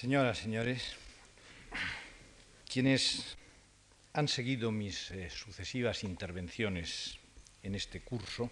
Señoras, 0.00 0.38
señores, 0.38 0.96
quienes 2.66 3.36
han 4.14 4.28
seguido 4.28 4.72
mis 4.72 5.10
eh, 5.10 5.28
sucesivas 5.28 6.04
intervenciones 6.04 7.18
en 7.62 7.74
este 7.74 8.00
curso 8.00 8.50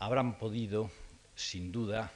habrán 0.00 0.38
podido, 0.38 0.90
sin 1.36 1.70
duda, 1.70 2.10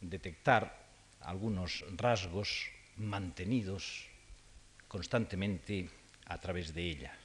detectar 0.00 0.76
algunos 1.20 1.84
rasgos 1.94 2.66
mantenidos 2.96 4.08
constantemente 4.88 5.88
a 6.26 6.40
través 6.40 6.74
de 6.74 6.82
ellas. 6.82 7.16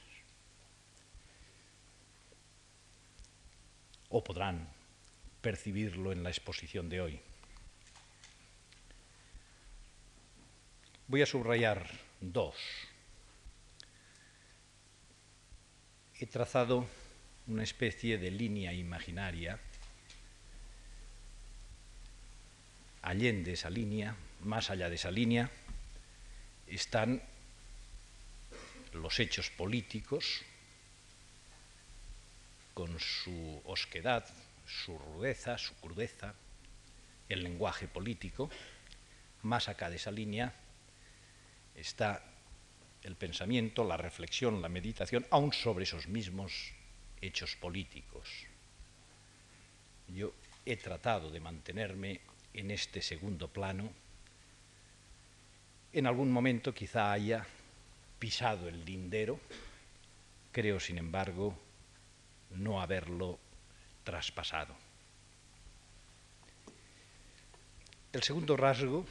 O 4.10 4.22
podrán 4.22 4.68
percibirlo 5.40 6.12
en 6.12 6.22
la 6.22 6.30
exposición 6.30 6.88
de 6.88 7.00
hoy. 7.00 7.33
Voy 11.06 11.20
a 11.20 11.26
subrayar 11.26 11.86
dos. 12.18 12.56
He 16.18 16.24
trazado 16.24 16.86
una 17.46 17.62
especie 17.62 18.16
de 18.16 18.30
línea 18.30 18.72
imaginaria. 18.72 19.60
Allende 23.02 23.52
esa 23.52 23.68
línea, 23.68 24.16
más 24.44 24.70
allá 24.70 24.88
de 24.88 24.94
esa 24.94 25.10
línea, 25.10 25.50
están 26.66 27.22
los 28.94 29.20
hechos 29.20 29.50
políticos 29.50 30.40
con 32.72 32.98
su 32.98 33.60
osquedad, 33.66 34.24
su 34.66 34.98
rudeza, 34.98 35.58
su 35.58 35.74
crudeza, 35.74 36.34
el 37.28 37.42
lenguaje 37.42 37.88
político. 37.88 38.48
Más 39.42 39.68
acá 39.68 39.90
de 39.90 39.96
esa 39.96 40.10
línea 40.10 40.54
está 41.74 42.22
el 43.02 43.16
pensamiento, 43.16 43.84
la 43.84 43.96
reflexión, 43.96 44.62
la 44.62 44.68
meditación, 44.68 45.26
aún 45.30 45.52
sobre 45.52 45.84
esos 45.84 46.08
mismos 46.08 46.72
hechos 47.20 47.56
políticos. 47.56 48.28
Yo 50.08 50.32
he 50.64 50.76
tratado 50.76 51.30
de 51.30 51.40
mantenerme 51.40 52.20
en 52.54 52.70
este 52.70 53.02
segundo 53.02 53.48
plano. 53.48 53.90
En 55.92 56.06
algún 56.06 56.32
momento 56.32 56.72
quizá 56.72 57.12
haya 57.12 57.46
pisado 58.18 58.68
el 58.68 58.84
lindero, 58.84 59.38
creo 60.52 60.80
sin 60.80 60.98
embargo 60.98 61.58
no 62.50 62.80
haberlo 62.80 63.38
traspasado. 64.02 64.74
El 68.12 68.22
segundo 68.22 68.56
rasgo 68.56 69.04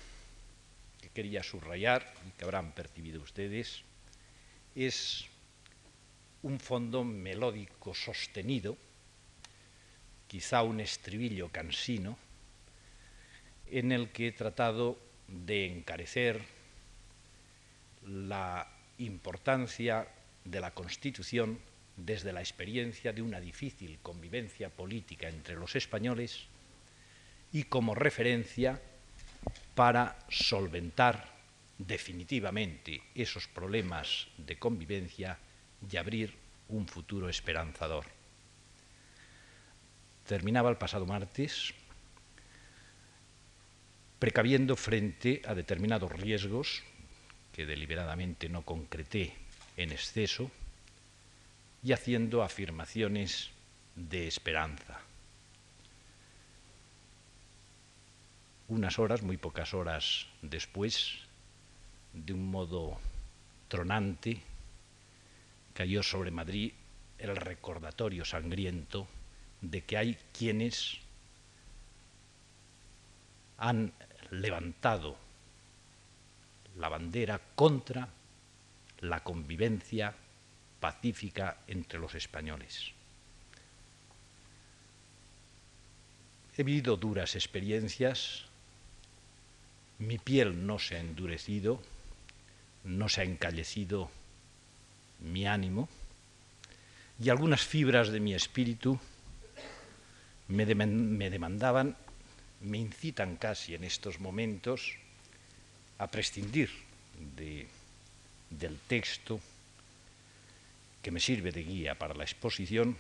quería 1.10 1.44
subrayar 1.44 2.14
y 2.28 2.32
que 2.32 2.46
habrán 2.46 2.72
percibido 2.74 3.22
ustedes 3.22 3.84
es 4.76 5.26
un 6.42 6.60
fondo 6.60 7.04
melódico 7.04 7.94
sostenido, 7.94 8.78
quizá 10.28 10.64
un 10.64 10.80
estribillo 10.80 11.50
cansino, 11.50 12.18
en 13.68 13.92
el 13.92 14.10
que 14.10 14.28
he 14.28 14.32
tratado 14.32 15.00
de 15.28 15.66
encarecer 15.66 16.42
la 18.06 18.68
importancia 18.98 20.08
de 20.44 20.60
la 20.60 20.72
Constitución 20.72 21.60
desde 21.96 22.34
la 22.34 22.42
experiencia 22.42 23.14
de 23.14 23.22
una 23.22 23.40
difícil 23.40 24.00
convivencia 24.02 24.70
política 24.70 25.30
entre 25.30 25.56
los 25.56 25.76
españoles 25.76 26.48
y 27.52 27.64
como 27.64 27.96
referencia 27.96 28.82
para 29.76 30.20
solventar 30.30 31.34
definitivamente 31.78 33.02
esos 33.16 33.48
problemas 33.48 34.28
de 34.38 34.58
convivencia 34.58 35.38
y 35.90 35.98
abrir 35.98 36.34
un 36.70 36.88
futuro 36.88 37.30
esperanzador. 37.30 38.06
Terminaba 40.26 40.70
el 40.70 40.78
pasado 40.78 41.06
martes 41.06 41.74
precaviendo 44.20 44.78
frente 44.78 45.42
a 45.46 45.54
determinados 45.54 46.12
riesgos 46.12 46.82
que 47.52 47.66
deliberadamente 47.66 48.48
no 48.48 48.64
concreté 48.64 49.36
en 49.76 49.92
exceso 49.92 50.50
y 51.84 51.92
haciendo 51.92 52.42
afirmaciones 52.42 53.52
de 53.96 54.28
esperanza. 54.28 55.02
Unas 58.68 59.00
horas, 59.00 59.22
muy 59.22 59.38
pocas 59.38 59.74
horas 59.74 60.28
después, 60.42 61.20
de 62.14 62.34
un 62.34 62.50
modo 62.50 62.98
tronante, 63.68 64.42
cayó 65.74 66.04
sobre 66.04 66.32
Madrid 66.32 66.74
el 67.18 67.36
recordatorio 67.36 68.26
sangriento 68.26 69.08
de 69.62 69.82
que 69.82 69.98
hay 69.98 70.18
quienes 70.38 70.98
han 73.58 73.94
levantado 74.30 75.16
la 76.78 76.90
bandera 76.90 77.40
contra 77.56 78.10
la 79.00 79.24
convivencia 79.24 80.16
pacífica 80.80 81.58
entre 81.68 82.00
los 82.00 82.16
españoles. 82.16 82.92
He 86.58 86.64
vivido 86.64 86.98
duras 86.98 87.36
experiencias 87.36 88.46
mi 90.00 90.18
piel 90.18 90.66
no 90.66 90.80
se 90.80 90.96
ha 90.96 91.00
endurecido, 91.00 91.82
no 92.84 93.10
se 93.10 93.22
ha 93.22 93.24
encallecido 93.24 94.10
mi 95.20 95.48
ánimo 95.48 95.88
y 97.20 97.30
algunas 97.30 97.62
fibras 97.62 98.10
de 98.10 98.20
mi 98.20 98.34
espíritu 98.34 99.00
me, 100.48 100.66
demandaban, 100.66 101.96
me 102.62 102.78
incitan 102.78 103.38
casi 103.38 103.76
en 103.76 103.84
estos 103.84 104.20
momentos 104.20 104.94
a 106.00 106.08
prescindir 106.08 106.70
del 108.50 108.78
texto 108.88 109.40
que 111.02 111.12
me 111.12 111.20
sirve 111.20 111.52
de 111.52 111.64
guía 111.64 111.96
para 111.96 112.14
la 112.14 112.24
exposición 112.24 112.98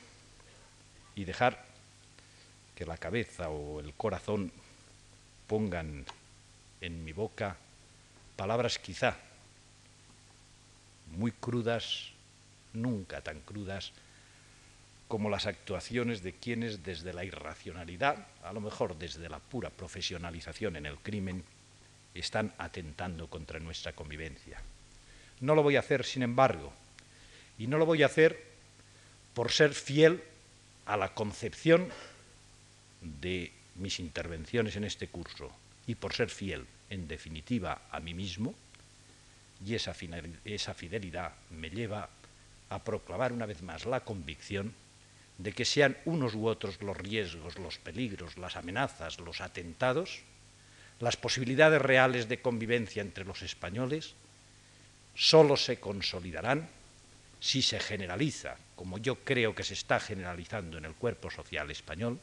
y 1.15 1.25
dejar 1.25 1.65
que 2.75 2.85
la 2.85 2.97
cabeza 2.97 3.49
o 3.49 3.79
el 3.79 3.93
corazón 3.93 4.51
pongan 5.47 6.05
en 6.83 7.03
mi 7.03 7.13
boca 7.13 7.55
palabras 8.35 8.77
quizá 8.77 9.15
muy 11.15 11.31
crudas, 11.31 12.11
nunca 12.73 13.21
tan 13.21 13.39
crudas, 13.41 13.93
como 15.07 15.29
las 15.29 15.45
actuaciones 15.45 16.23
de 16.23 16.33
quienes 16.33 16.83
desde 16.83 17.13
la 17.13 17.23
irracionalidad, 17.23 18.27
a 18.43 18.51
lo 18.51 18.61
mejor 18.61 18.97
desde 18.97 19.29
la 19.29 19.39
pura 19.39 19.69
profesionalización 19.69 20.75
en 20.75 20.85
el 20.85 20.97
crimen, 20.97 21.43
están 22.13 22.53
atentando 22.57 23.27
contra 23.27 23.59
nuestra 23.59 23.93
convivencia. 23.93 24.61
No 25.39 25.55
lo 25.55 25.63
voy 25.63 25.75
a 25.75 25.79
hacer, 25.79 26.03
sin 26.03 26.23
embargo, 26.23 26.73
y 27.57 27.67
no 27.67 27.77
lo 27.77 27.85
voy 27.85 28.03
a 28.03 28.07
hacer 28.07 28.43
por 29.33 29.51
ser 29.51 29.73
fiel 29.73 30.23
a 30.85 30.97
la 30.97 31.13
concepción 31.13 31.89
de 33.01 33.51
mis 33.75 33.99
intervenciones 33.99 34.75
en 34.75 34.83
este 34.83 35.07
curso, 35.07 35.51
y 35.87 35.95
por 35.95 36.13
ser 36.13 36.29
fiel, 36.29 36.65
en 36.89 37.07
definitiva, 37.07 37.81
a 37.91 37.99
mí 37.99 38.13
mismo, 38.13 38.55
y 39.65 39.75
esa, 39.75 39.93
fidelidad 39.93 41.33
me 41.49 41.69
lleva 41.69 42.09
a 42.69 42.83
proclamar 42.83 43.31
una 43.31 43.45
vez 43.45 43.61
más 43.61 43.85
la 43.85 44.01
convicción 44.01 44.73
de 45.37 45.53
que 45.53 45.65
sean 45.65 45.97
unos 46.05 46.35
u 46.35 46.47
otros 46.47 46.81
los 46.81 46.97
riesgos, 46.97 47.57
los 47.57 47.77
peligros, 47.77 48.37
las 48.37 48.55
amenazas, 48.55 49.19
los 49.19 49.41
atentados, 49.41 50.21
las 50.99 51.17
posibilidades 51.17 51.81
reales 51.81 52.27
de 52.29 52.41
convivencia 52.41 53.01
entre 53.01 53.25
los 53.25 53.41
españoles, 53.41 54.13
solo 55.15 55.57
se 55.57 55.79
consolidarán 55.79 56.69
si 57.39 57.61
se 57.61 57.79
generaliza, 57.79 58.57
como 58.75 58.97
yo 58.97 59.15
creo 59.23 59.53
que 59.53 59.63
se 59.63 59.73
está 59.73 59.99
generalizando 59.99 60.77
en 60.77 60.85
el 60.85 60.93
cuerpo 60.93 61.29
social 61.29 61.71
español, 61.71 62.19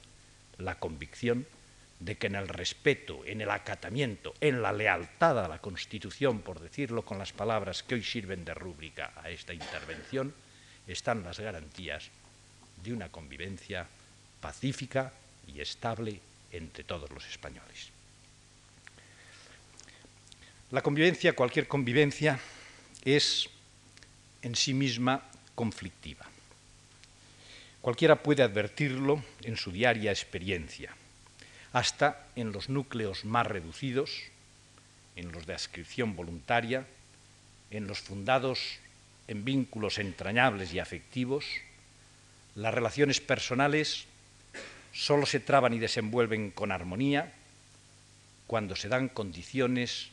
la 0.58 0.78
convicción 0.78 1.46
de 2.00 2.16
que 2.16 2.28
en 2.28 2.34
el 2.34 2.48
respeto, 2.48 3.24
en 3.26 3.42
el 3.42 3.50
acatamiento, 3.50 4.34
en 4.40 4.62
la 4.62 4.72
lealtad 4.72 5.44
a 5.44 5.48
la 5.48 5.60
Constitución, 5.60 6.40
por 6.40 6.58
decirlo 6.58 7.04
con 7.04 7.18
las 7.18 7.32
palabras 7.32 7.82
que 7.82 7.94
hoy 7.94 8.02
sirven 8.02 8.44
de 8.44 8.54
rúbrica 8.54 9.12
a 9.16 9.28
esta 9.28 9.52
intervención, 9.52 10.34
están 10.88 11.22
las 11.22 11.38
garantías 11.38 12.08
de 12.82 12.94
una 12.94 13.10
convivencia 13.10 13.86
pacífica 14.40 15.12
y 15.46 15.60
estable 15.60 16.18
entre 16.50 16.84
todos 16.84 17.10
los 17.10 17.26
españoles. 17.28 17.90
La 20.70 20.82
convivencia, 20.82 21.36
cualquier 21.36 21.68
convivencia, 21.68 22.40
es 23.04 23.50
en 24.40 24.54
sí 24.54 24.72
misma 24.72 25.22
conflictiva. 25.54 26.24
Cualquiera 27.82 28.22
puede 28.22 28.42
advertirlo 28.42 29.22
en 29.42 29.56
su 29.56 29.70
diaria 29.70 30.10
experiencia 30.10 30.94
hasta 31.72 32.26
en 32.36 32.52
los 32.52 32.68
núcleos 32.68 33.24
más 33.24 33.46
reducidos, 33.46 34.10
en 35.16 35.32
los 35.32 35.46
de 35.46 35.54
adscripción 35.54 36.16
voluntaria, 36.16 36.86
en 37.70 37.86
los 37.86 38.00
fundados 38.00 38.78
en 39.28 39.44
vínculos 39.44 39.98
entrañables 39.98 40.74
y 40.74 40.80
afectivos, 40.80 41.44
las 42.56 42.74
relaciones 42.74 43.20
personales 43.20 44.06
solo 44.92 45.24
se 45.26 45.38
traban 45.38 45.72
y 45.72 45.78
desenvuelven 45.78 46.50
con 46.50 46.72
armonía 46.72 47.32
cuando 48.48 48.74
se 48.74 48.88
dan 48.88 49.08
condiciones 49.08 50.08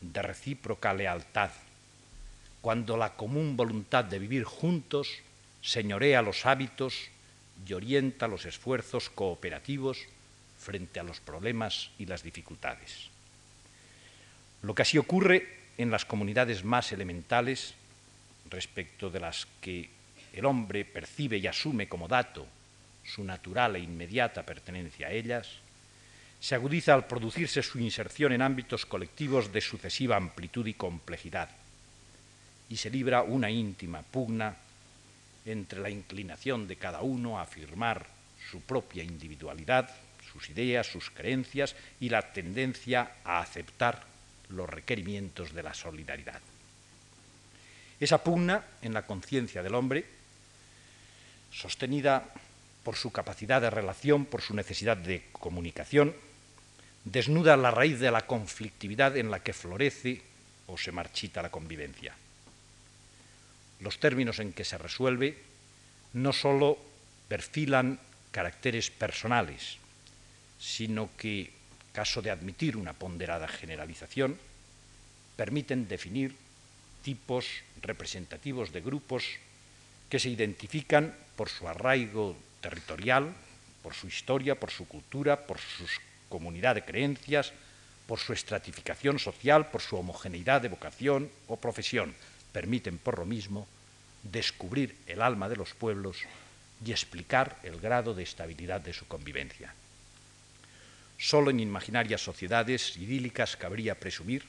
de 0.00 0.20
recíproca 0.20 0.92
lealtad, 0.92 1.50
cuando 2.60 2.96
la 2.96 3.14
común 3.14 3.56
voluntad 3.56 4.04
de 4.04 4.18
vivir 4.18 4.42
juntos 4.42 5.08
señorea 5.62 6.22
los 6.22 6.46
hábitos 6.46 7.08
y 7.64 7.72
orienta 7.72 8.26
los 8.26 8.44
esfuerzos 8.44 9.08
cooperativos 9.08 9.98
frente 10.66 10.98
a 10.98 11.04
los 11.04 11.20
problemas 11.20 11.90
y 11.96 12.06
las 12.06 12.24
dificultades. 12.24 13.06
Lo 14.62 14.74
que 14.74 14.82
así 14.82 14.98
ocurre 14.98 15.70
en 15.78 15.92
las 15.92 16.04
comunidades 16.04 16.64
más 16.64 16.90
elementales, 16.90 17.74
respecto 18.50 19.08
de 19.08 19.20
las 19.20 19.46
que 19.60 19.88
el 20.32 20.44
hombre 20.44 20.84
percibe 20.84 21.38
y 21.38 21.46
asume 21.46 21.88
como 21.88 22.08
dato 22.08 22.46
su 23.04 23.22
natural 23.22 23.76
e 23.76 23.80
inmediata 23.80 24.42
pertenencia 24.42 25.06
a 25.06 25.12
ellas, 25.12 25.46
se 26.40 26.56
agudiza 26.56 26.94
al 26.94 27.06
producirse 27.06 27.62
su 27.62 27.78
inserción 27.78 28.32
en 28.32 28.42
ámbitos 28.42 28.86
colectivos 28.86 29.52
de 29.52 29.60
sucesiva 29.60 30.16
amplitud 30.16 30.66
y 30.66 30.74
complejidad, 30.74 31.48
y 32.68 32.76
se 32.76 32.90
libra 32.90 33.22
una 33.22 33.50
íntima 33.50 34.02
pugna 34.02 34.56
entre 35.44 35.78
la 35.78 35.90
inclinación 35.90 36.66
de 36.66 36.74
cada 36.74 37.02
uno 37.02 37.38
a 37.38 37.42
afirmar 37.42 38.04
su 38.50 38.60
propia 38.62 39.04
individualidad, 39.04 39.94
sus 40.36 40.50
ideas, 40.50 40.86
sus 40.86 41.10
creencias 41.10 41.74
y 41.98 42.10
la 42.10 42.32
tendencia 42.32 43.12
a 43.24 43.40
aceptar 43.40 44.04
los 44.50 44.68
requerimientos 44.68 45.54
de 45.54 45.62
la 45.62 45.72
solidaridad. 45.72 46.40
Esa 47.98 48.22
pugna 48.22 48.62
en 48.82 48.92
la 48.92 49.06
conciencia 49.06 49.62
del 49.62 49.74
hombre, 49.74 50.04
sostenida 51.50 52.22
por 52.84 52.96
su 52.96 53.10
capacidad 53.10 53.62
de 53.62 53.70
relación, 53.70 54.26
por 54.26 54.42
su 54.42 54.54
necesidad 54.54 54.98
de 54.98 55.24
comunicación, 55.32 56.14
desnuda 57.04 57.56
la 57.56 57.70
raíz 57.70 57.98
de 57.98 58.10
la 58.10 58.26
conflictividad 58.26 59.16
en 59.16 59.30
la 59.30 59.40
que 59.40 59.54
florece 59.54 60.20
o 60.66 60.76
se 60.76 60.92
marchita 60.92 61.40
la 61.40 61.50
convivencia. 61.50 62.14
Los 63.80 63.98
términos 63.98 64.38
en 64.40 64.52
que 64.52 64.64
se 64.64 64.76
resuelve 64.76 65.38
no 66.12 66.32
sólo 66.32 66.78
perfilan 67.28 67.98
caracteres 68.30 68.90
personales, 68.90 69.78
sino 70.58 71.10
que, 71.16 71.52
caso 71.92 72.22
de 72.22 72.30
admitir 72.30 72.76
una 72.76 72.92
ponderada 72.92 73.48
generalización, 73.48 74.38
permiten 75.36 75.88
definir 75.88 76.36
tipos 77.02 77.46
representativos 77.82 78.72
de 78.72 78.80
grupos 78.80 79.24
que 80.08 80.18
se 80.18 80.30
identifican 80.30 81.14
por 81.36 81.48
su 81.48 81.68
arraigo 81.68 82.36
territorial, 82.60 83.32
por 83.82 83.94
su 83.94 84.08
historia, 84.08 84.58
por 84.58 84.70
su 84.70 84.88
cultura, 84.88 85.46
por 85.46 85.58
su 85.58 85.86
comunidad 86.28 86.74
de 86.74 86.84
creencias, 86.84 87.52
por 88.06 88.18
su 88.18 88.32
estratificación 88.32 89.18
social, 89.18 89.70
por 89.70 89.82
su 89.82 89.96
homogeneidad 89.96 90.62
de 90.62 90.68
vocación 90.68 91.30
o 91.48 91.56
profesión. 91.56 92.14
Permiten, 92.52 92.98
por 92.98 93.18
lo 93.18 93.26
mismo, 93.26 93.66
descubrir 94.22 94.96
el 95.06 95.22
alma 95.22 95.48
de 95.48 95.56
los 95.56 95.74
pueblos 95.74 96.18
y 96.84 96.90
explicar 96.90 97.58
el 97.62 97.80
grado 97.80 98.14
de 98.14 98.22
estabilidad 98.22 98.80
de 98.80 98.92
su 98.92 99.06
convivencia. 99.06 99.74
Solo 101.18 101.50
en 101.50 101.60
imaginarias 101.60 102.20
sociedades 102.20 102.96
idílicas 102.96 103.56
cabría 103.56 103.98
presumir 103.98 104.44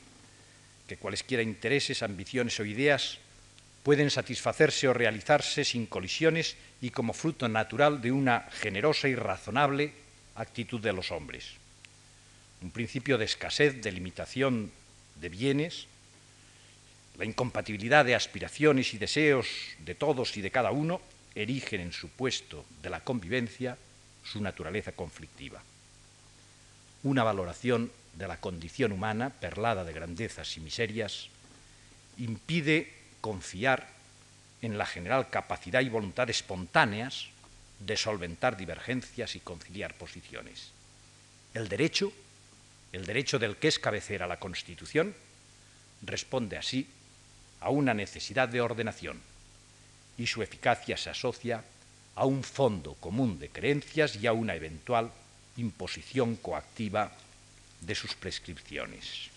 que 0.87 0.97
cualesquiera 0.97 1.43
intereses, 1.43 2.03
ambiciones 2.03 2.59
o 2.59 2.65
ideas 2.65 3.19
pueden 3.83 4.11
satisfacerse 4.11 4.87
o 4.87 4.93
realizarse 4.93 5.63
sin 5.63 5.85
colisiones 5.85 6.55
y 6.81 6.89
como 6.91 7.13
fruto 7.13 7.47
natural 7.47 8.01
de 8.01 8.11
una 8.11 8.47
generosa 8.51 9.07
y 9.07 9.15
razonable 9.15 9.93
actitud 10.35 10.81
de 10.81 10.93
los 10.93 11.11
hombres. 11.11 11.55
Un 12.61 12.71
principio 12.71 13.17
de 13.17 13.25
escasez, 13.25 13.81
de 13.81 13.91
limitación 13.91 14.71
de 15.21 15.29
bienes, 15.29 15.87
la 17.17 17.25
incompatibilidad 17.25 18.03
de 18.03 18.15
aspiraciones 18.15 18.93
y 18.93 18.97
deseos 18.97 19.47
de 19.79 19.95
todos 19.95 20.35
y 20.37 20.41
de 20.41 20.51
cada 20.51 20.71
uno 20.71 21.01
erigen 21.33 21.81
en 21.81 21.93
su 21.93 22.09
puesto 22.09 22.65
de 22.81 22.89
la 22.89 22.99
convivencia 22.99 23.77
su 24.23 24.41
naturaleza 24.41 24.91
conflictiva 24.91 25.61
una 27.07 27.23
valoración 27.23 27.91
de 28.15 28.27
la 28.27 28.39
condición 28.39 28.91
humana, 28.91 29.29
perlada 29.29 29.83
de 29.83 29.93
grandezas 29.93 30.57
y 30.57 30.59
miserias, 30.59 31.29
impide 32.17 32.93
confiar 33.21 33.87
en 34.61 34.77
la 34.77 34.85
general 34.85 35.29
capacidad 35.29 35.81
y 35.81 35.89
voluntad 35.89 36.29
espontáneas 36.29 37.27
de 37.79 37.95
solventar 37.95 38.57
divergencias 38.57 39.35
y 39.35 39.39
conciliar 39.39 39.93
posiciones. 39.93 40.71
El 41.53 41.69
derecho, 41.69 42.11
el 42.91 43.05
derecho 43.05 43.39
del 43.39 43.57
que 43.57 43.67
es 43.67 43.79
cabecera 43.79 44.27
la 44.27 44.39
Constitución, 44.39 45.15
responde 46.01 46.57
así 46.57 46.87
a 47.61 47.69
una 47.69 47.93
necesidad 47.93 48.49
de 48.49 48.61
ordenación 48.61 49.21
y 50.17 50.27
su 50.27 50.41
eficacia 50.41 50.97
se 50.97 51.09
asocia 51.09 51.63
a 52.15 52.25
un 52.25 52.43
fondo 52.43 52.95
común 52.95 53.39
de 53.39 53.49
creencias 53.49 54.15
y 54.15 54.27
a 54.27 54.33
una 54.33 54.55
eventual 54.55 55.11
imposición 55.57 56.35
coactiva 56.37 57.11
de 57.81 57.95
sus 57.95 58.15
prescripciones. 58.15 59.29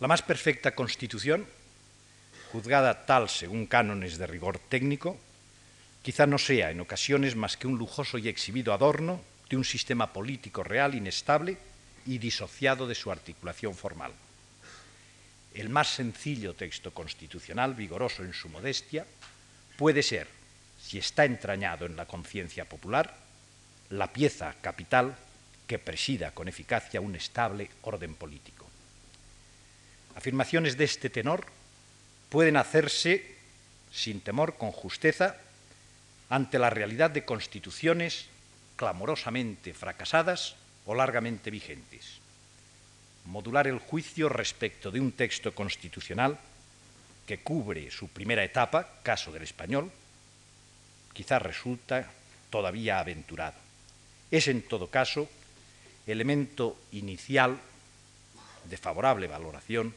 La 0.00 0.08
más 0.08 0.22
perfecta 0.22 0.74
constitución, 0.74 1.46
juzgada 2.52 3.04
tal 3.06 3.28
según 3.28 3.66
cánones 3.66 4.18
de 4.18 4.26
rigor 4.26 4.58
técnico, 4.58 5.18
quizá 6.02 6.26
no 6.26 6.38
sea 6.38 6.70
en 6.70 6.80
ocasiones 6.80 7.36
más 7.36 7.56
que 7.56 7.66
un 7.66 7.76
lujoso 7.76 8.16
y 8.16 8.28
exhibido 8.28 8.72
adorno 8.72 9.20
de 9.50 9.56
un 9.56 9.64
sistema 9.64 10.12
político 10.12 10.64
real 10.64 10.94
inestable 10.94 11.58
y 12.06 12.18
disociado 12.18 12.86
de 12.86 12.94
su 12.94 13.10
articulación 13.10 13.74
formal. 13.74 14.12
El 15.52 15.68
más 15.68 15.88
sencillo 15.88 16.54
texto 16.54 16.94
constitucional, 16.94 17.74
vigoroso 17.74 18.22
en 18.22 18.32
su 18.32 18.48
modestia, 18.48 19.04
puede 19.76 20.02
ser, 20.02 20.28
si 20.80 20.98
está 20.98 21.24
entrañado 21.24 21.86
en 21.86 21.96
la 21.96 22.06
conciencia 22.06 22.64
popular, 22.64 23.16
la 23.90 24.12
pieza 24.12 24.54
capital 24.60 25.16
que 25.66 25.78
presida 25.78 26.32
con 26.32 26.48
eficacia 26.48 27.00
un 27.00 27.14
estable 27.14 27.70
orden 27.82 28.14
político. 28.14 28.66
Afirmaciones 30.16 30.76
de 30.76 30.84
este 30.84 31.10
tenor 31.10 31.46
pueden 32.28 32.56
hacerse 32.56 33.36
sin 33.92 34.20
temor, 34.20 34.56
con 34.56 34.70
justeza, 34.70 35.36
ante 36.28 36.58
la 36.58 36.70
realidad 36.70 37.10
de 37.10 37.24
constituciones 37.24 38.26
clamorosamente 38.76 39.74
fracasadas 39.74 40.54
o 40.86 40.94
largamente 40.94 41.50
vigentes. 41.50 42.18
Modular 43.26 43.66
el 43.66 43.78
juicio 43.78 44.28
respecto 44.28 44.90
de 44.90 45.00
un 45.00 45.12
texto 45.12 45.54
constitucional 45.54 46.38
que 47.26 47.40
cubre 47.40 47.90
su 47.90 48.08
primera 48.08 48.44
etapa, 48.44 48.88
caso 49.02 49.32
del 49.32 49.42
español, 49.42 49.90
quizás 51.12 51.42
resulta 51.42 52.10
todavía 52.48 52.98
aventurado. 52.98 53.69
Es, 54.30 54.48
en 54.48 54.62
todo 54.62 54.88
caso, 54.88 55.28
elemento 56.06 56.78
inicial 56.92 57.58
de 58.64 58.76
favorable 58.76 59.26
valoración 59.26 59.94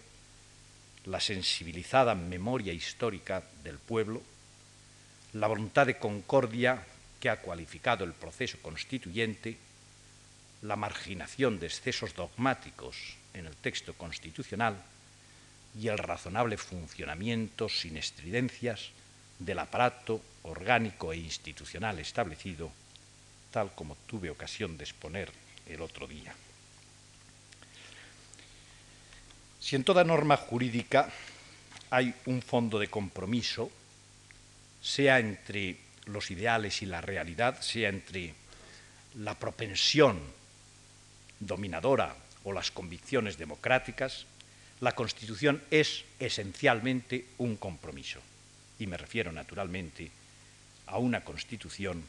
la 1.06 1.20
sensibilizada 1.20 2.16
memoria 2.16 2.74
histórica 2.74 3.44
del 3.64 3.78
pueblo, 3.78 4.22
la 5.34 5.48
voluntad 5.48 5.86
de 5.86 5.98
concordia 5.98 6.86
que 7.20 7.30
ha 7.30 7.42
cualificado 7.42 8.06
el 8.06 8.14
proceso 8.14 8.58
constituyente, 8.62 9.58
la 10.62 10.76
marginación 10.76 11.60
de 11.60 11.68
excesos 11.68 12.16
dogmáticos 12.16 13.16
en 13.34 13.48
el 13.48 13.56
texto 13.56 13.94
constitucional 13.94 14.82
y 15.80 15.88
el 15.88 15.98
razonable 15.98 16.58
funcionamiento 16.58 17.68
sin 17.68 17.98
estridencias 17.98 18.90
del 19.40 19.60
aparato 19.60 20.22
orgánico 20.44 21.12
e 21.12 21.18
institucional 21.18 22.00
establecido 22.00 22.72
tal 23.54 23.70
como 23.76 23.96
tuve 24.10 24.32
ocasión 24.32 24.76
de 24.78 24.84
exponer 24.84 25.30
el 25.70 25.80
otro 25.82 26.08
día. 26.08 26.34
Si 29.62 29.76
en 29.76 29.84
toda 29.84 30.04
norma 30.04 30.36
jurídica 30.38 31.14
hay 31.92 32.16
un 32.26 32.42
fondo 32.42 32.80
de 32.80 32.90
compromiso, 32.90 33.70
sea 34.82 35.20
entre 35.20 35.78
los 36.08 36.32
ideales 36.32 36.82
y 36.82 36.88
la 36.88 37.00
realidad, 37.00 37.62
sea 37.62 37.90
entre 37.90 38.34
la 39.22 39.38
propensión 39.38 40.20
dominadora 41.40 42.16
o 42.44 42.52
las 42.52 42.72
convicciones 42.72 43.38
democráticas, 43.38 44.26
la 44.82 44.96
Constitución 44.96 45.62
es 45.70 46.04
esencialmente 46.20 47.28
un 47.38 47.56
compromiso. 47.58 48.20
Y 48.80 48.88
me 48.88 48.98
refiero 48.98 49.32
naturalmente 49.32 50.10
a 50.88 50.98
una 50.98 51.24
Constitución 51.24 52.04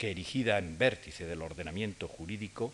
que 0.00 0.10
erigida 0.10 0.56
en 0.56 0.78
vértice 0.78 1.26
del 1.26 1.42
ordenamiento 1.42 2.08
jurídico, 2.08 2.72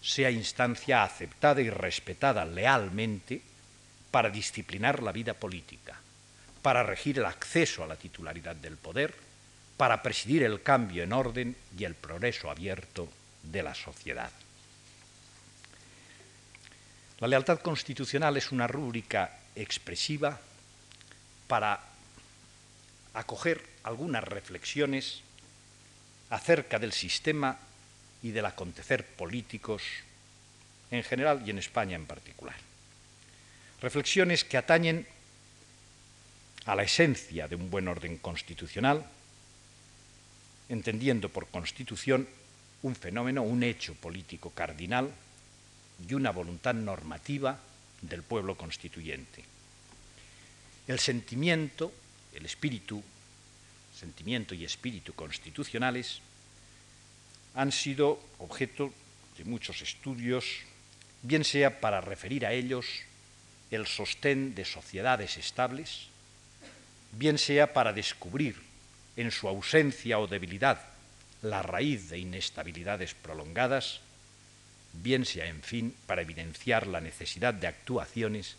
sea 0.00 0.30
instancia 0.30 1.02
aceptada 1.02 1.60
y 1.60 1.70
respetada 1.70 2.44
lealmente 2.44 3.42
para 4.12 4.30
disciplinar 4.30 5.02
la 5.02 5.10
vida 5.10 5.34
política, 5.34 5.98
para 6.62 6.84
regir 6.84 7.18
el 7.18 7.24
acceso 7.24 7.82
a 7.82 7.88
la 7.88 7.96
titularidad 7.96 8.54
del 8.54 8.76
poder, 8.76 9.12
para 9.76 10.04
presidir 10.04 10.44
el 10.44 10.62
cambio 10.62 11.02
en 11.02 11.12
orden 11.12 11.56
y 11.76 11.82
el 11.82 11.96
progreso 11.96 12.48
abierto 12.48 13.08
de 13.42 13.62
la 13.64 13.74
sociedad. 13.74 14.30
La 17.18 17.26
lealtad 17.26 17.58
constitucional 17.58 18.36
es 18.36 18.52
una 18.52 18.68
rúbrica 18.68 19.36
expresiva 19.56 20.38
para 21.48 21.80
acoger 23.14 23.66
algunas 23.82 24.22
reflexiones 24.22 25.22
acerca 26.30 26.78
del 26.78 26.92
sistema 26.92 27.58
y 28.22 28.30
del 28.30 28.46
acontecer 28.46 29.04
políticos 29.04 29.82
en 30.90 31.02
general 31.02 31.42
y 31.46 31.50
en 31.50 31.58
España 31.58 31.96
en 31.96 32.06
particular. 32.06 32.56
Reflexiones 33.80 34.44
que 34.44 34.56
atañen 34.56 35.06
a 36.64 36.74
la 36.74 36.82
esencia 36.82 37.48
de 37.48 37.56
un 37.56 37.70
buen 37.70 37.88
orden 37.88 38.18
constitucional, 38.18 39.04
entendiendo 40.68 41.28
por 41.28 41.48
constitución 41.48 42.28
un 42.82 42.94
fenómeno, 42.94 43.42
un 43.42 43.62
hecho 43.62 43.94
político 43.94 44.50
cardinal 44.50 45.10
y 46.06 46.14
una 46.14 46.30
voluntad 46.30 46.74
normativa 46.74 47.58
del 48.02 48.22
pueblo 48.22 48.56
constituyente. 48.56 49.44
El 50.86 50.98
sentimiento, 50.98 51.92
el 52.34 52.46
espíritu, 52.46 53.02
sentimiento 53.98 54.54
y 54.54 54.64
espíritu 54.64 55.12
constitucionales 55.12 56.20
han 57.54 57.72
sido 57.72 58.22
objeto 58.38 58.94
de 59.36 59.44
muchos 59.44 59.82
estudios, 59.82 60.44
bien 61.22 61.42
sea 61.42 61.80
para 61.80 62.00
referir 62.00 62.46
a 62.46 62.52
ellos 62.52 62.86
el 63.70 63.86
sostén 63.86 64.54
de 64.54 64.64
sociedades 64.64 65.36
estables, 65.36 66.06
bien 67.12 67.38
sea 67.38 67.72
para 67.72 67.92
descubrir 67.92 68.54
en 69.16 69.32
su 69.32 69.48
ausencia 69.48 70.20
o 70.20 70.28
debilidad 70.28 70.78
la 71.42 71.62
raíz 71.62 72.08
de 72.08 72.18
inestabilidades 72.18 73.14
prolongadas, 73.14 74.00
bien 74.92 75.24
sea, 75.24 75.46
en 75.46 75.62
fin, 75.62 75.94
para 76.06 76.22
evidenciar 76.22 76.86
la 76.86 77.00
necesidad 77.00 77.54
de 77.54 77.66
actuaciones 77.66 78.56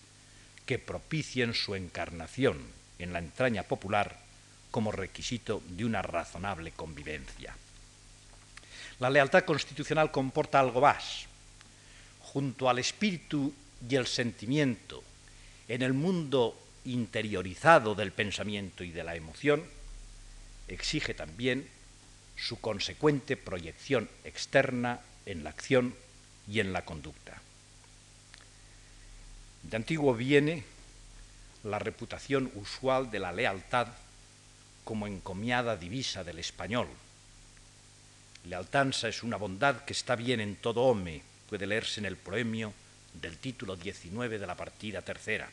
que 0.65 0.79
propicien 0.79 1.53
su 1.53 1.75
encarnación 1.75 2.59
en 2.99 3.13
la 3.13 3.19
entraña 3.19 3.63
popular 3.63 4.28
como 4.71 4.91
requisito 4.91 5.61
de 5.67 5.85
una 5.85 6.01
razonable 6.01 6.71
convivencia. 6.71 7.55
La 8.99 9.09
lealtad 9.09 9.45
constitucional 9.45 10.11
comporta 10.11 10.59
algo 10.59 10.81
más. 10.81 11.25
Junto 12.21 12.69
al 12.69 12.79
espíritu 12.79 13.53
y 13.87 13.95
el 13.95 14.05
sentimiento 14.05 15.03
en 15.67 15.81
el 15.81 15.93
mundo 15.93 16.57
interiorizado 16.85 17.95
del 17.95 18.11
pensamiento 18.11 18.83
y 18.83 18.91
de 18.91 19.03
la 19.03 19.15
emoción, 19.15 19.63
exige 20.67 21.13
también 21.13 21.67
su 22.35 22.59
consecuente 22.59 23.37
proyección 23.37 24.09
externa 24.23 24.99
en 25.25 25.43
la 25.43 25.49
acción 25.49 25.95
y 26.47 26.59
en 26.59 26.73
la 26.73 26.85
conducta. 26.85 27.41
De 29.63 29.75
antiguo 29.75 30.13
viene 30.15 30.63
la 31.63 31.79
reputación 31.79 32.51
usual 32.55 33.11
de 33.11 33.19
la 33.19 33.31
lealtad 33.31 33.87
como 34.89 35.05
encomiada 35.05 35.77
divisa 35.77 36.23
del 36.23 36.39
español. 36.39 36.87
Lealtanza 38.45 39.07
es 39.07 39.21
una 39.21 39.37
bondad 39.37 39.85
que 39.85 39.93
está 39.93 40.15
bien 40.15 40.39
en 40.39 40.55
todo 40.55 40.81
hombre, 40.81 41.21
puede 41.47 41.67
leerse 41.67 41.99
en 41.99 42.07
el 42.07 42.17
proemio 42.17 42.73
del 43.13 43.37
título 43.37 43.75
19 43.75 44.39
de 44.39 44.47
la 44.47 44.55
partida 44.55 45.03
tercera. 45.03 45.47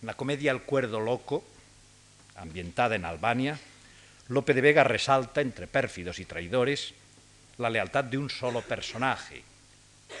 En 0.00 0.06
la 0.06 0.14
comedia 0.14 0.50
El 0.50 0.62
cuerdo 0.62 0.98
loco, 0.98 1.44
ambientada 2.36 2.96
en 2.96 3.04
Albania, 3.04 3.60
Lope 4.28 4.54
de 4.54 4.62
Vega 4.62 4.82
resalta, 4.82 5.42
entre 5.42 5.66
pérfidos 5.66 6.20
y 6.20 6.24
traidores, 6.24 6.94
la 7.58 7.68
lealtad 7.68 8.04
de 8.04 8.16
un 8.16 8.30
solo 8.30 8.62
personaje, 8.62 9.42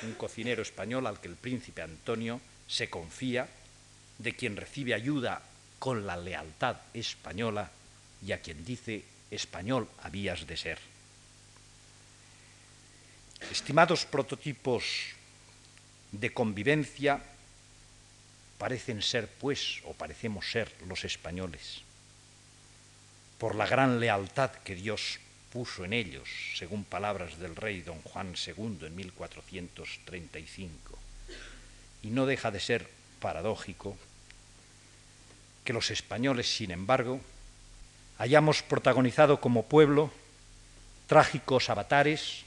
un 0.02 0.12
cocinero 0.16 0.60
español 0.60 1.06
al 1.06 1.18
que 1.18 1.28
el 1.28 1.36
príncipe 1.36 1.80
Antonio 1.80 2.42
se 2.68 2.90
confía, 2.90 3.48
de 4.18 4.36
quien 4.36 4.58
recibe 4.58 4.92
ayuda 4.92 5.40
con 5.80 6.06
la 6.06 6.16
lealtad 6.16 6.76
española 6.94 7.68
y 8.24 8.30
a 8.30 8.40
quien 8.40 8.64
dice, 8.64 9.02
español 9.32 9.88
habías 10.02 10.46
de 10.46 10.56
ser. 10.56 10.78
Estimados 13.50 14.06
prototipos 14.06 14.84
de 16.12 16.32
convivencia, 16.32 17.20
parecen 18.58 19.02
ser, 19.02 19.26
pues, 19.26 19.80
o 19.84 19.94
parecemos 19.94 20.48
ser 20.48 20.72
los 20.86 21.04
españoles 21.04 21.82
por 23.40 23.54
la 23.54 23.66
gran 23.66 23.98
lealtad 23.98 24.50
que 24.50 24.74
Dios 24.74 25.18
puso 25.50 25.86
en 25.86 25.94
ellos, 25.94 26.28
según 26.56 26.84
palabras 26.84 27.38
del 27.38 27.56
rey 27.56 27.80
don 27.80 28.02
Juan 28.02 28.34
II 28.36 28.78
en 28.82 28.94
1435. 28.94 30.98
Y 32.02 32.10
no 32.10 32.26
deja 32.26 32.50
de 32.50 32.60
ser 32.60 32.86
paradójico 33.18 33.96
que 35.70 35.74
los 35.74 35.92
españoles, 35.92 36.52
sin 36.52 36.72
embargo, 36.72 37.20
hayamos 38.18 38.60
protagonizado 38.60 39.40
como 39.40 39.66
pueblo 39.66 40.10
trágicos 41.06 41.70
avatares 41.70 42.42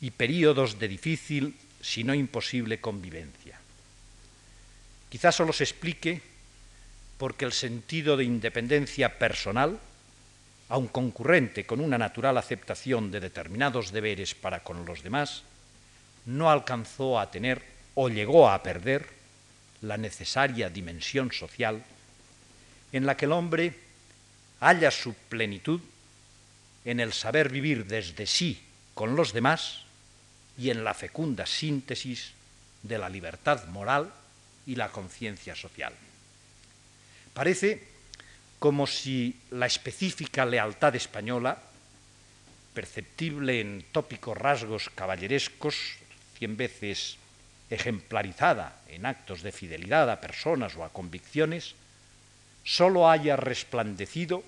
y 0.00 0.12
períodos 0.12 0.78
de 0.78 0.86
difícil, 0.86 1.56
si 1.82 2.04
no 2.04 2.14
imposible, 2.14 2.80
convivencia. 2.80 3.58
Quizás 5.10 5.34
solo 5.34 5.52
se 5.52 5.64
explique 5.64 6.22
porque 7.18 7.44
el 7.44 7.52
sentido 7.52 8.16
de 8.16 8.22
independencia 8.22 9.18
personal, 9.18 9.80
aun 10.68 10.86
concurrente 10.86 11.66
con 11.66 11.80
una 11.80 11.98
natural 11.98 12.38
aceptación 12.38 13.10
de 13.10 13.18
determinados 13.18 13.90
deberes 13.90 14.36
para 14.36 14.62
con 14.62 14.86
los 14.86 15.02
demás, 15.02 15.42
no 16.24 16.52
alcanzó 16.52 17.18
a 17.18 17.32
tener 17.32 17.64
o 17.96 18.08
llegó 18.08 18.48
a 18.48 18.62
perder 18.62 19.08
la 19.82 19.96
necesaria 19.96 20.70
dimensión 20.70 21.32
social 21.32 21.82
en 22.94 23.06
la 23.06 23.16
que 23.16 23.24
el 23.24 23.32
hombre 23.32 23.74
halla 24.60 24.92
su 24.92 25.14
plenitud 25.14 25.80
en 26.84 27.00
el 27.00 27.12
saber 27.12 27.48
vivir 27.48 27.86
desde 27.86 28.24
sí 28.24 28.62
con 28.94 29.16
los 29.16 29.32
demás 29.32 29.82
y 30.56 30.70
en 30.70 30.84
la 30.84 30.94
fecunda 30.94 31.44
síntesis 31.44 32.30
de 32.84 32.96
la 32.96 33.08
libertad 33.08 33.66
moral 33.66 34.12
y 34.64 34.76
la 34.76 34.90
conciencia 34.90 35.56
social. 35.56 35.92
Parece 37.32 37.82
como 38.60 38.86
si 38.86 39.40
la 39.50 39.66
específica 39.66 40.46
lealtad 40.46 40.94
española, 40.94 41.58
perceptible 42.74 43.60
en 43.60 43.84
tópicos 43.90 44.38
rasgos 44.38 44.88
caballerescos, 44.94 45.96
cien 46.38 46.56
veces 46.56 47.16
ejemplarizada 47.70 48.76
en 48.86 49.04
actos 49.04 49.42
de 49.42 49.50
fidelidad 49.50 50.08
a 50.10 50.20
personas 50.20 50.76
o 50.76 50.84
a 50.84 50.92
convicciones, 50.92 51.74
sólo 52.64 53.10
haya 53.10 53.36
resplandecido 53.36 54.42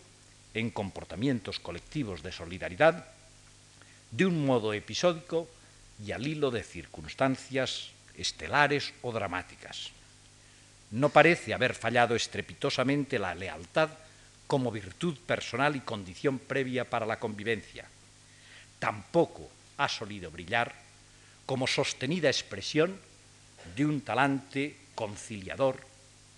en 0.55 0.71
comportamientos 0.71 1.61
colectivos 1.61 2.23
de 2.23 2.33
solidaridad 2.33 3.07
de 4.11 4.25
un 4.25 4.47
modo 4.47 4.73
episódico 4.73 5.49
y 6.05 6.13
al 6.13 6.27
hilo 6.27 6.51
de 6.51 6.63
circunstancias 6.63 7.91
estelares 8.17 8.95
o 9.03 9.13
dramáticas. 9.13 9.91
No 10.91 11.11
parece 11.11 11.53
haber 11.53 11.75
fallado 11.75 12.15
estrepitosamente 12.15 13.19
la 13.19 13.35
lealtad 13.35 13.91
como 14.47 14.71
virtud 14.71 15.19
personal 15.27 15.77
y 15.77 15.81
condición 15.81 16.39
previa 16.39 16.89
para 16.89 17.05
la 17.05 17.19
convivencia. 17.19 17.85
Tampoco 18.79 19.51
ha 19.77 19.89
solido 19.89 20.31
brillar 20.31 20.75
como 21.45 21.67
sostenida 21.67 22.29
expresión 22.29 22.99
de 23.75 23.85
un 23.85 24.01
talante 24.01 24.77
conciliador 24.95 25.85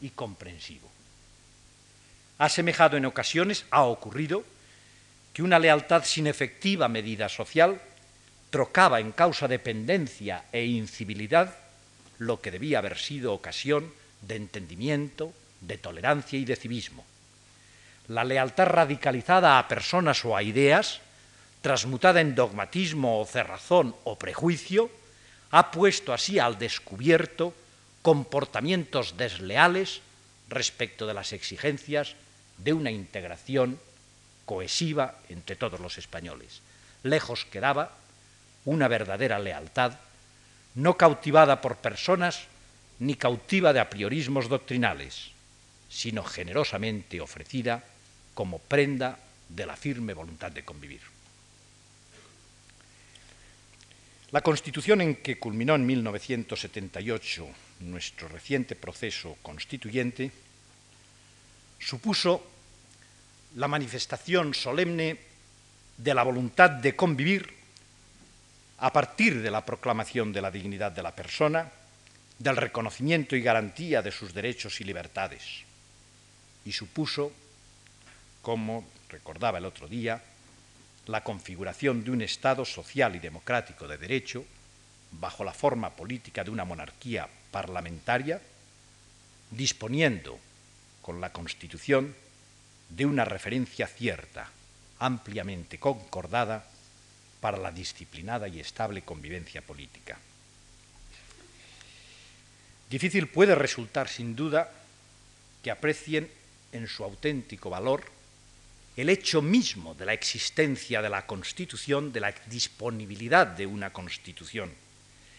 y 0.01 0.11
comprensivo. 0.11 0.98
Ha 2.39 2.49
semejado 2.49 2.97
en 2.97 3.05
ocasiones, 3.05 3.67
ha 3.71 3.83
ocurrido, 3.83 4.45
que 5.33 5.43
una 5.43 5.59
lealtad 5.59 6.05
sin 6.05 6.27
efectiva 6.27 6.89
medida 6.89 7.29
social 7.29 7.81
trocaba 8.51 9.01
en 9.01 9.13
causa 9.13 9.47
de 9.49 9.59
dependencia 9.59 10.45
e 10.53 10.65
incivilidad 10.65 11.55
lo 12.19 12.41
que 12.41 12.51
debía 12.51 12.79
haber 12.79 12.97
sido 12.99 13.35
ocasión 13.35 13.93
de 14.23 14.37
entendimiento, 14.37 15.33
de 15.61 15.79
tolerancia 15.79 16.39
y 16.39 16.45
de 16.45 16.57
civismo. 16.57 17.05
La 18.09 18.25
lealtad 18.25 18.67
radicalizada 18.67 19.59
a 19.59 19.69
personas 19.69 20.25
o 20.25 20.37
a 20.37 20.43
ideas, 20.43 21.01
transmutada 21.61 22.21
en 22.21 22.35
dogmatismo 22.35 23.21
o 23.21 23.27
cerrazón 23.27 23.95
o 24.05 24.19
prejuicio, 24.19 24.91
ha 25.51 25.71
puesto 25.71 26.13
así 26.13 26.39
al 26.39 26.59
descubierto 26.59 27.53
comportamientos 28.03 29.17
desleales 29.17 30.01
respecto 30.49 31.07
de 31.07 31.15
las 31.15 31.33
exigencias 31.33 32.15
de 32.59 32.73
una 32.73 32.91
integración 32.91 33.79
cohesiva 34.45 35.19
entre 35.29 35.57
todos 35.57 35.81
los 35.81 35.99
españoles. 35.99 36.61
lejos 37.03 37.45
quedaba 37.45 37.97
una 38.65 38.89
verdadera 38.89 39.39
lealtad, 39.39 39.93
no 40.75 40.97
cautivada 40.97 41.61
por 41.61 41.77
personas 41.77 42.45
ni 42.99 43.15
cautiva 43.15 43.73
de 43.73 43.81
apriorismos 43.81 44.49
doctrinales, 44.49 45.31
sino 45.89 46.25
generosamente 46.25 47.21
ofrecida 47.21 47.85
como 48.35 48.59
prenda 48.59 49.19
de 49.49 49.67
la 49.67 49.77
firme 49.77 50.13
voluntad 50.13 50.53
de 50.53 50.65
convivir. 50.65 51.01
La 54.31 54.43
constitución 54.43 55.01
en 55.01 55.17
que 55.17 55.39
culminó 55.39 55.75
en 55.75 55.87
1978 55.87 57.49
nuestro 57.81 58.29
reciente 58.29 58.77
proceso 58.77 59.39
constituyente 59.41 60.31
supuso 61.79 62.45
la 63.57 63.69
manifestación 63.69 64.55
solemne 64.55 65.19
de 65.97 66.15
la 66.15 66.23
voluntad 66.23 66.71
de 66.71 66.95
convivir 66.95 67.55
a 68.79 68.93
partir 68.93 69.43
de 69.43 69.51
la 69.51 69.65
proclamación 69.65 70.33
de 70.33 70.41
la 70.41 70.51
dignidad 70.51 70.93
de 70.93 71.03
la 71.03 71.15
persona, 71.15 71.71
del 72.39 72.57
reconocimiento 72.57 73.35
y 73.35 73.43
garantía 73.43 74.03
de 74.03 74.13
sus 74.13 74.33
derechos 74.33 74.81
y 74.81 74.85
libertades, 74.85 75.43
y 76.65 76.73
supuso, 76.73 77.33
como 78.43 78.87
recordaba 79.09 79.59
el 79.59 79.65
otro 79.65 79.89
día, 79.89 80.23
la 81.07 81.25
configuración 81.25 82.05
de 82.05 82.11
un 82.11 82.23
Estado 82.23 82.65
social 82.65 83.17
y 83.17 83.19
democrático 83.19 83.89
de 83.89 83.99
derecho 83.99 84.45
bajo 85.13 85.43
la 85.43 85.55
forma 85.55 85.91
política 85.91 86.45
de 86.45 86.51
una 86.51 86.65
monarquía 86.65 87.29
parlamentaria, 87.51 88.41
disponiendo 89.51 90.39
con 91.09 91.23
la 91.23 91.33
Constitución 91.33 92.15
de 92.91 93.07
una 93.07 93.25
referencia 93.25 93.87
cierta, 93.87 94.51
ampliamente 94.99 95.79
concordada, 95.81 96.69
para 97.41 97.57
la 97.57 97.73
disciplinada 97.73 98.47
y 98.47 98.61
estable 98.61 99.01
convivencia 99.01 99.63
política. 99.63 100.19
Difícil 102.91 103.29
puede 103.29 103.55
resultar, 103.55 104.07
sin 104.07 104.37
duda, 104.37 104.71
que 105.63 105.71
aprecien 105.71 106.31
en 106.73 106.87
su 106.87 107.05
auténtico 107.05 107.71
valor 107.71 108.05
el 108.95 109.09
hecho 109.09 109.41
mismo 109.41 109.95
de 109.95 110.05
la 110.05 110.13
existencia 110.13 111.01
de 111.01 111.09
la 111.09 111.25
Constitución, 111.25 112.13
de 112.13 112.21
la 112.21 112.35
disponibilidad 112.51 113.47
de 113.47 113.65
una 113.65 113.95
Constitución 113.95 114.75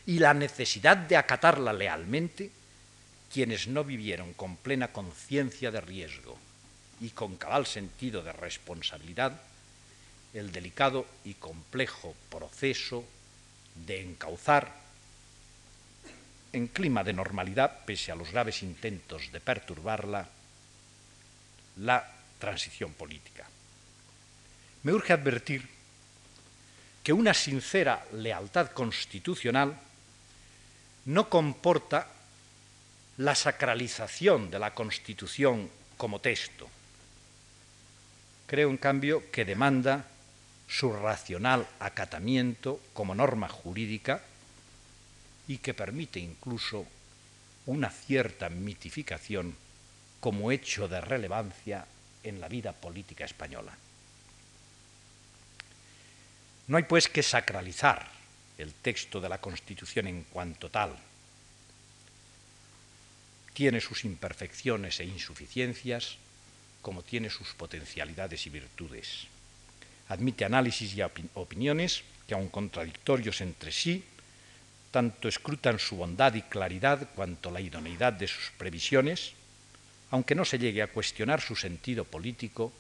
y 0.08 0.18
la 0.18 0.34
necesidad 0.34 0.98
de 0.98 1.16
acatarla 1.16 1.74
lealmente 1.74 2.50
quienes 3.32 3.68
no 3.68 3.84
vivieron 3.84 4.34
con 4.34 4.58
plena 4.58 4.92
conciencia 4.92 5.72
de 5.72 5.82
riesgo 5.82 6.38
y 7.00 7.10
con 7.12 7.38
cabal 7.38 7.66
sentido 7.66 8.24
de 8.24 8.34
responsabilidad 8.34 9.42
el 10.34 10.52
delicado 10.52 11.06
y 11.24 11.36
complejo 11.36 12.16
proceso 12.30 13.04
de 13.88 14.02
encauzar 14.02 14.72
en 16.54 16.68
clima 16.68 17.04
de 17.04 17.14
normalidad, 17.14 17.86
pese 17.86 18.12
a 18.12 18.16
los 18.16 18.32
graves 18.32 18.64
intentos 18.64 19.32
de 19.32 19.40
perturbarla, 19.40 20.28
la 21.78 22.12
transición 22.40 22.94
política. 22.94 23.48
Me 24.84 24.94
urge 24.94 25.14
advertir 25.14 25.68
que 27.04 27.14
una 27.14 27.34
sincera 27.34 28.06
lealtad 28.14 28.72
constitucional 28.72 29.78
no 31.06 31.30
comporta 31.30 32.08
la 33.20 33.36
sacralización 33.36 34.50
de 34.50 34.60
la 34.60 34.74
Constitución 34.74 35.70
como 35.98 36.22
texto. 36.22 36.70
Creo, 38.48 38.70
en 38.70 38.78
cambio, 38.78 39.30
que 39.30 39.44
demanda 39.44 40.06
su 40.70 40.94
racional 40.94 41.68
acatamiento 41.82 42.80
como 42.94 43.14
norma 43.14 43.50
jurídica 43.50 44.22
y 45.50 45.58
que 45.58 45.74
permite 45.74 46.20
incluso 46.20 46.86
una 47.66 47.90
cierta 47.90 48.50
mitificación 48.50 49.54
como 50.22 50.50
hecho 50.54 50.88
de 50.88 51.02
relevancia 51.02 51.86
en 52.24 52.40
la 52.40 52.48
vida 52.48 52.72
política 52.72 53.26
española. 53.26 53.76
No 56.68 56.78
hay 56.78 56.84
pues 56.84 57.10
que 57.10 57.22
sacralizar 57.22 58.08
el 58.58 58.74
texto 58.76 59.20
de 59.20 59.28
la 59.28 59.42
Constitución 59.42 60.08
en 60.08 60.24
cuanto 60.24 60.70
tal. 60.70 61.09
Tiene 63.54 63.82
sus 63.82 64.06
imperfecciones 64.06 65.00
e 65.00 65.06
insuficiencias, 65.06 66.18
como 66.82 67.04
tiene 67.04 67.30
sus 67.30 67.54
potencialidades 67.54 68.46
y 68.46 68.50
virtudes. 68.50 69.28
Admite 70.08 70.46
análisis 70.46 70.96
y 70.96 71.02
opiniones 71.02 72.04
que, 72.28 72.34
aun 72.34 72.50
contradictorios 72.50 73.42
entre 73.42 73.72
sí, 73.72 74.04
tanto 74.92 75.28
escrutan 75.28 75.78
su 75.78 75.98
bondad 75.98 76.34
y 76.34 76.42
claridad 76.42 77.10
cuanto 77.14 77.52
la 77.52 77.62
idoneidad 77.62 78.14
de 78.14 78.28
sus 78.28 78.52
previsiones, 78.58 79.34
aunque 80.12 80.36
no 80.36 80.46
se 80.46 80.58
llegue 80.58 80.82
a 80.82 80.88
cuestionar 80.88 81.42
su 81.42 81.56
sentido 81.56 82.06
político 82.06 82.74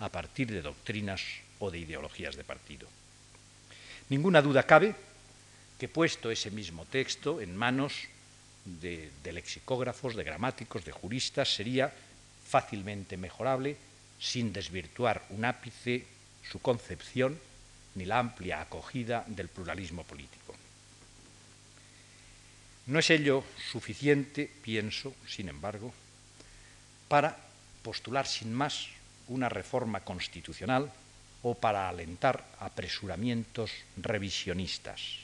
a 0.00 0.08
partir 0.08 0.50
de 0.50 0.62
doctrinas 0.62 1.22
o 1.60 1.70
de 1.70 1.78
ideologías 1.78 2.34
de 2.34 2.42
partido. 2.42 2.88
Ninguna 4.08 4.42
duda 4.42 4.64
cabe 4.64 4.94
que 5.78 5.88
puesto 5.88 6.30
ese 6.30 6.50
mismo 6.50 6.84
texto 6.86 7.40
en 7.40 7.56
manos 7.56 8.08
de, 8.64 9.10
lexicógrafos, 9.32 10.14
de 10.14 10.24
gramáticos, 10.24 10.84
de 10.84 10.92
juristas, 10.92 11.54
sería 11.54 11.92
fácilmente 12.48 13.16
mejorable 13.16 13.76
sin 14.20 14.52
desvirtuar 14.52 15.24
un 15.30 15.44
ápice 15.44 16.06
su 16.48 16.60
concepción 16.60 17.38
ni 17.94 18.04
la 18.04 18.18
amplia 18.18 18.60
acogida 18.60 19.24
del 19.26 19.48
pluralismo 19.48 20.04
político. 20.04 20.54
No 22.86 22.98
es 22.98 23.10
ello 23.10 23.44
suficiente, 23.70 24.50
pienso, 24.62 25.14
sin 25.26 25.48
embargo, 25.48 25.92
para 27.08 27.36
postular 27.82 28.26
sin 28.26 28.52
más 28.52 28.88
una 29.28 29.48
reforma 29.48 30.00
constitucional 30.00 30.90
o 31.42 31.54
para 31.54 31.88
alentar 31.88 32.44
apresuramientos 32.58 33.70
revisionistas. 33.96 35.22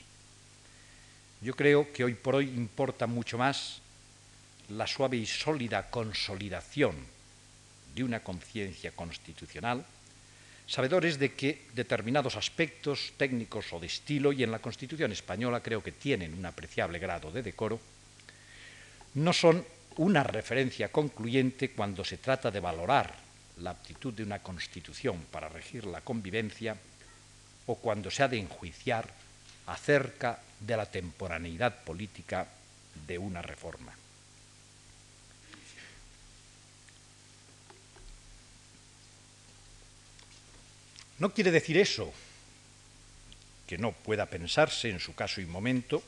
Yo 1.41 1.55
creo 1.55 1.91
que 1.93 2.03
hoy 2.03 2.13
por 2.13 2.35
hoy 2.35 2.49
importa 2.49 3.07
mucho 3.07 3.37
más 3.37 3.81
la 4.69 4.85
suave 4.87 5.17
y 5.17 5.25
sólida 5.25 5.89
consolidación 5.89 6.95
de 7.95 8.03
una 8.03 8.21
conciencia 8.21 8.91
constitucional 8.91 9.85
sabedores 10.69 11.17
de 11.17 11.33
que 11.33 11.65
determinados 11.73 12.37
aspectos 12.37 13.17
técnicos 13.17 13.73
o 13.73 13.79
de 13.81 13.87
estilo, 13.87 14.31
y 14.31 14.43
en 14.43 14.51
la 14.51 14.61
Constitución 14.61 15.11
española 15.11 15.65
creo 15.65 15.81
que 15.81 15.91
tienen 15.91 16.37
un 16.37 16.45
apreciable 16.45 16.99
grado 16.99 17.31
de 17.31 17.41
decoro, 17.41 17.79
no 19.15 19.33
son 19.33 19.65
una 19.97 20.21
referencia 20.21 20.91
concluyente 20.91 21.71
cuando 21.71 22.05
se 22.05 22.17
trata 22.17 22.51
de 22.51 22.59
valorar 22.59 23.15
la 23.57 23.71
aptitud 23.71 24.13
de 24.13 24.21
una 24.21 24.39
Constitución 24.39 25.25
para 25.31 25.49
regir 25.49 25.85
la 25.85 26.01
convivencia 26.01 26.77
o 27.65 27.75
cuando 27.75 28.11
se 28.11 28.21
ha 28.21 28.27
de 28.27 28.37
enjuiciar 28.37 29.09
acerca 29.69 30.39
de 30.59 30.75
la 30.75 30.85
temporaneidad 30.85 31.83
política 31.83 32.47
de 33.07 33.17
una 33.17 33.41
reforma. 33.41 33.93
No 41.19 41.33
quiere 41.33 41.51
decir 41.51 41.77
eso 41.77 42.11
que 43.67 43.77
no 43.77 43.91
pueda 43.91 44.25
pensarse 44.25 44.89
en 44.89 44.99
su 44.99 45.13
caso 45.13 45.41
y 45.41 45.45
momento 45.45 46.01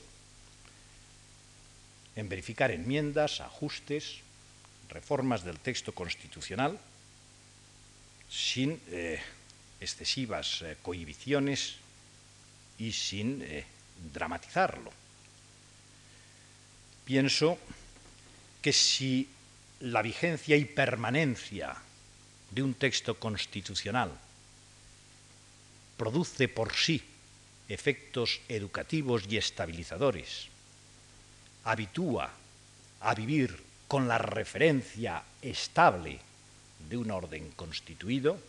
en 2.16 2.28
verificar 2.30 2.72
enmiendas, 2.72 3.42
ajustes, 3.42 4.20
reformas 4.90 5.44
del 5.44 5.60
texto 5.60 5.94
constitucional 5.94 6.80
sin 8.30 8.80
eh, 8.88 9.22
excesivas 9.80 10.62
eh, 10.62 10.78
cohibiciones 10.82 11.81
y 12.82 12.92
sin 12.92 13.44
eh, 13.44 13.64
dramatizarlo. 14.12 14.92
Pienso 17.06 17.60
que 18.60 18.74
si 18.74 19.30
la 19.82 20.02
vigencia 20.02 20.58
y 20.58 20.66
permanencia 20.66 21.78
de 22.50 22.64
un 22.64 22.74
texto 22.74 23.20
constitucional 23.20 24.12
produce 25.96 26.48
por 26.48 26.74
sí 26.74 27.04
efectos 27.70 28.42
educativos 28.50 29.26
y 29.30 29.38
estabilizadores, 29.38 30.48
habitúa 31.66 32.34
a 33.02 33.14
vivir 33.14 33.62
con 33.88 34.08
la 34.08 34.18
referencia 34.18 35.22
estable 35.42 36.20
de 36.90 36.98
un 36.98 37.12
orden 37.12 37.52
constituido, 37.52 38.40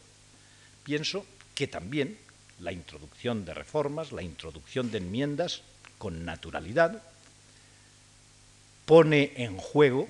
pienso 0.85 1.27
que 1.55 1.67
también 1.69 2.17
la 2.63 2.73
introducción 2.73 3.45
de 3.45 3.55
reformas, 3.55 4.13
la 4.13 4.23
introducción 4.23 4.91
de 4.91 4.99
enmiendas 4.99 5.63
con 5.99 6.25
naturalidad, 6.25 7.03
pone 8.87 9.33
en 9.37 9.59
juego 9.59 10.09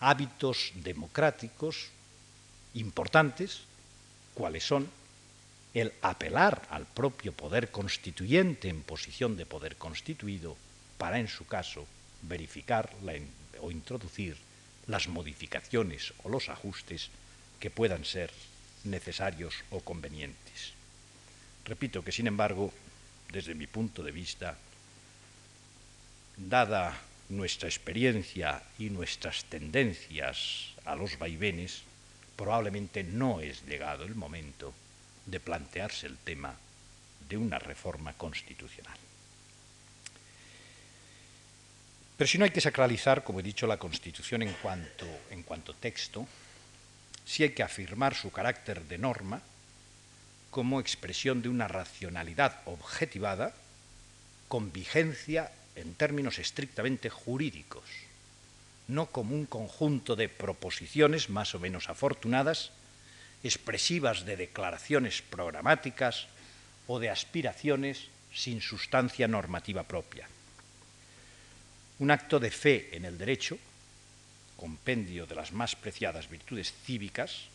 hábitos 0.00 0.72
democráticos 0.76 1.88
importantes, 2.74 3.60
cuáles 4.34 4.66
son 4.66 4.88
el 5.74 5.92
apelar 6.02 6.66
al 6.70 6.86
propio 6.86 7.32
poder 7.32 7.70
constituyente 7.70 8.68
en 8.68 8.82
posición 8.82 9.36
de 9.36 9.46
poder 9.46 9.76
constituido 9.76 10.56
para, 10.98 11.18
en 11.18 11.28
su 11.28 11.46
caso, 11.46 11.86
verificar 12.22 12.90
o 13.60 13.70
introducir 13.70 14.36
las 14.86 15.08
modificaciones 15.08 16.14
o 16.24 16.28
los 16.28 16.48
ajustes 16.48 17.10
que 17.60 17.70
puedan 17.70 18.04
ser 18.04 18.30
necesarios 18.84 19.54
o 19.70 19.80
convenientes. 19.80 20.72
Repito 21.66 22.02
que, 22.02 22.12
sin 22.12 22.28
embargo, 22.28 22.72
desde 23.32 23.54
mi 23.54 23.66
punto 23.66 24.02
de 24.02 24.12
vista, 24.12 24.56
dada 26.36 26.96
nuestra 27.28 27.68
experiencia 27.68 28.62
y 28.78 28.88
nuestras 28.90 29.44
tendencias 29.46 30.74
a 30.84 30.94
los 30.94 31.18
vaivenes, 31.18 31.82
probablemente 32.36 33.02
no 33.02 33.40
es 33.40 33.66
llegado 33.66 34.04
el 34.04 34.14
momento 34.14 34.72
de 35.26 35.40
plantearse 35.40 36.06
el 36.06 36.16
tema 36.18 36.54
de 37.28 37.36
una 37.36 37.58
reforma 37.58 38.12
constitucional. 38.12 38.96
Pero 42.16 42.28
si 42.28 42.38
no 42.38 42.44
hay 42.44 42.50
que 42.50 42.60
sacralizar, 42.60 43.24
como 43.24 43.40
he 43.40 43.42
dicho, 43.42 43.66
la 43.66 43.76
Constitución 43.76 44.42
en 44.42 44.52
cuanto, 44.54 45.06
en 45.30 45.42
cuanto 45.42 45.74
texto, 45.74 46.26
sí 47.26 47.42
hay 47.42 47.50
que 47.50 47.64
afirmar 47.64 48.14
su 48.14 48.30
carácter 48.30 48.84
de 48.84 48.98
norma 48.98 49.42
como 50.50 50.80
expresión 50.80 51.42
de 51.42 51.48
una 51.48 51.68
racionalidad 51.68 52.60
objetivada 52.64 53.54
con 54.48 54.72
vigencia 54.72 55.52
en 55.74 55.94
términos 55.94 56.38
estrictamente 56.38 57.10
jurídicos, 57.10 57.84
no 58.88 59.06
como 59.06 59.34
un 59.34 59.46
conjunto 59.46 60.16
de 60.16 60.28
proposiciones 60.28 61.28
más 61.28 61.54
o 61.54 61.60
menos 61.60 61.88
afortunadas, 61.88 62.70
expresivas 63.42 64.24
de 64.24 64.36
declaraciones 64.36 65.22
programáticas 65.22 66.26
o 66.86 66.98
de 66.98 67.10
aspiraciones 67.10 68.08
sin 68.32 68.60
sustancia 68.60 69.28
normativa 69.28 69.82
propia. 69.82 70.28
Un 71.98 72.10
acto 72.10 72.38
de 72.38 72.50
fe 72.50 72.90
en 72.92 73.04
el 73.04 73.18
derecho, 73.18 73.58
compendio 74.56 75.26
de 75.26 75.34
las 75.34 75.52
más 75.52 75.76
preciadas 75.76 76.28
virtudes 76.28 76.72
cívicas, 76.84 77.48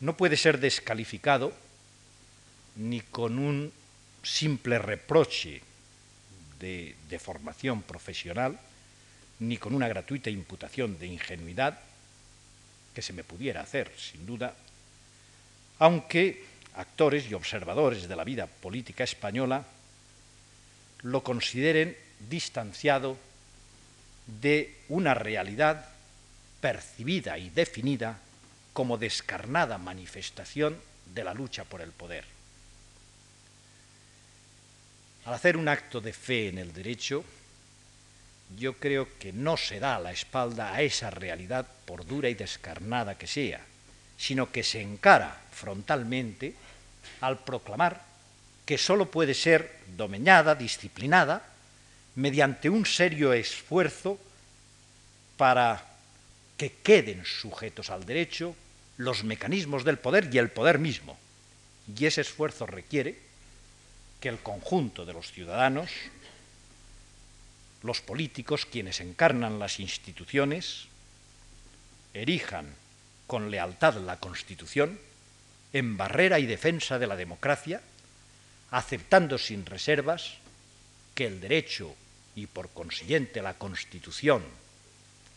no 0.00 0.16
puede 0.16 0.36
ser 0.36 0.58
descalificado 0.58 1.52
ni 2.76 3.00
con 3.00 3.38
un 3.38 3.72
simple 4.22 4.78
reproche 4.78 5.62
de, 6.58 7.18
formación 7.18 7.82
profesional, 7.82 8.58
ni 9.40 9.56
con 9.56 9.74
una 9.74 9.88
gratuita 9.88 10.30
imputación 10.30 10.98
de 10.98 11.06
ingenuidad, 11.06 11.80
que 12.94 13.02
se 13.02 13.12
me 13.12 13.24
pudiera 13.24 13.62
hacer, 13.62 13.92
sin 13.96 14.26
duda, 14.26 14.54
aunque 15.78 16.44
actores 16.74 17.30
y 17.30 17.34
observadores 17.34 18.08
de 18.08 18.16
la 18.16 18.24
vida 18.24 18.46
política 18.46 19.04
española 19.04 19.64
lo 21.02 21.22
consideren 21.22 21.96
distanciado 22.28 23.16
de 24.40 24.76
una 24.88 25.14
realidad 25.14 25.88
percibida 26.60 27.38
y 27.38 27.48
definida 27.48 28.18
como 28.72 28.98
descarnada 28.98 29.78
manifestación 29.78 30.76
de 31.14 31.24
la 31.24 31.34
lucha 31.34 31.64
por 31.64 31.80
el 31.80 31.90
poder. 31.90 32.39
Al 35.24 35.34
hacer 35.34 35.56
un 35.56 35.68
acto 35.68 36.00
de 36.00 36.12
fe 36.12 36.48
en 36.48 36.58
el 36.58 36.72
derecho, 36.72 37.24
yo 38.58 38.74
creo 38.74 39.08
que 39.18 39.32
no 39.32 39.56
se 39.56 39.78
da 39.78 39.98
la 39.98 40.12
espalda 40.12 40.74
a 40.74 40.82
esa 40.82 41.10
realidad, 41.10 41.66
por 41.84 42.06
dura 42.06 42.28
y 42.28 42.34
descarnada 42.34 43.16
que 43.16 43.26
sea, 43.26 43.60
sino 44.16 44.50
que 44.50 44.62
se 44.62 44.80
encara 44.80 45.40
frontalmente 45.52 46.54
al 47.20 47.38
proclamar 47.44 48.02
que 48.64 48.78
sólo 48.78 49.10
puede 49.10 49.34
ser 49.34 49.78
domeñada, 49.96 50.54
disciplinada, 50.54 51.44
mediante 52.14 52.70
un 52.70 52.86
serio 52.86 53.32
esfuerzo 53.32 54.18
para 55.36 55.84
que 56.56 56.72
queden 56.82 57.24
sujetos 57.24 57.90
al 57.90 58.04
derecho 58.04 58.54
los 58.96 59.24
mecanismos 59.24 59.84
del 59.84 59.98
poder 59.98 60.28
y 60.32 60.38
el 60.38 60.50
poder 60.50 60.78
mismo. 60.78 61.18
Y 61.96 62.06
ese 62.06 62.20
esfuerzo 62.20 62.66
requiere 62.66 63.29
que 64.20 64.28
el 64.28 64.38
conjunto 64.38 65.06
de 65.06 65.14
los 65.14 65.32
ciudadanos, 65.32 65.90
los 67.82 68.00
políticos, 68.00 68.66
quienes 68.66 69.00
encarnan 69.00 69.58
las 69.58 69.80
instituciones, 69.80 70.86
erijan 72.12 72.74
con 73.26 73.50
lealtad 73.50 73.94
la 73.96 74.18
Constitución 74.18 74.98
en 75.72 75.96
barrera 75.96 76.38
y 76.38 76.46
defensa 76.46 76.98
de 76.98 77.06
la 77.06 77.16
democracia, 77.16 77.80
aceptando 78.70 79.38
sin 79.38 79.64
reservas 79.64 80.34
que 81.14 81.26
el 81.26 81.40
derecho 81.40 81.94
y 82.34 82.46
por 82.46 82.70
consiguiente 82.70 83.42
la 83.42 83.54
Constitución, 83.54 84.42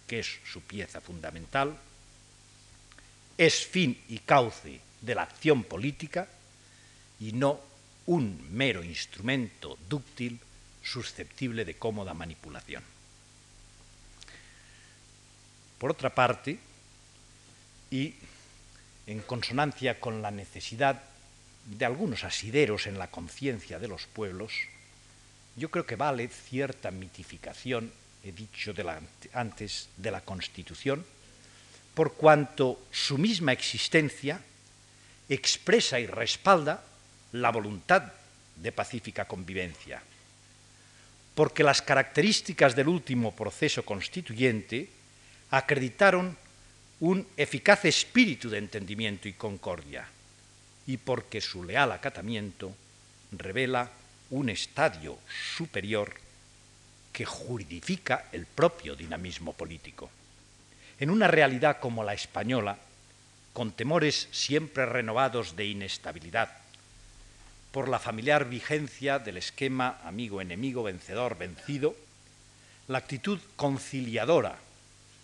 que 0.08 0.20
es 0.20 0.40
su 0.46 0.62
pieza 0.62 1.02
fundamental, 1.02 1.78
es 3.38 3.66
fin 3.66 4.00
y 4.10 4.20
cauce 4.20 4.82
de 5.02 5.16
la 5.16 5.24
acción 5.24 5.64
política 5.64 6.28
y 7.20 7.32
no 7.32 7.60
un 8.06 8.48
mero 8.52 8.84
instrumento 8.84 9.78
dúctil 9.90 10.40
susceptible 10.84 11.64
de 11.66 11.76
cómoda 11.76 12.14
manipulación. 12.14 12.84
Por 15.78 15.92
otra 15.92 16.14
parte, 16.14 16.60
y 17.92 18.16
en 19.08 19.20
consonancia 19.22 20.00
con 20.00 20.22
la 20.22 20.32
necesidad 20.32 21.04
de 21.66 21.86
algunos 21.86 22.24
asideros 22.24 22.88
en 22.88 22.98
la 22.98 23.12
conciencia 23.12 23.80
de 23.80 23.88
los 23.88 24.06
pueblos, 24.08 24.54
yo 25.56 25.70
creo 25.70 25.86
que 25.86 25.96
vale 25.96 26.28
cierta 26.28 26.92
mitificación, 26.92 27.92
he 28.24 28.32
dicho 28.32 28.74
antes, 29.34 29.90
de 29.98 30.12
la 30.12 30.22
Constitución, 30.22 31.06
por 31.94 32.14
cuanto 32.14 32.82
su 32.92 33.18
misma 33.18 33.52
existencia 33.52 34.42
expresa 35.30 36.00
y 36.00 36.08
respalda 36.08 36.84
la 37.34 37.52
voluntad 37.52 38.14
de 38.56 38.72
pacífica 38.72 39.26
convivencia, 39.26 40.02
porque 41.36 41.64
las 41.64 41.82
características 41.82 42.76
del 42.76 42.88
último 42.88 43.36
proceso 43.36 43.84
constituyente 43.84 44.90
acreditaron 45.50 46.38
un 47.00 47.28
eficaz 47.36 47.86
espíritu 47.86 48.50
de 48.50 48.60
entendimiento 48.60 49.28
y 49.28 49.34
concordia, 49.34 50.08
y 50.86 50.98
porque 50.98 51.42
su 51.42 51.64
leal 51.64 51.92
acatamiento 51.92 52.74
revela 53.32 53.90
un 54.30 54.50
estadio 54.50 55.18
superior 55.56 56.14
que 57.12 57.26
juridifica 57.26 58.30
el 58.32 58.46
propio 58.46 58.96
dinamismo 58.96 59.54
político. 59.54 60.10
En 61.00 61.10
una 61.10 61.28
realidad 61.28 61.80
como 61.80 62.04
la 62.04 62.14
española, 62.14 62.78
con 63.54 63.72
temores 63.72 64.28
siempre 64.32 64.86
renovados 64.86 65.56
de 65.56 65.66
inestabilidad, 65.66 66.63
por 67.74 67.90
la 67.90 67.98
familiar 67.98 68.48
vigencia 68.48 69.18
del 69.18 69.38
esquema 69.38 69.98
amigo-enemigo, 70.04 70.84
vencedor-vencido, 70.84 71.98
la 72.88 73.00
actitud 73.00 73.40
conciliadora 73.56 74.60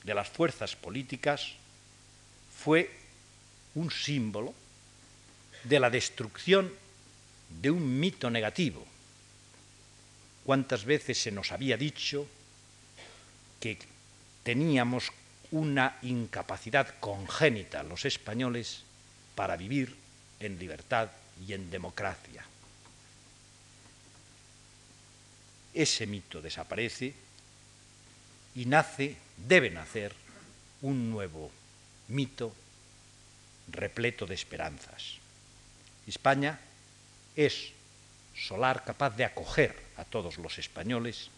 de 0.04 0.14
las 0.16 0.30
fuerzas 0.30 0.76
políticas 0.76 1.54
fue 2.64 2.90
un 3.76 3.92
símbolo 3.92 4.56
de 5.64 5.80
la 5.80 5.92
destrucción 5.92 6.74
de 7.62 7.70
un 7.70 8.00
mito 8.00 8.32
negativo. 8.32 8.84
¿Cuántas 10.44 10.86
veces 10.86 11.22
se 11.22 11.32
nos 11.32 11.52
había 11.52 11.78
dicho 11.78 12.26
que 13.60 13.78
teníamos 14.42 15.12
una 15.52 16.00
incapacidad 16.02 16.96
congénita 17.00 17.84
los 17.84 18.06
españoles 18.06 18.82
para 19.36 19.56
vivir 19.56 19.96
en 20.40 20.58
libertad 20.58 21.12
y 21.48 21.54
en 21.54 21.70
democracia. 21.70 22.44
Ese 25.74 26.08
mito 26.08 26.42
desaparece 26.42 27.14
y 28.56 28.66
nace, 28.66 29.16
debe 29.38 29.70
nacer, 29.70 30.14
un 30.82 31.12
nuevo 31.12 31.52
mito 32.08 32.54
repleto 33.72 34.26
de 34.26 34.36
esperanzas. 34.36 35.18
España 36.08 36.60
es 37.36 37.72
solar 38.36 38.84
capaz 38.84 39.12
de 39.12 39.26
acoger 39.26 39.76
a 39.98 40.06
todos 40.06 40.38
los 40.38 40.58
españoles 40.58 41.30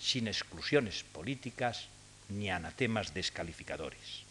sin 0.00 0.28
exclusiones 0.28 1.02
políticas 1.02 1.88
ni 2.28 2.50
anatemas 2.50 3.12
descalificadores. 3.12 4.22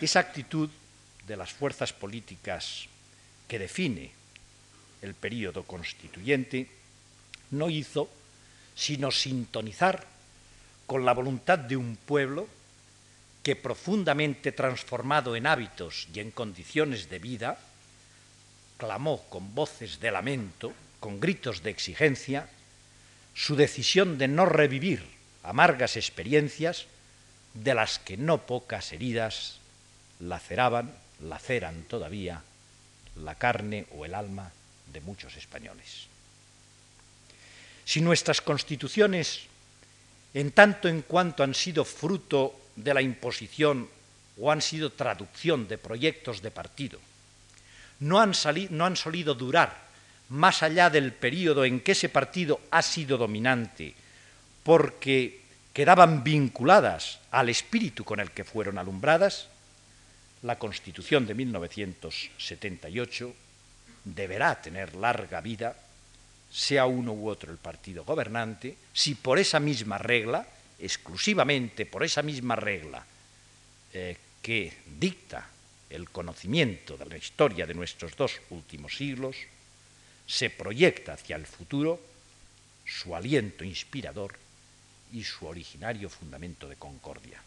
Esa 0.00 0.20
actitud 0.20 0.70
de 1.26 1.36
las 1.36 1.52
fuerzas 1.52 1.92
políticas 1.92 2.88
que 3.48 3.58
define 3.58 4.12
el 5.02 5.14
período 5.14 5.64
constituyente, 5.64 6.68
no 7.50 7.68
hizo 7.68 8.08
sino 8.74 9.10
sintonizar 9.10 10.06
con 10.86 11.04
la 11.04 11.12
voluntad 11.12 11.58
de 11.58 11.76
un 11.76 11.96
pueblo 11.96 12.48
que 13.42 13.56
profundamente 13.56 14.52
transformado 14.52 15.36
en 15.36 15.46
hábitos 15.46 16.08
y 16.14 16.20
en 16.20 16.30
condiciones 16.30 17.10
de 17.10 17.18
vida, 17.18 17.58
clamó 18.78 19.22
con 19.28 19.54
voces 19.54 20.00
de 20.00 20.10
lamento, 20.10 20.72
con 21.00 21.20
gritos 21.20 21.62
de 21.62 21.70
exigencia, 21.70 22.48
su 23.34 23.56
decisión 23.56 24.18
de 24.18 24.28
no 24.28 24.46
revivir 24.46 25.02
amargas 25.42 25.96
experiencias 25.96 26.86
de 27.54 27.74
las 27.74 27.98
que 27.98 28.16
no 28.16 28.46
pocas 28.46 28.92
heridas 28.92 29.58
laceraban, 30.20 30.94
laceran 31.20 31.82
todavía 31.82 32.42
la 33.16 33.34
carne 33.34 33.86
o 33.96 34.04
el 34.04 34.14
alma 34.14 34.50
de 34.92 35.00
muchos 35.00 35.36
españoles. 35.36 36.06
Si 37.84 38.00
nuestras 38.00 38.40
constituciones, 38.40 39.42
en 40.34 40.52
tanto 40.52 40.88
en 40.88 41.02
cuanto 41.02 41.42
han 41.42 41.54
sido 41.54 41.84
fruto 41.84 42.54
de 42.76 42.94
la 42.94 43.02
imposición 43.02 43.88
o 44.40 44.50
han 44.50 44.62
sido 44.62 44.92
traducción 44.92 45.68
de 45.68 45.78
proyectos 45.78 46.40
de 46.40 46.50
partido, 46.50 46.98
no 48.00 48.20
han, 48.20 48.32
no 48.70 48.86
han 48.86 48.96
solido 48.96 49.34
durar 49.34 49.82
más 50.28 50.62
allá 50.62 50.88
del 50.88 51.12
periodo 51.12 51.64
en 51.64 51.80
que 51.80 51.92
ese 51.92 52.08
partido 52.08 52.60
ha 52.70 52.80
sido 52.82 53.18
dominante, 53.18 53.94
porque 54.64 55.42
quedaban 55.72 56.24
vinculadas 56.24 57.18
al 57.30 57.48
espíritu 57.48 58.04
con 58.04 58.20
el 58.20 58.30
que 58.30 58.44
fueron 58.44 58.78
alumbradas, 58.78 59.48
la 60.42 60.58
Constitución 60.58 61.26
de 61.26 61.34
1978 61.34 63.34
deberá 64.04 64.60
tener 64.60 64.94
larga 64.96 65.40
vida, 65.40 65.76
sea 66.50 66.86
uno 66.86 67.12
u 67.12 67.28
otro 67.28 67.52
el 67.52 67.58
partido 67.58 68.04
gobernante, 68.04 68.76
si 68.92 69.14
por 69.14 69.38
esa 69.38 69.60
misma 69.60 69.98
regla, 69.98 70.44
exclusivamente 70.78 71.86
por 71.86 72.02
esa 72.02 72.22
misma 72.22 72.56
regla 72.56 73.06
eh, 73.92 74.16
que 74.42 74.72
dicta 74.98 75.48
el 75.88 76.10
conocimiento 76.10 76.96
de 76.96 77.06
la 77.06 77.16
historia 77.16 77.64
de 77.66 77.74
nuestros 77.74 78.16
dos 78.16 78.40
últimos 78.50 78.96
siglos, 78.96 79.36
se 80.26 80.50
proyecta 80.50 81.12
hacia 81.12 81.36
el 81.36 81.46
futuro 81.46 82.00
su 82.84 83.14
aliento 83.14 83.64
inspirador 83.64 84.34
y 85.12 85.22
su 85.22 85.46
originario 85.46 86.08
fundamento 86.08 86.68
de 86.68 86.76
concordia. 86.76 87.40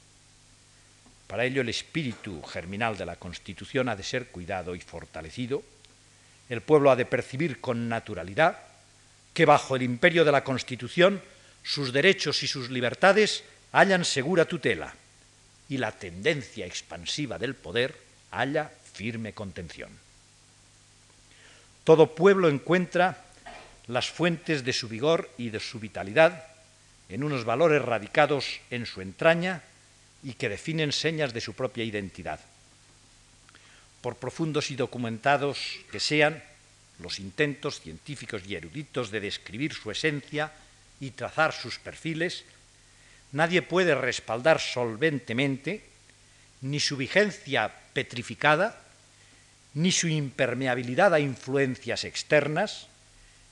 Para 1.27 1.45
ello 1.45 1.61
el 1.61 1.69
espíritu 1.69 2.41
germinal 2.43 2.97
de 2.97 3.05
la 3.05 3.15
Constitución 3.15 3.89
ha 3.89 3.95
de 3.95 4.03
ser 4.03 4.27
cuidado 4.27 4.75
y 4.75 4.79
fortalecido. 4.79 5.63
El 6.49 6.61
pueblo 6.61 6.91
ha 6.91 6.95
de 6.95 7.05
percibir 7.05 7.59
con 7.59 7.89
naturalidad 7.89 8.59
que 9.33 9.45
bajo 9.45 9.75
el 9.75 9.81
imperio 9.81 10.23
de 10.23 10.31
la 10.31 10.43
Constitución 10.43 11.21
sus 11.63 11.91
derechos 11.91 12.43
y 12.43 12.47
sus 12.47 12.69
libertades 12.69 13.43
hallan 13.71 14.05
segura 14.05 14.45
tutela 14.45 14.93
y 15.67 15.77
la 15.77 15.91
tendencia 15.91 16.65
expansiva 16.65 17.39
del 17.39 17.55
poder 17.55 17.97
halla 18.31 18.71
firme 18.93 19.33
contención. 19.33 19.89
Todo 21.83 22.15
pueblo 22.15 22.49
encuentra 22.49 23.25
las 23.87 24.09
fuentes 24.09 24.63
de 24.63 24.73
su 24.73 24.87
vigor 24.87 25.29
y 25.37 25.49
de 25.49 25.59
su 25.59 25.79
vitalidad 25.79 26.45
en 27.09 27.23
unos 27.23 27.45
valores 27.45 27.81
radicados 27.81 28.59
en 28.71 28.85
su 28.85 29.01
entraña 29.01 29.63
y 30.25 30.33
que 30.33 30.49
definen 30.49 30.91
señas 30.91 31.33
de 31.33 31.39
su 31.39 31.53
propia 31.53 31.85
identidad. 31.85 32.41
Por 34.01 34.17
profundos 34.17 34.71
y 34.71 34.75
documentados 34.75 35.77
que 35.91 35.99
sean 36.01 36.41
los 36.97 37.19
intentos 37.19 37.79
científicos 37.79 38.41
y 38.47 38.55
eruditos 38.55 39.11
de 39.11 39.21
describir 39.21 39.73
su 39.73 39.91
esencia 39.91 40.51
y 40.99 41.11
trazar 41.11 41.53
sus 41.53 41.77
perfiles, 41.77 42.43
nadie 43.33 43.61
puede 43.61 43.93
respaldar 43.93 44.59
solventemente 44.59 45.83
ni 46.61 46.79
su 46.79 46.97
vigencia 46.97 47.71
petrificada, 47.93 48.81
ni 49.75 49.91
su 49.91 50.07
impermeabilidad 50.07 51.13
a 51.13 51.19
influencias 51.19 52.03
externas, 52.03 52.87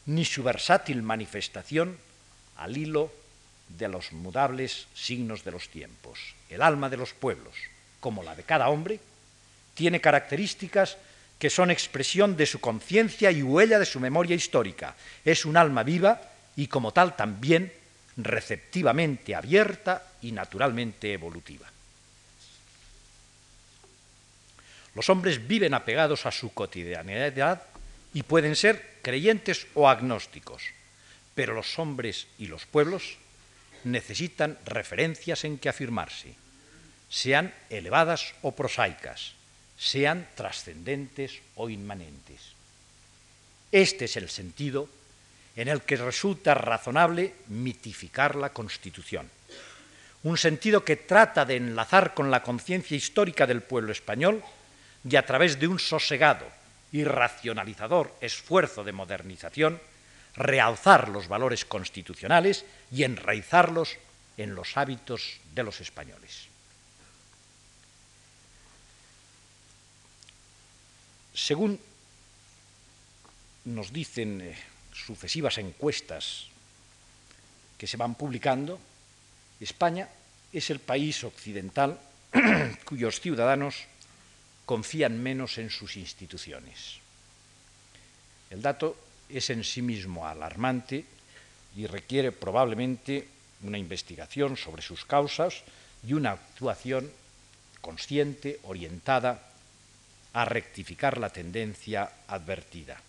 ni 0.07 0.25
su 0.25 0.41
versátil 0.41 1.03
manifestación 1.03 1.97
al 2.57 2.77
hilo 2.77 3.13
de 3.77 3.87
los 3.87 4.11
mudables 4.11 4.87
signos 4.93 5.43
de 5.43 5.51
los 5.51 5.69
tiempos. 5.69 6.19
El 6.49 6.61
alma 6.61 6.89
de 6.89 6.97
los 6.97 7.13
pueblos, 7.13 7.55
como 7.99 8.23
la 8.23 8.35
de 8.35 8.43
cada 8.43 8.69
hombre, 8.69 8.99
tiene 9.73 10.01
características 10.01 10.97
que 11.39 11.49
son 11.49 11.71
expresión 11.71 12.37
de 12.37 12.45
su 12.45 12.59
conciencia 12.59 13.31
y 13.31 13.43
huella 13.43 13.79
de 13.79 13.85
su 13.85 13.99
memoria 13.99 14.35
histórica. 14.35 14.95
Es 15.25 15.45
un 15.45 15.57
alma 15.57 15.83
viva 15.83 16.21
y 16.55 16.67
como 16.67 16.91
tal 16.91 17.15
también 17.15 17.73
receptivamente 18.15 19.35
abierta 19.35 20.03
y 20.21 20.31
naturalmente 20.31 21.13
evolutiva. 21.13 21.67
Los 24.95 25.09
hombres 25.09 25.47
viven 25.47 25.73
apegados 25.73 26.27
a 26.27 26.31
su 26.31 26.53
cotidianidad 26.53 27.63
y 28.13 28.21
pueden 28.21 28.55
ser 28.55 28.99
creyentes 29.01 29.65
o 29.73 29.89
agnósticos, 29.89 30.63
pero 31.33 31.55
los 31.55 31.79
hombres 31.79 32.27
y 32.37 32.45
los 32.45 32.67
pueblos 32.67 33.17
necesitan 33.85 34.57
referencias 34.65 35.43
en 35.43 35.57
que 35.57 35.69
afirmarse, 35.69 36.35
sean 37.09 37.53
elevadas 37.69 38.33
o 38.41 38.53
prosaicas, 38.53 39.33
sean 39.77 40.27
trascendentes 40.35 41.41
o 41.55 41.69
inmanentes. 41.69 42.53
Este 43.71 44.05
es 44.05 44.17
el 44.17 44.29
sentido 44.29 44.89
en 45.55 45.67
el 45.67 45.81
que 45.81 45.97
resulta 45.97 46.53
razonable 46.53 47.33
mitificar 47.47 48.35
la 48.35 48.49
Constitución, 48.49 49.29
un 50.23 50.37
sentido 50.37 50.83
que 50.83 50.95
trata 50.95 51.45
de 51.45 51.57
enlazar 51.57 52.13
con 52.13 52.31
la 52.31 52.41
conciencia 52.41 52.97
histórica 52.97 53.45
del 53.45 53.61
pueblo 53.61 53.91
español 53.91 54.41
y 55.07 55.15
a 55.15 55.25
través 55.25 55.59
de 55.59 55.67
un 55.67 55.79
sosegado 55.79 56.47
y 56.91 57.03
racionalizador 57.03 58.15
esfuerzo 58.21 58.83
de 58.83 58.93
modernización, 58.93 59.81
realzar 60.35 61.09
los 61.09 61.27
valores 61.27 61.65
constitucionales 61.65 62.65
y 62.91 63.03
enraizarlos 63.03 63.97
en 64.37 64.55
los 64.55 64.77
hábitos 64.77 65.37
de 65.53 65.63
los 65.63 65.79
españoles. 65.81 66.47
Según 71.33 71.79
nos 73.65 73.93
dicen 73.93 74.41
eh, 74.41 74.57
sucesivas 74.93 75.57
encuestas 75.57 76.47
que 77.77 77.87
se 77.87 77.97
van 77.97 78.15
publicando, 78.15 78.79
España 79.59 80.09
es 80.51 80.69
el 80.69 80.79
país 80.79 81.23
occidental 81.23 81.99
cuyos 82.85 83.19
ciudadanos 83.19 83.85
confían 84.65 85.21
menos 85.21 85.57
en 85.57 85.69
sus 85.69 85.97
instituciones. 85.97 86.99
El 88.49 88.61
dato 88.61 88.95
es 89.37 89.49
en 89.49 89.63
sí 89.63 89.81
mismo 89.81 90.27
alarmante 90.27 91.05
y 91.75 91.87
requiere 91.87 92.31
probablemente 92.31 93.27
una 93.63 93.77
investigación 93.77 94.57
sobre 94.57 94.81
sus 94.81 95.05
causas 95.05 95.63
y 96.05 96.13
una 96.13 96.31
actuación 96.31 97.09
consciente, 97.81 98.59
orientada 98.63 99.49
a 100.33 100.45
rectificar 100.45 101.17
la 101.17 101.29
tendencia 101.29 102.09
advertida. 102.27 102.99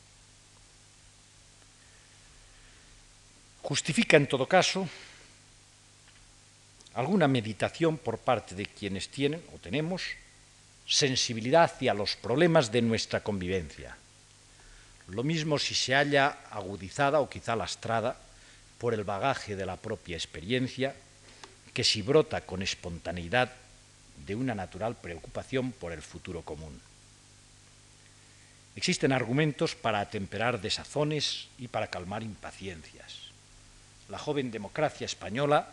Justifica, 3.62 4.16
en 4.16 4.28
todo 4.28 4.46
caso, 4.46 4.86
alguna 6.94 7.28
meditación 7.28 7.98
por 7.98 8.18
parte 8.18 8.54
de 8.54 8.66
quienes 8.66 9.08
tienen 9.08 9.42
o 9.54 9.58
tenemos 9.58 10.02
sensibilidad 10.86 11.64
hacia 11.64 11.94
los 11.94 12.14
problemas 12.16 12.70
de 12.70 12.82
nuestra 12.82 13.22
convivencia, 13.22 13.96
lo 15.08 15.22
mismo 15.22 15.58
si 15.58 15.74
se 15.74 15.94
halla 15.94 16.38
agudizada 16.50 17.20
o 17.20 17.28
quizá 17.28 17.56
lastrada 17.56 18.16
por 18.78 18.94
el 18.94 19.04
bagaje 19.04 19.56
de 19.56 19.66
la 19.66 19.76
propia 19.76 20.16
experiencia 20.16 20.94
que 21.72 21.84
si 21.84 22.02
brota 22.02 22.40
con 22.42 22.62
espontaneidad 22.62 23.52
de 24.26 24.34
una 24.34 24.54
natural 24.54 24.96
preocupación 24.96 25.72
por 25.72 25.92
el 25.92 26.02
futuro 26.02 26.42
común. 26.42 26.80
Existen 28.76 29.12
argumentos 29.12 29.74
para 29.74 30.00
atemperar 30.00 30.60
desazones 30.60 31.48
y 31.58 31.68
para 31.68 31.88
calmar 31.88 32.22
impaciencias. 32.22 33.30
La 34.08 34.18
joven 34.18 34.50
democracia 34.50 35.04
española, 35.04 35.68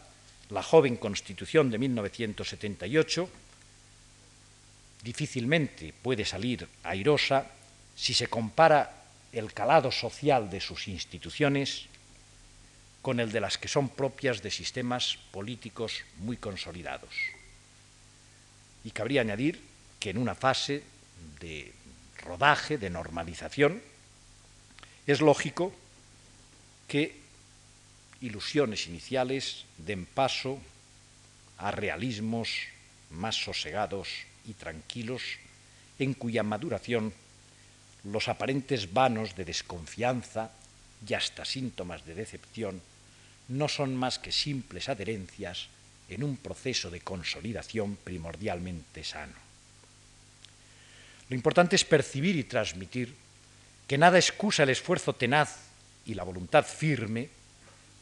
la 0.49 0.61
joven 0.61 0.97
constitución 0.97 1.71
de 1.71 1.79
1978, 1.79 3.29
difícilmente 5.03 5.93
puede 6.01 6.25
salir 6.25 6.67
airosa 6.83 7.47
si 7.95 8.13
se 8.13 8.27
compara 8.27 9.00
el 9.31 9.53
calado 9.53 9.91
social 9.91 10.49
de 10.49 10.59
sus 10.59 10.87
instituciones 10.87 11.85
con 13.01 13.19
el 13.19 13.31
de 13.31 13.41
las 13.41 13.57
que 13.57 13.67
son 13.67 13.89
propias 13.89 14.41
de 14.41 14.51
sistemas 14.51 15.17
políticos 15.31 16.03
muy 16.17 16.37
consolidados. 16.37 17.15
Y 18.83 18.91
cabría 18.91 19.21
añadir 19.21 19.61
que 19.99 20.11
en 20.11 20.17
una 20.17 20.35
fase 20.35 20.83
de 21.39 21.71
rodaje, 22.17 22.77
de 22.77 22.89
normalización, 22.89 23.81
es 25.07 25.21
lógico 25.21 25.73
que 26.87 27.17
ilusiones 28.21 28.85
iniciales 28.87 29.65
den 29.77 30.05
paso 30.05 30.59
a 31.57 31.71
realismos 31.71 32.49
más 33.09 33.35
sosegados 33.35 34.09
y 34.45 34.53
tranquilos 34.53 35.21
en 35.97 36.13
cuya 36.13 36.43
maduración 36.43 37.13
los 38.03 38.27
aparentes 38.27 38.93
vanos 38.93 39.35
de 39.35 39.45
desconfianza 39.45 40.51
y 41.07 41.13
hasta 41.13 41.45
síntomas 41.45 42.05
de 42.05 42.15
decepción 42.15 42.81
no 43.49 43.67
son 43.67 43.95
más 43.95 44.19
que 44.19 44.31
simples 44.31 44.89
adherencias 44.89 45.67
en 46.09 46.23
un 46.23 46.37
proceso 46.37 46.89
de 46.89 47.01
consolidación 47.01 47.97
primordialmente 48.03 49.03
sano. 49.03 49.33
Lo 51.29 51.35
importante 51.35 51.75
es 51.75 51.85
percibir 51.85 52.35
y 52.35 52.43
transmitir 52.43 53.15
que 53.87 53.97
nada 53.97 54.17
excusa 54.17 54.63
el 54.63 54.69
esfuerzo 54.69 55.13
tenaz 55.13 55.57
y 56.05 56.13
la 56.13 56.23
voluntad 56.23 56.65
firme 56.65 57.29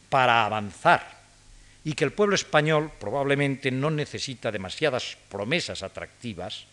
para 0.09 0.45
avanzar 0.45 1.19
y 1.83 1.93
que 1.93 2.03
el 2.03 2.11
pueblo 2.11 2.35
español 2.35 2.91
probablemente 2.99 3.71
no 3.71 3.89
necesita 3.91 4.51
demasiadas 4.51 5.17
promesas 5.29 5.83
atractivas, 5.83 6.65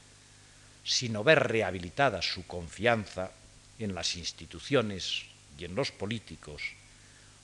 sino 0.86 1.24
ver 1.24 1.48
rehabilitada 1.48 2.22
su 2.22 2.46
confianza 2.46 3.32
en 3.80 3.94
las 3.94 4.14
instituciones 4.14 5.24
y 5.58 5.64
en 5.64 5.74
los 5.74 5.90
políticos 5.90 6.62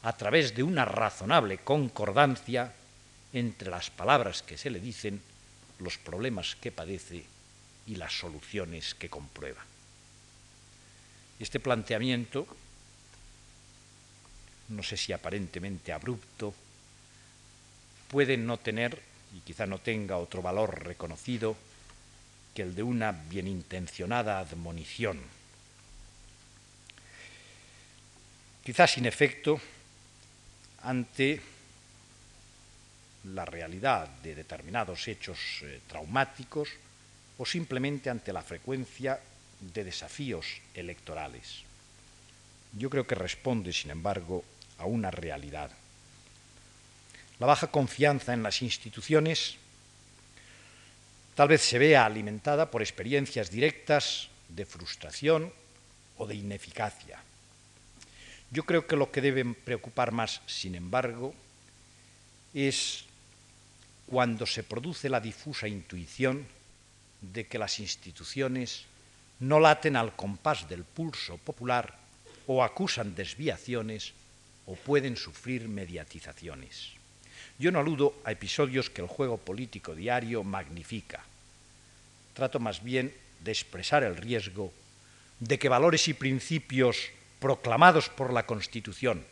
a 0.05 0.17
través 0.17 0.55
de 0.55 0.63
una 0.63 0.85
razonable 0.85 1.59
concordancia 1.59 2.73
entre 3.33 3.71
las 3.71 3.91
palabras 3.91 4.43
que 4.43 4.57
se 4.57 4.71
le 4.71 4.79
dicen, 4.79 5.21
los 5.81 5.99
problemas 5.99 6.55
que 6.55 6.71
padece 6.71 7.25
y 7.87 7.97
las 7.97 8.17
soluciones 8.17 8.95
que 8.95 9.09
comprueba. 9.09 9.65
Este 11.41 11.59
planteamiento, 11.59 12.47
no 14.69 14.83
sé 14.85 14.97
si 14.97 15.13
aparentemente 15.13 15.93
abrupto, 15.93 16.55
puede 18.09 18.37
no 18.37 18.59
tener, 18.59 19.03
y 19.37 19.41
quizá 19.41 19.67
no 19.67 19.79
tenga 19.79 20.19
otro 20.19 20.43
valor 20.43 20.85
reconocido, 20.85 21.57
que 22.55 22.63
el 22.63 22.75
de 22.75 22.83
una 22.83 23.13
bienintencionada 23.13 24.39
admonición. 24.39 25.21
Quizá 28.65 28.87
sin 28.87 29.07
efecto 29.07 29.61
ante 30.83 31.41
la 33.25 33.45
realidad 33.45 34.09
de 34.23 34.35
determinados 34.35 35.07
hechos 35.09 35.39
eh, 35.63 35.81
traumáticos 35.87 36.69
o 37.39 37.47
simplemente 37.47 38.11
ante 38.11 38.33
la 38.33 38.43
frecuencia 38.43 39.19
de 39.61 39.85
desafíos 39.85 40.47
electorales. 40.75 41.63
Yo 42.73 42.91
creo 42.91 43.07
que 43.07 43.15
responde, 43.15 43.73
sin 43.73 43.91
embargo, 43.91 44.45
a 44.79 44.87
una 44.87 45.11
realidad. 45.11 45.71
La 47.39 47.47
baja 47.47 47.69
confianza 47.69 48.33
en 48.35 48.43
las 48.43 48.63
instituciones 48.63 49.57
tal 51.35 51.49
vez 51.49 51.63
se 51.63 51.79
vea 51.79 52.05
alimentada 52.05 52.71
por 52.71 52.83
experiencias 52.83 53.51
directas 53.51 54.29
de 54.49 54.67
frustración 54.67 55.53
o 56.19 56.27
de 56.27 56.35
ineficacia. 56.35 57.19
Yo 58.51 58.65
creo 58.65 58.87
que 58.87 58.97
lo 58.97 59.11
que 59.11 59.23
debe 59.23 59.45
preocupar 59.45 60.13
más, 60.13 60.43
sin 60.47 60.75
embargo, 60.75 61.35
es 62.53 63.05
cuando 64.07 64.45
se 64.45 64.63
produce 64.63 65.09
la 65.09 65.21
difusa 65.21 65.69
intuición 65.69 66.47
de 67.23 67.47
que 67.47 67.59
las 67.59 67.81
instituciones 67.81 68.85
no 69.41 69.59
laten 69.59 69.97
al 69.97 70.15
compás 70.15 70.69
del 70.69 70.85
pulso 70.85 71.39
popular 71.39 71.97
o 72.47 72.63
acusan 72.63 73.15
desviaciones 73.15 74.13
o 74.67 74.77
pueden 74.77 75.17
sufrir 75.17 75.69
mediatizaciones. 75.69 77.02
Yo 77.63 77.71
no 77.71 77.79
aludo 77.79 78.19
a 78.25 78.33
episodios 78.33 78.91
que 78.91 79.03
el 79.03 79.07
juego 79.07 79.39
político 79.39 79.95
diario 79.95 80.43
magnifica. 80.43 81.23
Trato 82.35 82.59
más 82.59 82.83
bien 82.83 83.15
de 83.39 83.53
expresar 83.53 84.03
el 84.03 84.17
riesgo 84.17 84.73
de 85.39 85.61
que 85.61 85.69
valores 85.69 86.09
y 86.09 86.15
principios 86.15 86.97
proclamados 87.39 88.09
por 88.09 88.33
la 88.33 88.47
Constitución 88.47 89.25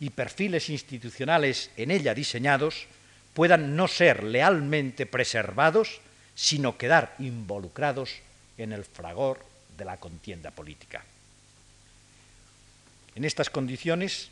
y 0.00 0.08
perfiles 0.08 0.70
institucionales 0.70 1.72
en 1.76 1.90
ella 1.90 2.14
diseñados 2.14 2.86
puedan 3.34 3.76
no 3.76 3.86
ser 3.86 4.24
lealmente 4.24 5.04
preservados, 5.04 6.00
sino 6.34 6.78
quedar 6.78 7.14
involucrados 7.18 8.14
en 8.56 8.72
el 8.72 8.86
fragor 8.86 9.44
de 9.76 9.84
la 9.84 9.98
contienda 9.98 10.50
política. 10.52 11.04
En 13.14 13.26
estas 13.26 13.50
condiciones, 13.50 14.30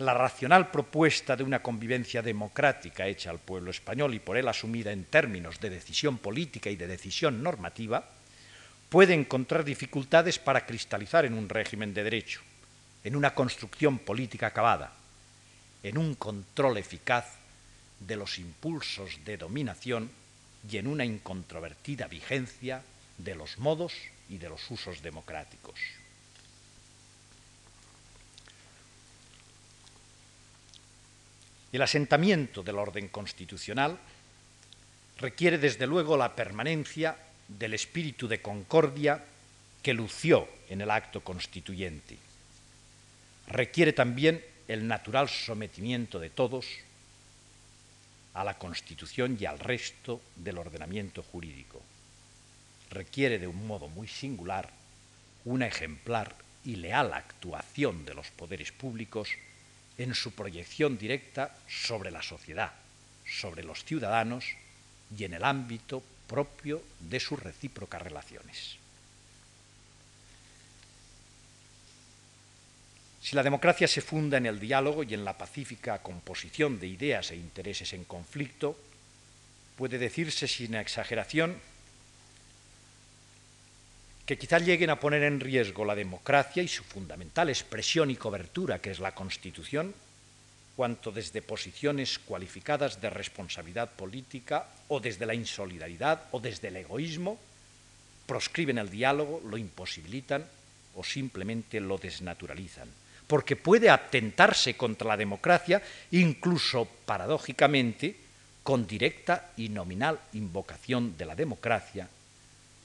la 0.00 0.14
racional 0.14 0.70
propuesta 0.70 1.36
de 1.36 1.44
una 1.44 1.62
convivencia 1.62 2.22
democrática 2.22 3.06
hecha 3.06 3.28
al 3.28 3.38
pueblo 3.38 3.70
español 3.70 4.14
y 4.14 4.18
por 4.18 4.38
él 4.38 4.48
asumida 4.48 4.92
en 4.92 5.04
términos 5.04 5.60
de 5.60 5.68
decisión 5.68 6.16
política 6.16 6.70
y 6.70 6.76
de 6.76 6.86
decisión 6.86 7.42
normativa, 7.42 8.08
puede 8.88 9.12
encontrar 9.12 9.62
dificultades 9.62 10.38
para 10.38 10.64
cristalizar 10.64 11.26
en 11.26 11.34
un 11.34 11.50
régimen 11.50 11.92
de 11.92 12.02
derecho, 12.02 12.40
en 13.04 13.14
una 13.14 13.34
construcción 13.34 13.98
política 13.98 14.46
acabada, 14.46 14.94
en 15.82 15.98
un 15.98 16.14
control 16.14 16.78
eficaz 16.78 17.26
de 18.00 18.16
los 18.16 18.38
impulsos 18.38 19.22
de 19.26 19.36
dominación 19.36 20.10
y 20.68 20.78
en 20.78 20.86
una 20.86 21.04
incontrovertida 21.04 22.08
vigencia 22.08 22.82
de 23.18 23.34
los 23.34 23.58
modos 23.58 23.92
y 24.30 24.38
de 24.38 24.48
los 24.48 24.70
usos 24.70 25.02
democráticos. 25.02 25.78
El 31.72 31.82
asentamiento 31.82 32.62
del 32.62 32.78
orden 32.78 33.08
constitucional 33.08 33.98
requiere 35.18 35.58
desde 35.58 35.86
luego 35.86 36.16
la 36.16 36.34
permanencia 36.34 37.16
del 37.46 37.74
espíritu 37.74 38.26
de 38.26 38.42
concordia 38.42 39.24
que 39.82 39.94
lució 39.94 40.48
en 40.68 40.80
el 40.80 40.90
acto 40.90 41.22
constituyente. 41.22 42.16
Requiere 43.48 43.92
también 43.92 44.44
el 44.68 44.86
natural 44.86 45.28
sometimiento 45.28 46.18
de 46.18 46.30
todos 46.30 46.66
a 48.34 48.44
la 48.44 48.58
Constitución 48.58 49.36
y 49.40 49.46
al 49.46 49.58
resto 49.58 50.20
del 50.36 50.58
ordenamiento 50.58 51.22
jurídico. 51.22 51.82
Requiere 52.90 53.38
de 53.38 53.46
un 53.46 53.66
modo 53.66 53.88
muy 53.88 54.08
singular 54.08 54.70
una 55.44 55.66
ejemplar 55.66 56.34
y 56.64 56.76
leal 56.76 57.12
actuación 57.12 58.04
de 58.04 58.14
los 58.14 58.30
poderes 58.30 58.72
públicos 58.72 59.30
en 60.02 60.14
su 60.14 60.32
proyección 60.32 60.96
directa 60.96 61.54
sobre 61.68 62.10
la 62.10 62.22
sociedad, 62.22 62.72
sobre 63.26 63.62
los 63.62 63.84
ciudadanos 63.84 64.46
y 65.16 65.24
en 65.24 65.34
el 65.34 65.44
ámbito 65.44 66.02
propio 66.26 66.82
de 67.00 67.20
sus 67.20 67.38
recíprocas 67.38 68.00
relaciones. 68.00 68.76
Si 73.20 73.36
la 73.36 73.42
democracia 73.42 73.86
se 73.86 74.00
funda 74.00 74.38
en 74.38 74.46
el 74.46 74.58
diálogo 74.58 75.02
y 75.02 75.12
en 75.12 75.24
la 75.24 75.36
pacífica 75.36 75.98
composición 75.98 76.80
de 76.80 76.86
ideas 76.86 77.30
e 77.30 77.36
intereses 77.36 77.92
en 77.92 78.04
conflicto, 78.04 78.78
puede 79.76 79.98
decirse 79.98 80.48
sin 80.48 80.74
exageración 80.76 81.60
que 84.30 84.38
quizá 84.38 84.60
lleguen 84.60 84.90
a 84.90 85.00
poner 85.00 85.24
en 85.24 85.40
riesgo 85.40 85.84
la 85.84 85.96
democracia 85.96 86.62
y 86.62 86.68
su 86.68 86.84
fundamental 86.84 87.48
expresión 87.48 88.12
y 88.12 88.14
cobertura, 88.14 88.78
que 88.78 88.92
es 88.92 89.00
la 89.00 89.10
Constitución, 89.10 89.92
cuanto 90.76 91.10
desde 91.10 91.42
posiciones 91.42 92.16
cualificadas 92.20 93.00
de 93.00 93.10
responsabilidad 93.10 93.90
política 93.90 94.68
o 94.86 95.00
desde 95.00 95.26
la 95.26 95.34
insolidaridad 95.34 96.30
o 96.30 96.38
desde 96.38 96.68
el 96.68 96.76
egoísmo, 96.76 97.40
proscriben 98.24 98.78
el 98.78 98.88
diálogo, 98.88 99.42
lo 99.50 99.58
imposibilitan 99.58 100.46
o 100.94 101.02
simplemente 101.02 101.80
lo 101.80 101.98
desnaturalizan. 101.98 102.86
Porque 103.26 103.56
puede 103.56 103.90
atentarse 103.90 104.76
contra 104.76 105.08
la 105.08 105.16
democracia, 105.16 105.82
incluso 106.12 106.86
paradójicamente, 107.04 108.14
con 108.62 108.86
directa 108.86 109.50
y 109.56 109.70
nominal 109.70 110.20
invocación 110.34 111.18
de 111.18 111.26
la 111.26 111.34
democracia 111.34 112.08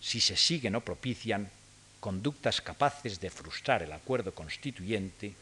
si 0.05 0.21
se 0.21 0.37
siguen 0.37 0.77
o 0.77 0.85
propician 0.85 1.49
conductas 1.97 2.61
capaces 2.61 3.17
de 3.17 3.33
frustrar 3.33 3.81
el 3.81 3.89
acuerdo 3.89 4.37
constituyente, 4.37 5.33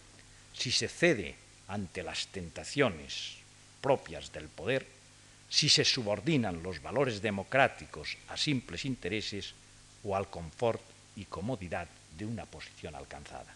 si 0.55 0.71
se 0.71 0.87
cede 0.87 1.35
ante 1.67 1.99
las 1.99 2.31
tentaciones 2.31 3.43
propias 3.83 4.31
del 4.31 4.47
poder, 4.47 4.87
si 5.49 5.67
se 5.67 5.83
subordinan 5.83 6.63
los 6.63 6.81
valores 6.81 7.21
democráticos 7.21 8.15
a 8.31 8.37
simples 8.39 8.85
intereses 8.87 9.51
o 10.07 10.15
al 10.15 10.31
confort 10.31 10.79
y 11.19 11.25
comodidad 11.25 11.91
de 12.15 12.25
una 12.25 12.45
posición 12.45 12.95
alcanzada. 12.95 13.51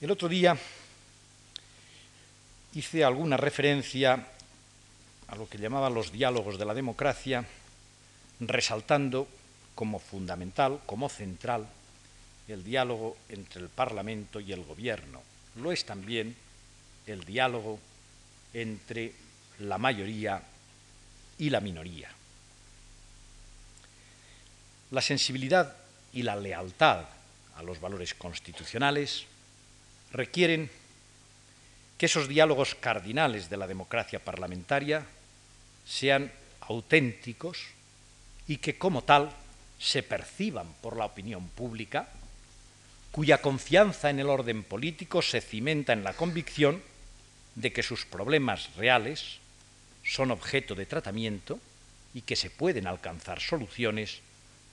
El 0.00 0.12
otro 0.12 0.28
día 0.28 0.56
hice 2.74 3.02
alguna 3.02 3.36
referencia 3.36 4.28
a 5.26 5.34
lo 5.34 5.48
que 5.48 5.58
llamaban 5.58 5.92
los 5.92 6.12
diálogos 6.12 6.56
de 6.56 6.64
la 6.64 6.72
democracia, 6.72 7.44
resaltando 8.38 9.26
como 9.74 9.98
fundamental, 9.98 10.78
como 10.86 11.08
central, 11.08 11.66
el 12.46 12.62
diálogo 12.62 13.16
entre 13.28 13.60
el 13.60 13.68
Parlamento 13.68 14.38
y 14.38 14.52
el 14.52 14.62
Gobierno, 14.62 15.20
lo 15.56 15.72
es 15.72 15.84
también 15.84 16.36
el 17.06 17.24
diálogo 17.24 17.80
entre 18.54 19.12
la 19.58 19.78
mayoría 19.78 20.40
y 21.38 21.50
la 21.50 21.60
minoría. 21.60 22.08
La 24.92 25.02
sensibilidad 25.02 25.76
y 26.12 26.22
la 26.22 26.36
lealtad 26.36 27.04
a 27.56 27.62
los 27.64 27.80
valores 27.80 28.14
constitucionales 28.14 29.26
requieren 30.12 30.70
que 31.98 32.06
esos 32.06 32.28
diálogos 32.28 32.74
cardinales 32.74 33.50
de 33.50 33.56
la 33.56 33.66
democracia 33.66 34.18
parlamentaria 34.18 35.04
sean 35.86 36.30
auténticos 36.60 37.58
y 38.46 38.58
que 38.58 38.78
como 38.78 39.02
tal 39.02 39.32
se 39.78 40.02
perciban 40.02 40.66
por 40.80 40.96
la 40.96 41.04
opinión 41.04 41.48
pública, 41.48 42.08
cuya 43.10 43.42
confianza 43.42 44.10
en 44.10 44.20
el 44.20 44.28
orden 44.28 44.62
político 44.62 45.22
se 45.22 45.40
cimenta 45.40 45.92
en 45.92 46.04
la 46.04 46.14
convicción 46.14 46.82
de 47.54 47.72
que 47.72 47.82
sus 47.82 48.06
problemas 48.06 48.70
reales 48.76 49.38
son 50.04 50.30
objeto 50.30 50.74
de 50.74 50.86
tratamiento 50.86 51.58
y 52.14 52.22
que 52.22 52.36
se 52.36 52.50
pueden 52.50 52.86
alcanzar 52.86 53.40
soluciones 53.40 54.20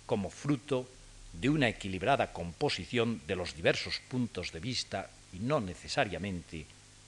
como 0.05 0.29
fruto 0.29 0.87
de 1.33 1.49
una 1.49 1.67
equilibrada 1.67 2.31
composición 2.31 3.21
de 3.27 3.35
los 3.35 3.55
diversos 3.55 3.99
puntos 4.07 4.51
de 4.51 4.59
vista 4.59 5.09
y 5.35 5.39
no 5.39 5.59
necesariamente 5.59 6.65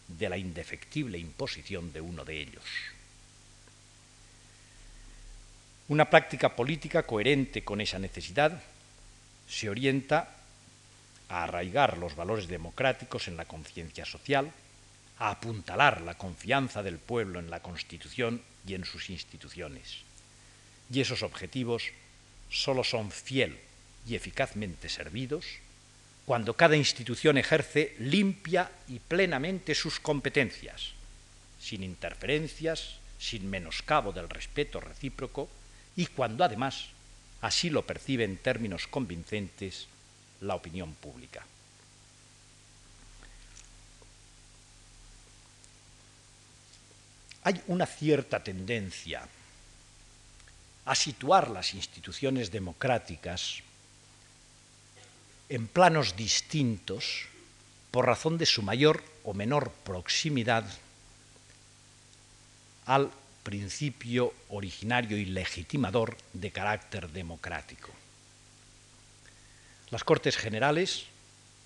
de 0.07 0.29
la 0.29 0.37
indefectible 0.37 1.17
imposición 1.17 1.91
de 1.93 2.01
uno 2.01 2.25
de 2.25 2.41
ellos. 2.41 2.63
Una 5.89 6.09
práctica 6.09 6.55
política 6.55 7.03
coherente 7.03 7.63
con 7.63 7.79
esa 7.79 7.99
necesidad 7.99 8.61
se 9.47 9.69
orienta 9.69 10.35
a 11.29 11.43
arraigar 11.43 11.97
los 11.97 12.15
valores 12.15 12.47
democráticos 12.47 13.27
en 13.27 13.37
la 13.37 13.45
conciencia 13.45 14.05
social, 14.05 14.51
a 15.19 15.31
apuntalar 15.31 16.01
la 16.01 16.15
confianza 16.15 16.83
del 16.83 16.99
pueblo 16.99 17.39
en 17.39 17.49
la 17.49 17.61
Constitución 17.61 18.41
y 18.67 18.75
en 18.75 18.85
sus 18.85 19.09
instituciones. 19.09 19.99
Y 20.91 21.01
esos 21.01 21.23
objetivos 21.23 21.91
solo 22.49 22.83
son 22.83 23.11
fiel 23.11 23.57
y 24.07 24.15
eficazmente 24.15 24.89
servidos 24.89 25.45
cuando 26.27 26.55
cada 26.55 26.75
institución 26.75 27.37
ejerce 27.37 27.95
limpia 27.99 28.69
y 28.89 28.99
plenamente 28.99 29.73
sus 29.73 29.97
competencias, 30.01 30.91
sin 31.57 31.83
interferencias, 31.83 32.95
sin 33.17 33.49
menoscabo 33.49 34.11
del 34.11 34.27
respeto 34.27 34.81
recíproco 34.81 35.47
y 35.95 36.07
cuando 36.07 36.43
además 36.43 36.87
así 37.39 37.69
lo 37.69 37.87
percibe 37.87 38.25
en 38.25 38.35
términos 38.35 38.87
convincentes 38.87 39.87
la 40.41 40.55
opinión 40.55 40.95
pública. 40.95 41.45
Hay 47.43 47.61
una 47.67 47.85
cierta 47.85 48.43
tendencia 48.43 49.25
a 50.83 50.93
situar 50.93 51.49
las 51.49 51.73
instituciones 51.73 52.51
democráticas 52.51 53.63
en 55.49 55.67
planos 55.67 56.15
distintos 56.15 57.25
por 57.91 58.05
razón 58.05 58.37
de 58.37 58.45
su 58.45 58.61
mayor 58.61 59.03
o 59.23 59.33
menor 59.33 59.71
proximidad 59.83 60.65
al 62.85 63.11
principio 63.43 64.33
originario 64.49 65.17
y 65.17 65.25
legitimador 65.25 66.17
de 66.33 66.51
carácter 66.51 67.09
democrático. 67.11 67.89
Las 69.89 70.03
Cortes 70.03 70.35
Generales 70.35 71.05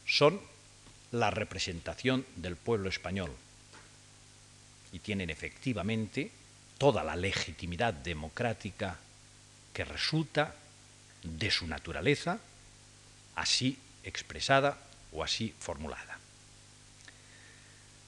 son 0.05 0.39
la 1.11 1.31
representación 1.31 2.25
del 2.35 2.55
pueblo 2.55 2.89
español 2.89 3.31
y 4.91 4.99
tienen 4.99 5.29
efectivamente 5.29 6.31
toda 6.77 7.03
la 7.03 7.15
legitimidad 7.15 7.93
democrática 7.93 8.97
que 9.73 9.85
resulta 9.85 10.55
de 11.23 11.51
su 11.51 11.67
naturaleza, 11.67 12.39
así 13.35 13.77
expresada 14.03 14.77
o 15.11 15.23
así 15.23 15.53
formulada. 15.59 16.19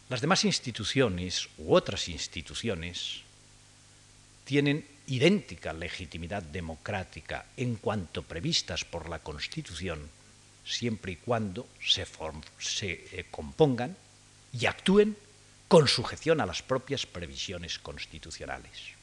Las 0.09 0.21
demás 0.21 0.45
instituciones 0.45 1.49
u 1.57 1.73
otras 1.73 2.07
instituciones 2.09 3.21
tienen 4.45 4.85
idéntica 5.07 5.73
legitimidad 5.73 6.43
democrática 6.43 7.45
en 7.57 7.75
cuanto 7.75 8.23
previstas 8.23 8.85
por 8.85 9.09
la 9.09 9.19
Constitución, 9.19 10.09
siempre 10.65 11.13
y 11.13 11.15
cuando 11.17 11.67
se, 11.79 12.03
eh, 12.91 13.25
compongan 13.31 13.97
y 14.53 14.65
actúen 14.65 15.17
con 15.67 15.87
sujeción 15.87 16.39
a 16.41 16.45
las 16.45 16.61
propias 16.61 17.05
previsiones 17.05 17.79
constitucionales. 17.79 18.93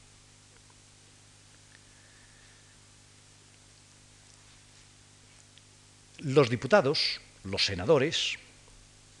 Los 6.23 6.51
diputados, 6.51 7.19
los 7.45 7.65
senadores, 7.65 8.37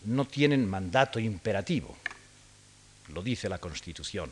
no 0.05 0.25
tienen 0.25 0.69
mandato 0.69 1.19
imperativo, 1.19 1.97
lo 3.07 3.23
dice 3.23 3.49
la 3.49 3.57
Constitución, 3.57 4.29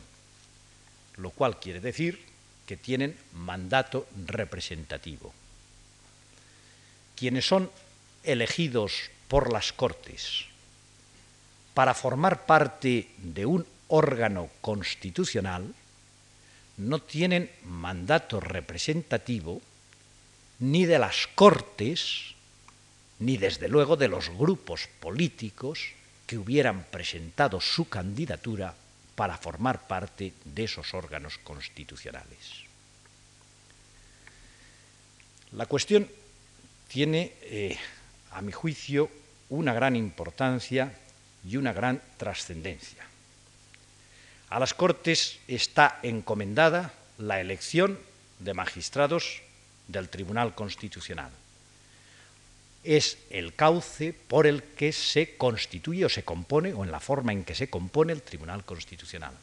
lo 1.16 1.30
cual 1.30 1.58
quiere 1.58 1.80
decir 1.80 2.24
que 2.66 2.76
tienen 2.76 3.18
mandato 3.32 4.06
representativo. 4.24 5.34
Quienes 7.16 7.44
son 7.44 7.72
elegidos 8.22 9.10
por 9.26 9.52
las 9.52 9.72
Cortes 9.72 10.44
para 11.74 11.92
formar 11.92 12.46
parte 12.46 13.10
de 13.18 13.46
un 13.46 13.66
órgano 13.88 14.48
constitucional 14.60 15.74
no 16.76 17.00
tienen 17.00 17.50
mandato 17.64 18.38
representativo 18.38 19.60
ni 20.60 20.86
de 20.86 21.00
las 21.00 21.26
Cortes 21.34 22.36
ni 23.20 23.36
desde 23.36 23.68
luego 23.68 23.96
de 23.96 24.08
los 24.08 24.30
grupos 24.30 24.88
políticos 24.98 25.92
que 26.26 26.38
hubieran 26.38 26.84
presentado 26.90 27.60
su 27.60 27.88
candidatura 27.88 28.74
para 29.14 29.36
formar 29.36 29.86
parte 29.86 30.32
de 30.44 30.64
esos 30.64 30.94
órganos 30.94 31.38
constitucionales. 31.38 32.64
La 35.52 35.66
cuestión 35.66 36.08
tiene, 36.88 37.34
eh, 37.42 37.76
a 38.32 38.40
mi 38.40 38.52
juicio, 38.52 39.10
una 39.50 39.74
gran 39.74 39.96
importancia 39.96 40.94
y 41.44 41.56
una 41.56 41.72
gran 41.72 42.00
trascendencia. 42.16 43.04
A 44.48 44.58
las 44.58 44.72
Cortes 44.72 45.40
está 45.46 46.00
encomendada 46.02 46.94
la 47.18 47.40
elección 47.40 47.98
de 48.38 48.54
magistrados 48.54 49.42
del 49.88 50.08
Tribunal 50.08 50.54
Constitucional 50.54 51.30
es 52.82 53.18
el 53.30 53.54
cauce 53.54 54.12
por 54.12 54.46
el 54.46 54.62
que 54.62 54.92
se 54.92 55.36
constituye 55.36 56.04
o 56.04 56.08
se 56.08 56.24
compone, 56.24 56.72
o 56.72 56.84
en 56.84 56.90
la 56.90 57.00
forma 57.00 57.32
en 57.32 57.44
que 57.44 57.54
se 57.54 57.68
compone 57.68 58.12
el 58.12 58.22
Tribunal 58.22 58.64
Constitucional. 58.64 59.34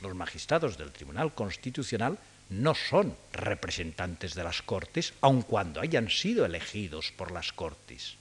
Los 0.00 0.14
magistrados 0.14 0.78
del 0.78 0.92
Tribunal 0.92 1.34
Constitucional 1.34 2.18
no 2.48 2.74
son 2.74 3.14
representantes 3.32 4.34
de 4.34 4.44
las 4.44 4.62
Cortes, 4.62 5.12
aun 5.20 5.42
cuando 5.42 5.80
hayan 5.80 6.08
sido 6.08 6.44
elegidos 6.44 7.12
por 7.12 7.30
las 7.30 7.52
Cortes. 7.52 8.14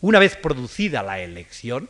Una 0.00 0.18
vez 0.18 0.36
producida 0.36 1.02
la 1.02 1.20
elección, 1.20 1.88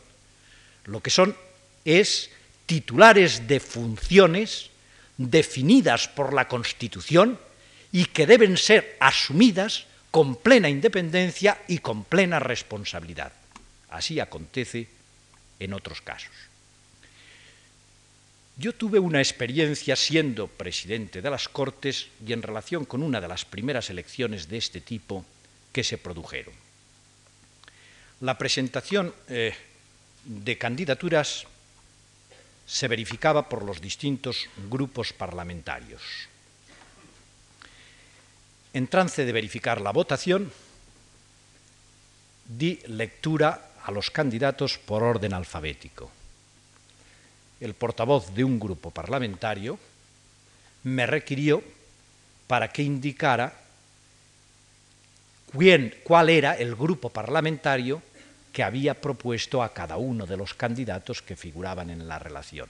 lo 0.84 1.00
que 1.00 1.10
son 1.10 1.36
es 1.84 2.30
titulares 2.66 3.46
de 3.46 3.60
funciones 3.60 4.70
definidas 5.16 6.08
por 6.08 6.32
la 6.32 6.48
Constitución 6.48 7.38
y 7.92 8.06
que 8.06 8.26
deben 8.26 8.56
ser 8.56 8.96
asumidas 9.00 9.86
con 10.16 10.36
plena 10.36 10.70
independencia 10.70 11.60
y 11.68 11.80
con 11.80 12.02
plena 12.02 12.38
responsabilidad. 12.40 13.32
Así 13.90 14.18
acontece 14.18 14.88
en 15.60 15.74
otros 15.74 16.00
casos. 16.00 16.32
Yo 18.56 18.72
tuve 18.72 18.98
una 18.98 19.18
experiencia 19.18 19.94
siendo 19.94 20.48
presidente 20.48 21.20
de 21.20 21.28
las 21.28 21.50
Cortes 21.50 22.08
y 22.26 22.32
en 22.32 22.40
relación 22.40 22.86
con 22.86 23.02
una 23.02 23.20
de 23.20 23.28
las 23.28 23.44
primeras 23.44 23.90
elecciones 23.90 24.48
de 24.48 24.56
este 24.56 24.80
tipo 24.80 25.22
que 25.70 25.84
se 25.84 25.98
produjeron. 25.98 26.54
La 28.22 28.38
presentación 28.38 29.14
eh, 29.28 29.52
de 30.24 30.56
candidaturas 30.56 31.44
se 32.64 32.88
verificaba 32.88 33.50
por 33.50 33.62
los 33.62 33.82
distintos 33.82 34.48
grupos 34.70 35.12
parlamentarios. 35.12 36.00
En 38.76 38.88
trance 38.88 39.24
de 39.24 39.32
verificar 39.32 39.80
la 39.80 39.90
votación, 39.90 40.52
di 42.44 42.76
lectura 42.92 43.72
a 43.80 43.90
los 43.90 44.10
candidatos 44.10 44.76
por 44.76 45.02
orden 45.02 45.32
alfabético. 45.32 46.10
El 47.58 47.72
portavoz 47.72 48.34
de 48.34 48.44
un 48.44 48.60
grupo 48.60 48.90
parlamentario 48.90 49.78
me 50.84 51.06
requirió 51.06 51.64
para 52.46 52.68
que 52.68 52.82
indicara 52.82 53.64
cuál 56.04 56.28
era 56.28 56.52
el 56.52 56.76
grupo 56.76 57.08
parlamentario 57.08 58.02
que 58.52 58.62
había 58.62 58.92
propuesto 59.00 59.62
a 59.62 59.72
cada 59.72 59.96
uno 59.96 60.26
de 60.26 60.36
los 60.36 60.52
candidatos 60.52 61.22
que 61.22 61.34
figuraban 61.34 61.88
en 61.88 62.06
la 62.06 62.18
relación. 62.18 62.68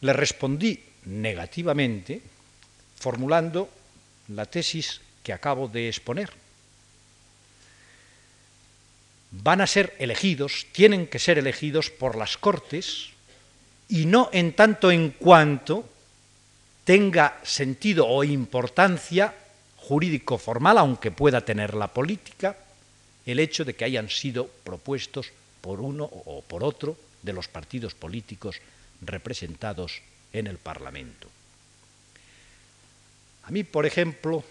Le 0.00 0.12
respondí 0.12 0.82
negativamente 1.04 2.39
formulando 3.00 3.68
la 4.28 4.46
tesis 4.46 5.00
que 5.24 5.32
acabo 5.32 5.66
de 5.66 5.88
exponer. 5.88 6.30
Van 9.32 9.60
a 9.60 9.66
ser 9.66 9.96
elegidos, 9.98 10.66
tienen 10.72 11.06
que 11.06 11.18
ser 11.18 11.38
elegidos 11.38 11.90
por 11.90 12.16
las 12.16 12.36
Cortes 12.36 13.10
y 13.88 14.06
no 14.06 14.28
en 14.32 14.52
tanto 14.52 14.90
en 14.90 15.10
cuanto 15.10 15.88
tenga 16.84 17.40
sentido 17.42 18.06
o 18.06 18.22
importancia 18.22 19.34
jurídico 19.76 20.38
formal, 20.38 20.78
aunque 20.78 21.10
pueda 21.10 21.40
tener 21.40 21.74
la 21.74 21.88
política, 21.88 22.56
el 23.26 23.38
hecho 23.38 23.64
de 23.64 23.74
que 23.74 23.84
hayan 23.84 24.08
sido 24.08 24.46
propuestos 24.62 25.32
por 25.60 25.80
uno 25.80 26.04
o 26.04 26.42
por 26.42 26.64
otro 26.64 26.96
de 27.22 27.32
los 27.32 27.48
partidos 27.48 27.94
políticos 27.94 28.60
representados 29.00 30.02
en 30.32 30.46
el 30.46 30.58
Parlamento. 30.58 31.28
A 33.50 33.52
mí, 33.52 33.64
por 33.64 33.84
ejemplo, 33.84 34.44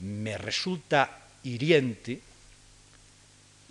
me 0.00 0.36
resulta 0.36 1.28
hiriente 1.44 2.18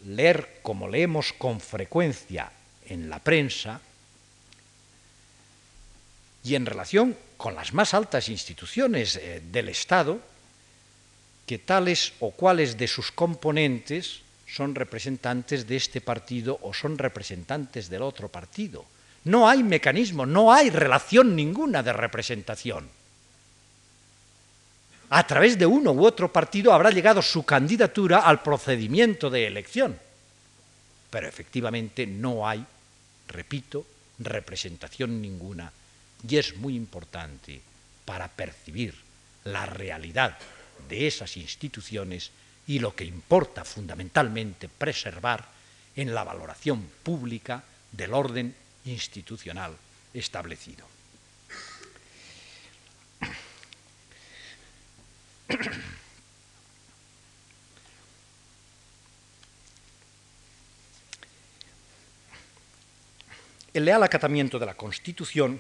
leer, 0.07 0.59
como 0.63 0.87
leemos 0.87 1.33
con 1.33 1.59
frecuencia 1.59 2.49
en 2.87 3.09
la 3.09 3.19
prensa, 3.19 3.81
y 6.45 6.55
en 6.55 6.65
relación 6.65 7.17
con 7.35 7.53
las 7.53 7.73
más 7.73 7.93
altas 7.93 8.29
instituciones 8.29 9.17
eh, 9.17 9.43
del 9.51 9.67
Estado, 9.67 10.21
que 11.45 11.57
tales 11.59 12.13
o 12.21 12.31
cuales 12.31 12.77
de 12.77 12.87
sus 12.87 13.11
componentes 13.11 14.21
son 14.47 14.73
representantes 14.73 15.67
de 15.67 15.75
este 15.75 15.99
partido 15.99 16.57
o 16.61 16.73
son 16.73 16.97
representantes 16.97 17.89
del 17.89 18.03
otro 18.03 18.29
partido. 18.29 18.85
No 19.25 19.49
hay 19.49 19.63
mecanismo, 19.63 20.25
no 20.25 20.53
hay 20.53 20.69
relación 20.69 21.35
ninguna 21.35 21.83
de 21.83 21.91
representación. 21.91 23.00
A 25.13 25.27
través 25.27 25.59
de 25.59 25.65
uno 25.65 25.91
u 25.91 26.05
otro 26.05 26.31
partido 26.31 26.71
habrá 26.71 26.89
llegado 26.89 27.21
su 27.21 27.43
candidatura 27.43 28.19
al 28.19 28.41
procedimiento 28.41 29.29
de 29.29 29.45
elección. 29.45 29.99
Pero 31.09 31.27
efectivamente 31.27 32.07
no 32.07 32.47
hay, 32.47 32.65
repito, 33.27 33.85
representación 34.19 35.21
ninguna. 35.21 35.73
Y 36.25 36.37
es 36.37 36.55
muy 36.55 36.77
importante 36.77 37.59
para 38.05 38.29
percibir 38.29 38.95
la 39.43 39.65
realidad 39.65 40.37
de 40.87 41.07
esas 41.07 41.35
instituciones 41.35 42.31
y 42.65 42.79
lo 42.79 42.95
que 42.95 43.03
importa 43.03 43.65
fundamentalmente 43.65 44.69
preservar 44.69 45.45
en 45.93 46.13
la 46.13 46.23
valoración 46.23 46.87
pública 47.03 47.65
del 47.91 48.13
orden 48.13 48.55
institucional 48.85 49.75
establecido. 50.13 51.00
El 63.73 63.85
leal 63.85 64.03
acatamiento 64.03 64.59
de 64.59 64.65
la 64.65 64.73
Constitución, 64.73 65.59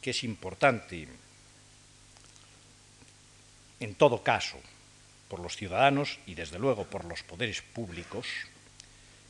que 0.00 0.10
es 0.10 0.22
importante 0.22 1.08
en 3.80 3.94
todo 3.96 4.22
caso 4.22 4.60
por 5.28 5.40
los 5.40 5.56
ciudadanos 5.56 6.20
y 6.26 6.34
desde 6.34 6.58
luego 6.58 6.84
por 6.84 7.04
los 7.04 7.22
poderes 7.24 7.62
públicos, 7.62 8.26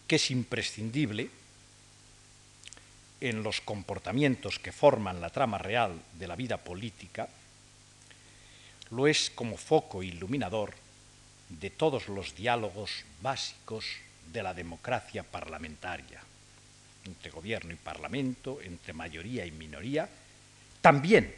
que 0.06 0.16
es 0.16 0.30
imprescindible 0.30 1.30
en 3.22 3.42
los 3.42 3.60
comportamientos 3.60 4.58
que 4.58 4.72
forman 4.72 5.20
la 5.20 5.30
trama 5.30 5.56
real 5.56 5.98
de 6.18 6.26
la 6.26 6.36
vida 6.36 6.58
política, 6.58 7.28
lo 8.92 9.06
es 9.06 9.30
como 9.30 9.56
foco 9.56 10.02
iluminador 10.02 10.74
de 11.48 11.70
todos 11.70 12.08
los 12.08 12.36
diálogos 12.36 13.04
básicos 13.20 13.84
de 14.32 14.42
la 14.42 14.54
democracia 14.54 15.22
parlamentaria, 15.22 16.20
entre 17.04 17.30
gobierno 17.30 17.72
y 17.72 17.76
parlamento, 17.76 18.60
entre 18.62 18.92
mayoría 18.92 19.44
y 19.44 19.50
minoría, 19.50 20.08
también 20.80 21.34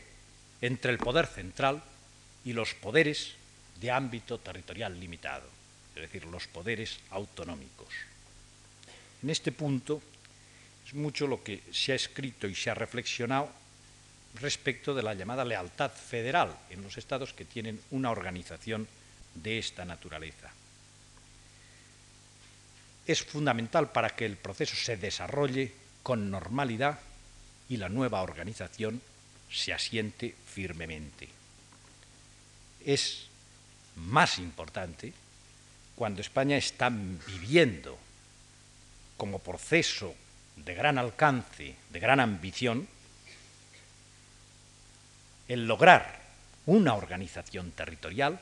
entre 0.61 0.93
el 0.93 0.99
poder 0.99 1.27
central 1.27 1.83
y 2.45 2.53
los 2.53 2.75
poderes 2.75 3.35
de 3.81 3.91
ámbito 3.91 4.39
territorial 4.39 4.99
limitado, 4.99 5.47
es 5.95 6.03
decir, 6.03 6.27
los 6.27 6.47
poderes 6.49 6.99
autonómicos. 7.11 7.89
En 9.23 9.31
este 9.31 9.53
punto, 9.53 10.03
es 10.87 10.95
mucho 10.95 11.27
lo 11.27 11.43
que 11.43 11.63
se 11.73 11.93
ha 11.93 11.95
escrito 11.95 12.47
y 12.47 12.55
se 12.55 12.71
ha 12.71 12.75
reflexionado 12.75 13.51
respecto 14.41 14.95
de 14.95 15.03
la 15.03 15.14
llamada 15.14 15.45
lealtad 15.45 15.91
federal 15.91 16.57
en 16.70 16.82
los 16.82 16.99
estados 16.99 17.32
que 17.32 17.45
tienen 17.45 17.80
una 17.91 18.11
organización 18.11 18.89
de 19.35 19.59
esta 19.59 19.85
naturaleza. 19.85 20.51
Es 23.07 23.22
fundamental 23.22 23.93
para 23.93 24.11
que 24.11 24.26
el 24.26 24.37
proceso 24.37 24.76
se 24.76 24.97
desarrolle 24.97 25.72
con 26.03 26.30
normalidad 26.30 26.99
y 27.68 27.76
la 27.76 27.89
nueva 27.89 28.22
organización 28.22 29.01
se 29.51 29.72
asiente 29.72 30.35
firmemente. 30.47 31.28
Es 32.85 33.26
más 33.97 34.39
importante 34.39 35.12
cuando 35.95 36.20
España 36.20 36.57
está 36.57 36.91
viviendo 36.91 37.97
como 39.16 39.39
proceso 39.39 40.14
de 40.57 40.74
gran 40.74 40.99
alcance, 40.99 41.76
de 41.91 42.01
gran 42.01 42.20
ambición, 42.20 42.89
el 45.49 45.67
lograr 45.67 46.21
una 46.67 46.95
organización 46.95 47.73
territorial 47.73 48.39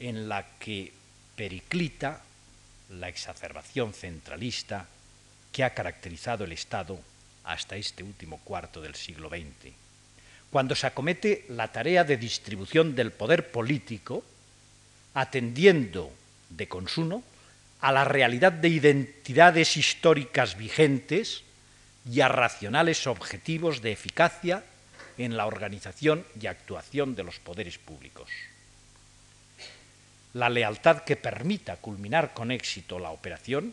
en 0.00 0.28
la 0.28 0.46
que 0.58 0.92
periclita 1.36 2.22
la 2.90 3.08
exacerbación 3.08 3.92
centralista 3.92 4.86
que 5.52 5.64
ha 5.64 5.74
caracterizado 5.74 6.44
el 6.44 6.52
Estado 6.52 6.98
hasta 7.44 7.76
este 7.76 8.02
último 8.02 8.40
cuarto 8.44 8.80
del 8.80 8.94
siglo 8.94 9.28
XX. 9.28 9.72
Cuando 10.50 10.74
se 10.74 10.86
acomete 10.86 11.44
la 11.48 11.68
tarea 11.68 12.04
de 12.04 12.16
distribución 12.16 12.94
del 12.94 13.12
poder 13.12 13.50
político, 13.50 14.24
atendiendo 15.14 16.12
de 16.50 16.68
consumo 16.68 17.22
a 17.80 17.92
la 17.92 18.04
realidad 18.04 18.52
de 18.52 18.68
identidades 18.68 19.76
históricas 19.76 20.56
vigentes 20.56 21.42
y 22.10 22.20
a 22.20 22.28
racionales 22.28 23.06
objetivos 23.06 23.82
de 23.82 23.92
eficacia 23.92 24.64
en 25.18 25.36
la 25.36 25.46
organización 25.46 26.24
y 26.40 26.46
actuación 26.46 27.14
de 27.14 27.24
los 27.24 27.38
poderes 27.38 27.78
públicos. 27.78 28.28
La 30.34 30.50
lealtad 30.50 31.02
que 31.02 31.16
permita 31.16 31.76
culminar 31.76 32.34
con 32.34 32.50
éxito 32.50 32.98
la 32.98 33.10
operación 33.10 33.72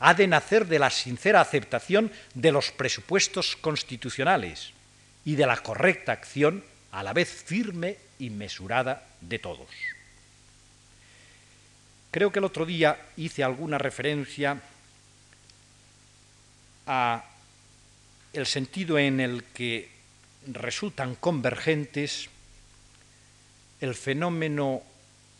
ha 0.00 0.14
de 0.14 0.26
nacer 0.26 0.66
de 0.66 0.78
la 0.78 0.90
sincera 0.90 1.40
aceptación 1.40 2.10
de 2.34 2.52
los 2.52 2.70
presupuestos 2.72 3.56
constitucionales 3.56 4.72
y 5.24 5.36
de 5.36 5.46
la 5.46 5.56
correcta 5.58 6.12
acción 6.12 6.64
a 6.92 7.02
la 7.02 7.12
vez 7.12 7.28
firme 7.28 7.96
y 8.18 8.30
mesurada 8.30 9.06
de 9.20 9.38
todos. 9.38 9.68
Creo 12.10 12.32
que 12.32 12.40
el 12.40 12.44
otro 12.44 12.66
día 12.66 12.98
hice 13.16 13.44
alguna 13.44 13.78
referencia 13.78 14.60
a 16.86 17.24
el 18.32 18.46
sentido 18.46 18.98
en 18.98 19.20
el 19.20 19.44
que 19.44 19.99
resultan 20.46 21.14
convergentes 21.14 22.28
el 23.80 23.94
fenómeno 23.94 24.82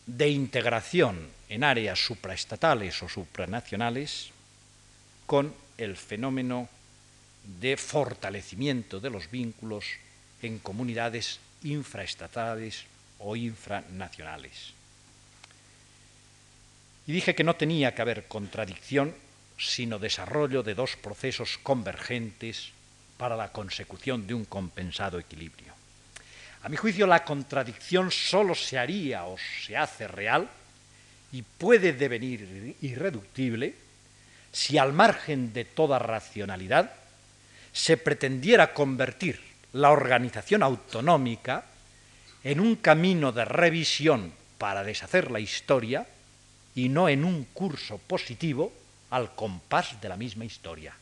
de 0.06 0.28
integración 0.28 1.28
en 1.48 1.64
áreas 1.64 1.98
supraestatales 1.98 3.02
o 3.02 3.08
supranacionales 3.08 4.30
con 5.26 5.54
el 5.78 5.96
fenómeno 5.96 6.68
de 7.60 7.76
fortalecimiento 7.76 9.00
de 9.00 9.10
los 9.10 9.30
vínculos 9.30 9.84
en 10.42 10.58
comunidades 10.58 11.40
infraestatales 11.62 12.84
o 13.18 13.36
infranacionales. 13.36 14.72
Y 17.06 17.12
dije 17.12 17.34
que 17.34 17.44
no 17.44 17.56
tenía 17.56 17.94
que 17.94 18.02
haber 18.02 18.26
contradicción, 18.28 19.14
sino 19.58 19.98
desarrollo 19.98 20.62
de 20.62 20.74
dos 20.74 20.96
procesos 20.96 21.58
convergentes 21.62 22.72
para 23.20 23.36
la 23.36 23.52
consecución 23.52 24.26
de 24.26 24.32
un 24.32 24.46
compensado 24.46 25.18
equilibrio. 25.18 25.74
A 26.62 26.70
mi 26.70 26.78
juicio, 26.78 27.06
la 27.06 27.22
contradicción 27.22 28.10
solo 28.10 28.54
se 28.54 28.78
haría 28.78 29.26
o 29.26 29.36
se 29.36 29.76
hace 29.76 30.08
real 30.08 30.48
y 31.30 31.42
puede 31.42 31.92
devenir 31.92 32.76
irreductible 32.80 33.74
si 34.50 34.78
al 34.78 34.94
margen 34.94 35.52
de 35.52 35.66
toda 35.66 35.98
racionalidad 35.98 36.92
se 37.74 37.98
pretendiera 37.98 38.72
convertir 38.72 39.38
la 39.74 39.90
organización 39.90 40.62
autonómica 40.62 41.66
en 42.42 42.58
un 42.58 42.76
camino 42.76 43.32
de 43.32 43.44
revisión 43.44 44.32
para 44.56 44.82
deshacer 44.82 45.30
la 45.30 45.40
historia 45.40 46.06
y 46.74 46.88
no 46.88 47.06
en 47.10 47.26
un 47.26 47.44
curso 47.52 47.98
positivo 47.98 48.72
al 49.10 49.34
compás 49.34 50.00
de 50.00 50.08
la 50.08 50.16
misma 50.16 50.46
historia. 50.46 50.94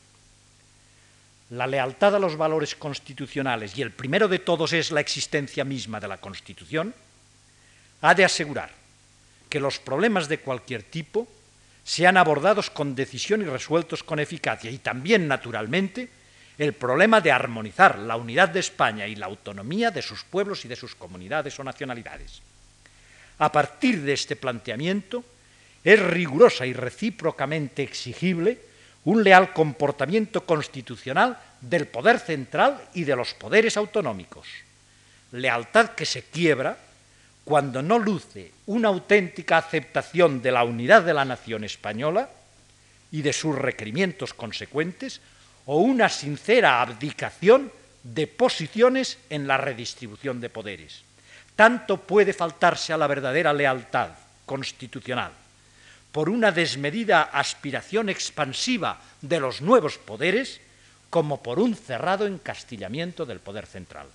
La 1.51 1.65
lealtad 1.65 2.15
a 2.15 2.19
los 2.19 2.37
valores 2.37 2.75
constitucionales, 2.75 3.75
y 3.77 3.81
el 3.81 3.91
primero 3.91 4.27
de 4.27 4.39
todos 4.39 4.73
es 4.73 4.91
la 4.91 5.01
existencia 5.01 5.63
misma 5.63 5.99
de 5.99 6.07
la 6.07 6.17
Constitución, 6.17 6.93
ha 8.01 8.13
de 8.13 8.23
asegurar 8.23 8.71
que 9.49 9.59
los 9.59 9.79
problemas 9.79 10.29
de 10.29 10.39
cualquier 10.39 10.83
tipo 10.83 11.27
sean 11.83 12.17
abordados 12.17 12.69
con 12.69 12.93
decisión 12.93 13.41
y 13.41 13.45
resueltos 13.45 14.03
con 14.03 14.19
eficacia, 14.19 14.69
y 14.69 14.77
también, 14.77 15.27
naturalmente, 15.27 16.09
el 16.59 16.73
problema 16.73 17.19
de 17.19 17.31
armonizar 17.31 17.97
la 17.97 18.15
unidad 18.15 18.49
de 18.49 18.59
España 18.59 19.07
y 19.07 19.15
la 19.15 19.25
autonomía 19.25 19.89
de 19.89 20.03
sus 20.03 20.23
pueblos 20.23 20.65
y 20.65 20.67
de 20.67 20.75
sus 20.75 20.93
comunidades 20.93 21.59
o 21.59 21.63
nacionalidades. 21.63 22.41
A 23.39 23.51
partir 23.51 24.01
de 24.03 24.13
este 24.13 24.35
planteamiento, 24.35 25.23
es 25.83 25.99
rigurosa 25.99 26.65
y 26.67 26.73
recíprocamente 26.73 27.81
exigible 27.81 28.59
un 29.05 29.23
leal 29.23 29.53
comportamiento 29.53 30.45
constitucional 30.45 31.37
del 31.61 31.87
poder 31.87 32.19
central 32.19 32.81
y 32.93 33.03
de 33.03 33.15
los 33.15 33.33
poderes 33.33 33.77
autonómicos. 33.77 34.47
Lealtad 35.31 35.89
que 35.91 36.05
se 36.05 36.23
quiebra 36.23 36.77
cuando 37.43 37.81
no 37.81 37.97
luce 37.97 38.51
una 38.67 38.89
auténtica 38.89 39.57
aceptación 39.57 40.41
de 40.41 40.51
la 40.51 40.63
unidad 40.63 41.03
de 41.03 41.13
la 41.13 41.25
nación 41.25 41.63
española 41.63 42.29
y 43.11 43.21
de 43.21 43.33
sus 43.33 43.55
requerimientos 43.55 44.33
consecuentes 44.33 45.21
o 45.65 45.77
una 45.77 46.09
sincera 46.09 46.81
abdicación 46.81 47.71
de 48.03 48.27
posiciones 48.27 49.17
en 49.29 49.47
la 49.47 49.57
redistribución 49.57 50.41
de 50.41 50.49
poderes. 50.49 51.01
Tanto 51.55 51.97
puede 51.97 52.33
faltarse 52.33 52.93
a 52.93 52.97
la 52.97 53.07
verdadera 53.07 53.53
lealtad 53.53 54.11
constitucional 54.45 55.31
por 56.11 56.29
una 56.29 56.51
desmedida 56.51 57.21
aspiración 57.21 58.09
expansiva 58.09 59.01
de 59.21 59.39
los 59.39 59.61
nuevos 59.61 59.97
poderes 59.97 60.59
como 61.09 61.41
por 61.41 61.59
un 61.59 61.75
cerrado 61.75 62.27
encastillamiento 62.27 63.25
del 63.25 63.39
poder 63.39 63.65
central. 63.65 64.07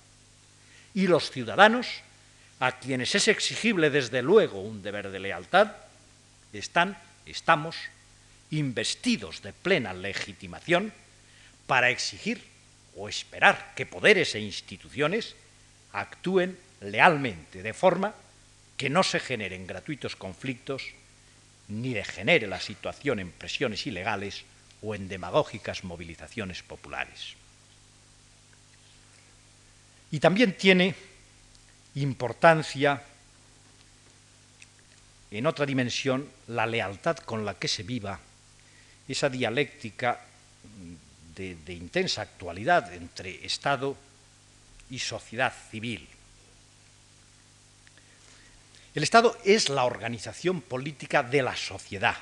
Y 0.93 1.07
los 1.07 1.31
ciudadanos, 1.31 1.87
a 2.59 2.79
quienes 2.79 3.15
es 3.15 3.27
exigible 3.27 3.89
desde 3.89 4.21
luego 4.21 4.61
un 4.61 4.81
deber 4.81 5.09
de 5.09 5.19
lealtad, 5.19 5.71
están, 6.53 6.97
estamos, 7.25 7.75
investidos 8.51 9.41
de 9.41 9.51
plena 9.51 9.93
legitimación 9.93 10.93
para 11.67 11.89
exigir 11.89 12.43
o 12.95 13.09
esperar 13.09 13.73
que 13.75 13.85
poderes 13.85 14.35
e 14.35 14.39
instituciones 14.39 15.35
actúen 15.91 16.57
lealmente, 16.79 17.63
de 17.63 17.73
forma 17.73 18.13
que 18.77 18.89
no 18.89 19.03
se 19.03 19.19
generen 19.19 19.67
gratuitos 19.67 20.15
conflictos 20.15 20.95
ni 21.67 21.93
degenere 21.93 22.47
la 22.47 22.59
situación 22.59 23.19
en 23.19 23.31
presiones 23.31 23.85
ilegales 23.87 24.43
o 24.81 24.93
en 24.93 25.07
demagógicas 25.07 25.83
movilizaciones 25.83 26.61
populares. 26.61 27.33
Y 30.11 30.19
también 30.19 30.55
tiene 30.57 30.95
importancia 31.95 33.01
en 35.31 35.45
otra 35.47 35.65
dimensión 35.65 36.29
la 36.47 36.65
lealtad 36.67 37.17
con 37.17 37.45
la 37.45 37.55
que 37.55 37.67
se 37.67 37.83
viva 37.83 38.19
esa 39.07 39.29
dialéctica 39.29 40.21
de, 41.35 41.55
de 41.55 41.73
intensa 41.73 42.21
actualidad 42.21 42.93
entre 42.93 43.45
Estado 43.45 43.97
y 44.89 44.99
sociedad 44.99 45.53
civil, 45.71 46.07
el 48.95 49.03
Estado 49.03 49.37
es 49.43 49.69
la 49.69 49.83
organización 49.83 50.61
política 50.61 51.21
de 51.21 51.43
la 51.43 51.55
sociedad 51.55 52.15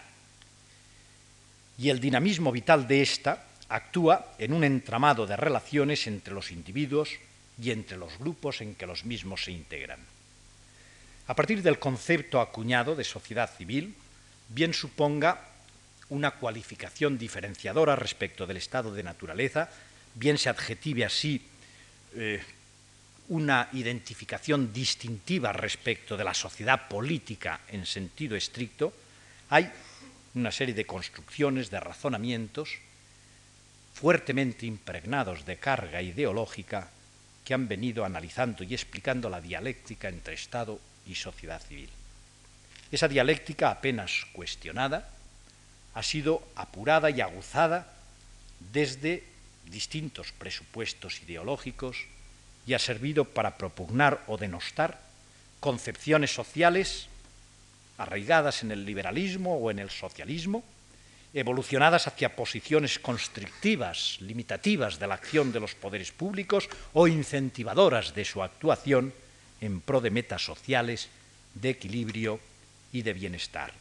y 1.78 1.90
el 1.90 2.00
dinamismo 2.00 2.52
vital 2.52 2.88
de 2.88 3.02
ésta 3.02 3.46
actúa 3.70 4.34
en 4.40 4.54
un 4.54 4.64
entramado 4.64 5.26
de 5.26 5.38
relaciones 5.38 6.08
entre 6.08 6.34
los 6.34 6.52
individuos 6.52 7.12
y 7.62 7.72
entre 7.72 7.98
los 7.98 8.18
grupos 8.18 8.62
en 8.62 8.74
que 8.74 8.88
los 8.88 9.06
mismos 9.06 9.44
se 9.44 9.52
integran. 9.52 10.00
A 11.28 11.36
partir 11.36 11.62
del 11.62 11.80
concepto 11.80 12.42
acuñado 12.42 12.96
de 12.96 13.04
sociedad 13.04 13.50
civil, 13.56 13.94
bien 14.50 14.74
suponga 14.74 15.42
una 16.10 16.32
cualificación 16.32 17.18
diferenciadora 17.18 17.96
respecto 17.96 18.46
del 18.46 18.58
estado 18.58 18.94
de 18.94 19.04
naturaleza, 19.04 19.70
bien 20.16 20.38
se 20.38 20.50
adjetive 20.50 21.06
así 21.06 21.42
eh, 22.16 22.42
una 23.30 23.70
identificación 23.74 24.74
distintiva 24.74 25.54
respecto 25.54 26.18
de 26.18 26.24
la 26.24 26.34
sociedad 26.34 26.88
política 26.88 27.62
en 27.70 27.86
sentido 27.86 28.36
estricto, 28.36 28.94
hay 29.50 29.72
una 30.36 30.52
serie 30.52 30.74
de 30.74 30.86
construcciones, 30.86 31.70
de 31.70 31.80
razonamientos 31.80 32.78
fuertemente 33.94 34.66
impregnados 34.66 35.46
de 35.46 35.58
carga 35.58 36.02
ideológica 36.02 36.90
que 37.46 37.54
han 37.54 37.68
venido 37.68 38.06
analizando 38.06 38.64
y 38.64 38.74
explicando 38.74 39.30
la 39.30 39.42
dialéctica 39.42 40.10
entre 40.10 40.34
Estado 40.34 40.80
y 41.08 41.16
sociedad 41.16 41.62
civil. 41.62 41.90
Esa 42.92 43.08
dialéctica 43.08 43.70
apenas 43.70 44.26
cuestionada 44.34 45.10
ha 45.94 46.04
sido 46.04 46.44
apurada 46.56 47.10
y 47.10 47.22
aguzada 47.22 47.94
desde 48.72 49.24
distintos 49.66 50.32
presupuestos 50.32 51.22
ideológicos 51.22 51.98
y 52.66 52.74
ha 52.74 52.80
servido 52.80 53.26
para 53.26 53.58
propugnar 53.58 54.24
o 54.28 54.38
denostar 54.38 55.00
concepciones 55.60 56.34
sociales 56.34 57.08
arraigadas 57.98 58.64
en 58.64 58.72
el 58.72 58.86
liberalismo 58.86 59.58
o 59.58 59.72
en 59.72 59.80
el 59.80 59.90
socialismo, 59.90 60.64
evolucionadas 61.34 62.08
hacia 62.08 62.36
posiciones 62.36 63.00
constrictivas, 63.00 64.18
limitativas 64.22 65.00
de 65.00 65.08
la 65.08 65.16
acción 65.16 65.52
de 65.52 65.60
los 65.60 65.74
poderes 65.74 66.12
públicos 66.12 66.70
o 66.94 67.08
incentivadoras 67.08 68.14
de 68.14 68.26
su 68.26 68.44
actuación 68.44 69.14
en 69.62 69.82
pro 69.82 70.02
de 70.02 70.12
metas 70.12 70.44
sociales, 70.44 71.10
de 71.56 71.70
equilibrio 71.70 72.40
y 72.92 73.02
de 73.02 73.14
bienestar. 73.14 73.74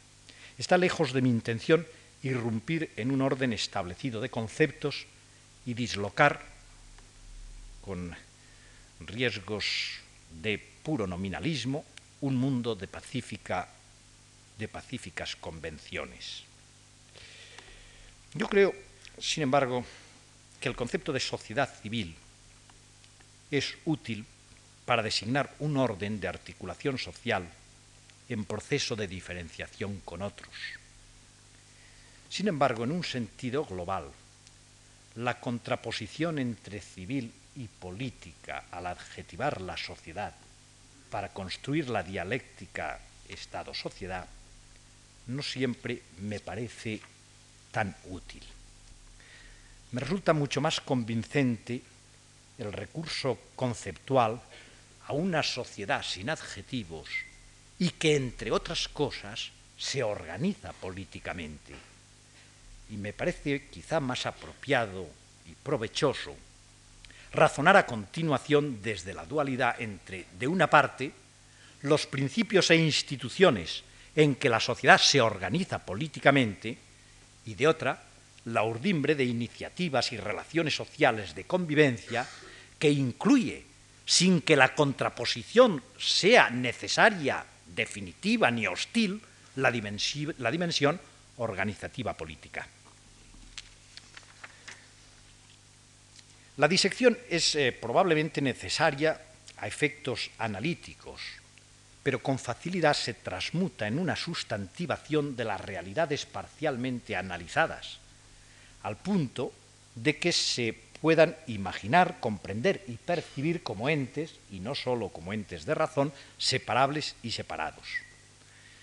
Está 0.59 0.79
lejos 0.79 1.13
de 1.13 1.23
mi 1.23 1.31
intención 1.31 1.87
irrumpir 2.23 2.91
en 2.97 3.11
un 3.11 3.21
orden 3.21 3.53
establecido 3.53 4.21
de 4.21 4.31
conceptos 4.31 5.07
y 5.67 5.75
dislocar 5.75 6.41
con 7.85 8.15
riesgos 9.07 9.99
de 10.43 10.59
puro 10.59 11.07
nominalismo, 11.07 11.85
un 12.21 12.37
mundo 12.37 12.75
de, 12.75 12.89
pacífica, 12.89 13.69
de 14.59 14.69
pacíficas 14.69 15.37
convenciones. 15.37 16.45
Yo 18.35 18.49
creo, 18.49 18.75
sin 19.19 19.43
embargo, 19.43 19.85
que 20.61 20.69
el 20.69 20.77
concepto 20.77 21.13
de 21.13 21.21
sociedad 21.21 21.69
civil 21.83 22.15
es 23.51 23.75
útil 23.85 24.25
para 24.87 25.03
designar 25.03 25.55
un 25.59 25.77
orden 25.77 26.21
de 26.21 26.29
articulación 26.29 26.99
social 26.99 27.49
en 28.29 28.45
proceso 28.45 28.97
de 28.97 29.07
diferenciación 29.07 30.01
con 30.05 30.23
otros. 30.23 30.51
Sin 32.31 32.49
embargo, 32.49 32.85
en 32.85 32.93
un 32.93 33.05
sentido 33.05 33.65
global, 33.65 34.11
la 35.17 35.39
contraposición 35.39 36.39
entre 36.39 36.81
civil 36.81 37.33
y 37.57 37.67
política 37.69 38.65
al 38.71 38.87
adjetivar 38.87 39.61
la 39.61 39.77
sociedad 39.77 40.35
para 41.11 41.33
construir 41.33 41.89
la 41.89 42.03
dialéctica 42.03 43.01
Estado-sociedad 43.29 44.27
no 45.27 45.43
siempre 45.43 46.03
me 46.21 46.41
parece 46.41 47.01
tan 47.71 47.95
útil. 48.05 48.43
Me 49.93 50.01
resulta 50.01 50.33
mucho 50.33 50.61
más 50.61 50.81
convincente 50.81 51.83
el 52.59 52.73
recurso 52.73 53.39
conceptual 53.57 54.41
a 55.07 55.13
una 55.13 55.43
sociedad 55.43 56.03
sin 56.03 56.31
adjetivos 56.31 57.09
y 57.79 57.91
que, 57.91 58.17
entre 58.17 58.51
otras 58.51 58.89
cosas, 58.89 59.51
se 59.77 60.03
organiza 60.03 60.73
políticamente. 60.73 61.75
Y 62.91 62.97
me 62.97 63.13
parece 63.13 63.69
quizá 63.69 64.01
más 64.01 64.27
apropiado 64.27 65.09
y 65.47 65.55
provechoso 65.55 66.35
razonar 67.33 67.77
a 67.77 67.87
continuación 67.87 68.83
desde 68.83 69.15
la 69.15 69.25
dualidad 69.25 69.81
entre, 69.81 70.27
de 70.39 70.47
una 70.47 70.69
parte, 70.69 71.13
los 71.83 72.07
principios 72.07 72.71
e 72.71 72.77
instituciones 72.77 73.83
en 74.15 74.37
que 74.37 74.49
la 74.49 74.61
sociedad 74.61 74.99
se 74.99 75.21
organiza 75.21 75.79
políticamente 75.79 76.77
y 77.47 77.55
de 77.55 77.67
otra, 77.67 78.03
la 78.45 78.63
urdimbre 78.63 79.15
de 79.15 79.25
iniciativas 79.25 80.13
y 80.13 80.17
relaciones 80.17 80.75
sociales 80.75 81.35
de 81.35 81.45
convivencia 81.45 82.27
que 82.79 82.91
incluye, 82.91 83.65
sin 84.05 84.43
que 84.43 84.57
la 84.57 84.75
contraposición 84.75 85.83
sea 85.99 86.51
necesaria, 86.51 87.45
definitiva 87.67 88.51
ni 88.51 88.67
hostil, 88.67 89.21
la 89.57 89.71
dimensión, 89.71 91.01
organizativa 91.39 92.15
política. 92.15 92.67
La 96.59 96.69
disección 96.69 97.17
es 97.31 97.55
eh, 97.55 97.73
probablemente 97.73 98.43
necesaria 98.43 99.19
a 99.57 99.67
efectos 99.67 100.31
analíticos, 100.37 101.23
pero 102.03 102.23
con 102.23 102.39
facilidad 102.39 102.93
se 102.93 103.15
transmuta 103.15 103.87
en 103.87 103.99
una 103.99 104.17
sustantivación 104.17 105.35
de 105.35 105.45
las 105.45 105.61
realidades 105.61 106.27
parcialmente 106.27 107.17
analizadas, 107.17 107.99
al 108.83 108.99
punto 108.99 109.53
de 109.95 110.19
que 110.19 110.33
se 110.33 110.77
puedan 111.01 111.37
imaginar, 111.47 112.21
comprender 112.21 112.85
y 112.87 112.93
percibir 112.93 113.63
como 113.63 113.89
entes, 113.89 114.35
y 114.51 114.61
no 114.61 114.75
sólo 114.75 115.09
como 115.09 115.33
entes 115.33 115.65
de 115.65 115.75
razón, 115.75 116.13
separables 116.37 117.17
y 117.23 117.31
separados. 117.31 117.87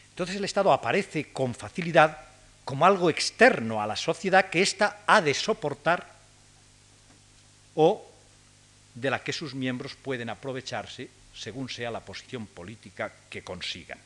Entonces 0.09 0.37
el 0.37 0.45
Estado 0.45 0.73
aparece 0.73 1.31
con 1.31 1.53
facilidad 1.53 2.17
como 2.65 2.85
algo 2.85 3.11
externo 3.11 3.81
a 3.81 3.87
la 3.87 3.95
sociedad 3.95 4.49
que 4.49 4.61
ésta 4.61 5.01
ha 5.05 5.21
de 5.21 5.33
soportar 5.35 6.08
o 7.75 8.05
de 8.95 9.09
la 9.09 9.23
que 9.23 9.33
sus 9.33 9.53
miembros 9.53 9.95
pueden 9.95 10.29
aprovecharse 10.29 11.09
según 11.33 11.69
sea 11.69 11.91
la 11.91 12.01
posición 12.01 12.47
política 12.47 13.11
que 13.29 13.43
consigan. 13.43 13.99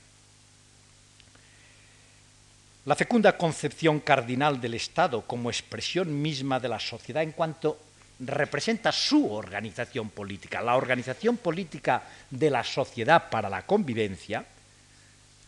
La 2.85 2.95
fecunda 2.95 3.37
concepción 3.37 4.01
cardinal 4.01 4.59
del 4.59 4.73
Estado 4.73 5.21
como 5.21 5.49
expresión 5.49 6.21
misma 6.21 6.59
de 6.59 6.67
la 6.67 6.79
sociedad 6.79 7.23
en 7.23 7.31
cuanto 7.31 7.79
representa 8.19 8.91
su 8.91 9.31
organización 9.31 10.09
política, 10.09 10.61
la 10.61 10.75
organización 10.75 11.37
política 11.37 12.03
de 12.29 12.49
la 12.49 12.63
sociedad 12.63 13.29
para 13.29 13.49
la 13.49 13.65
convivencia, 13.65 14.45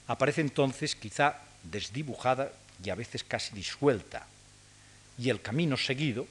aparece 0.07 0.41
entonces 0.41 0.95
quizá 0.95 1.41
desdibujada 1.63 2.51
y 2.84 2.89
a 2.89 2.95
veces 2.95 3.24
casi 3.24 3.53
disuelta, 3.53 4.26
y 5.18 5.30
el 5.30 5.41
camino 5.41 5.78
seguido, 5.78 6.28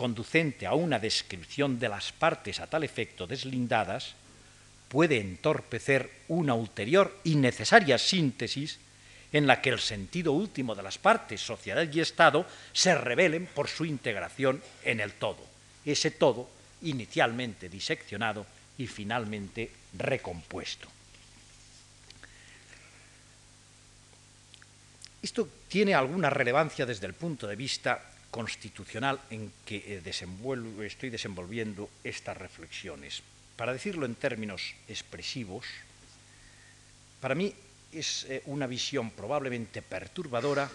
conducente 0.00 0.64
a 0.64 0.72
una 0.72 0.98
descripción 0.98 1.78
de 1.78 1.90
las 1.90 2.10
partes 2.10 2.58
a 2.58 2.66
tal 2.66 2.84
efecto 2.84 3.26
deslindadas, 3.26 4.16
puede 4.88 5.20
entorpecer 5.20 6.24
una 6.28 6.54
ulterior 6.54 7.20
y 7.22 7.34
necesaria 7.34 7.98
síntesis 7.98 8.78
en 9.30 9.46
la 9.46 9.60
que 9.60 9.68
el 9.68 9.78
sentido 9.78 10.32
último 10.32 10.74
de 10.74 10.82
las 10.82 10.96
partes, 10.96 11.42
sociedad 11.42 11.86
y 11.92 12.00
Estado, 12.00 12.46
se 12.72 12.94
revelen 12.94 13.44
por 13.44 13.68
su 13.68 13.84
integración 13.84 14.62
en 14.84 15.00
el 15.00 15.12
todo, 15.12 15.44
ese 15.84 16.10
todo 16.10 16.48
inicialmente 16.80 17.68
diseccionado 17.68 18.46
y 18.78 18.86
finalmente 18.86 19.70
recompuesto. 19.98 20.88
Esto 25.20 25.46
tiene 25.68 25.92
alguna 25.92 26.30
relevancia 26.30 26.86
desde 26.86 27.06
el 27.06 27.12
punto 27.12 27.46
de 27.46 27.56
vista 27.56 28.09
constitucional 28.30 29.20
en 29.30 29.52
que 29.64 30.00
eh, 30.00 30.86
estoy 30.86 31.10
desenvolviendo 31.10 31.90
estas 32.04 32.36
reflexiones. 32.36 33.22
Para 33.56 33.72
decirlo 33.72 34.06
en 34.06 34.14
términos 34.14 34.74
expresivos, 34.88 35.66
para 37.20 37.34
mí 37.34 37.52
es 37.92 38.24
eh, 38.24 38.42
una 38.46 38.66
visión 38.66 39.10
probablemente 39.10 39.82
perturbadora 39.82 40.70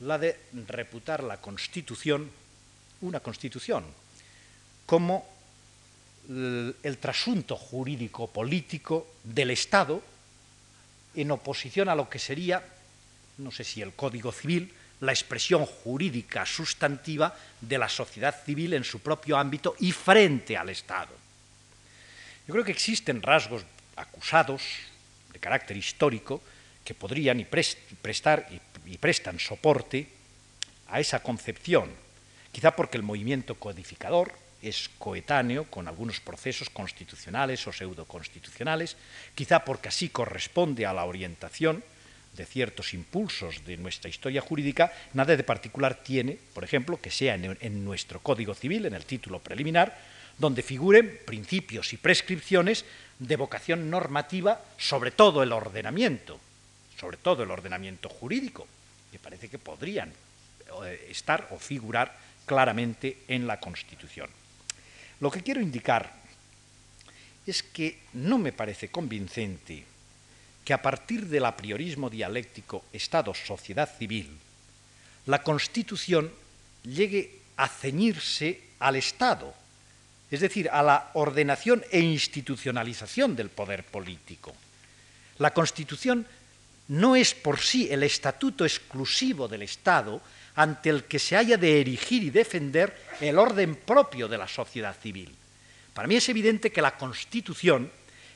la 0.00 0.18
de 0.18 0.36
reputar 0.66 1.22
la 1.22 1.40
Constitución, 1.40 2.30
una 3.02 3.20
Constitución, 3.20 3.84
como 4.86 5.26
el, 6.28 6.98
trasunto 7.00 7.56
jurídico-político 7.56 9.06
del 9.22 9.50
Estado 9.50 10.02
en 11.14 11.30
oposición 11.30 11.88
a 11.88 11.94
lo 11.94 12.08
que 12.08 12.18
sería, 12.18 12.64
no 13.38 13.50
sé 13.50 13.62
si 13.62 13.82
el 13.82 13.92
Código 13.92 14.32
Civil, 14.32 14.72
la 15.04 15.12
expresión 15.12 15.66
jurídica 15.66 16.46
sustantiva 16.46 17.34
de 17.60 17.78
la 17.78 17.88
sociedad 17.88 18.34
civil 18.44 18.74
en 18.74 18.84
su 18.84 19.00
propio 19.00 19.36
ámbito 19.36 19.76
y 19.80 19.92
frente 19.92 20.56
al 20.56 20.70
Estado. 20.70 21.14
Yo 22.46 22.52
creo 22.52 22.64
que 22.64 22.72
existen 22.72 23.22
rasgos 23.22 23.64
acusados, 23.96 24.62
de 25.32 25.38
carácter 25.38 25.76
histórico 25.76 26.42
que 26.84 26.94
podrían 26.94 27.40
y 27.40 27.44
prestar 27.44 28.46
y, 28.50 28.98
prestan 28.98 29.40
soporte 29.40 30.06
a 30.88 31.00
esa 31.00 31.22
concepción, 31.22 31.90
quizá 32.52 32.76
porque 32.76 32.98
el 32.98 33.02
movimiento 33.02 33.54
codificador 33.56 34.32
es 34.60 34.90
coetáneo 34.98 35.64
con 35.64 35.88
algunos 35.88 36.20
procesos 36.20 36.68
constitucionales 36.68 37.66
o 37.66 37.72
pseudoconstitucionales, 37.72 38.96
quizá 39.34 39.64
porque 39.64 39.88
así 39.88 40.10
corresponde 40.10 40.86
a 40.86 40.92
la 40.92 41.04
orientación 41.04 41.82
de 42.36 42.46
ciertos 42.46 42.94
impulsos 42.94 43.64
de 43.64 43.76
nuestra 43.76 44.10
historia 44.10 44.40
jurídica, 44.40 44.92
nada 45.12 45.36
de 45.36 45.44
particular 45.44 46.02
tiene, 46.02 46.38
por 46.52 46.64
ejemplo, 46.64 47.00
que 47.00 47.10
sea 47.10 47.34
en, 47.34 47.84
nuestro 47.84 48.20
Código 48.20 48.54
Civil, 48.54 48.86
en 48.86 48.94
el 48.94 49.04
título 49.04 49.40
preliminar, 49.40 49.96
donde 50.38 50.62
figuren 50.62 51.20
principios 51.24 51.92
y 51.92 51.96
prescripciones 51.96 52.84
de 53.18 53.36
vocación 53.36 53.88
normativa 53.88 54.60
sobre 54.76 55.12
todo 55.12 55.42
el 55.42 55.52
ordenamiento, 55.52 56.40
sobre 56.98 57.16
todo 57.16 57.44
el 57.44 57.50
ordenamiento 57.50 58.08
jurídico, 58.08 58.66
que 59.12 59.18
parece 59.18 59.48
que 59.48 59.58
podrían 59.58 60.12
eh, 60.84 61.06
estar 61.10 61.48
o 61.50 61.58
figurar 61.58 62.18
claramente 62.46 63.18
en 63.28 63.46
la 63.46 63.60
Constitución. 63.60 64.28
Lo 65.20 65.30
que 65.30 65.42
quiero 65.42 65.60
indicar 65.60 66.12
es 67.46 67.62
que 67.62 67.98
no 68.14 68.38
me 68.38 68.52
parece 68.52 68.88
convincente 68.88 69.84
que 70.64 70.72
a 70.72 70.82
partir 70.82 71.26
del 71.26 71.44
apriorismo 71.44 72.08
dialéctico 72.08 72.84
Estado-sociedad 72.92 73.90
civil, 73.98 74.30
la 75.26 75.42
Constitución 75.42 76.32
llegue 76.82 77.40
a 77.56 77.68
ceñirse 77.68 78.60
al 78.78 78.96
Estado, 78.96 79.54
es 80.30 80.40
decir, 80.40 80.68
a 80.70 80.82
la 80.82 81.10
ordenación 81.14 81.84
e 81.90 82.00
institucionalización 82.00 83.36
del 83.36 83.50
poder 83.50 83.84
político. 83.84 84.54
La 85.38 85.52
Constitución 85.52 86.26
no 86.88 87.16
es 87.16 87.34
por 87.34 87.60
sí 87.60 87.88
el 87.90 88.02
estatuto 88.02 88.64
exclusivo 88.64 89.48
del 89.48 89.62
Estado 89.62 90.20
ante 90.56 90.90
el 90.90 91.04
que 91.04 91.18
se 91.18 91.36
haya 91.36 91.56
de 91.56 91.80
erigir 91.80 92.22
y 92.22 92.30
defender 92.30 92.96
el 93.20 93.38
orden 93.38 93.74
propio 93.76 94.28
de 94.28 94.38
la 94.38 94.48
sociedad 94.48 94.96
civil. 95.00 95.34
Para 95.92 96.08
mí 96.08 96.16
es 96.16 96.28
evidente 96.28 96.70
que 96.70 96.82
la 96.82 96.96
Constitución, 96.96 97.90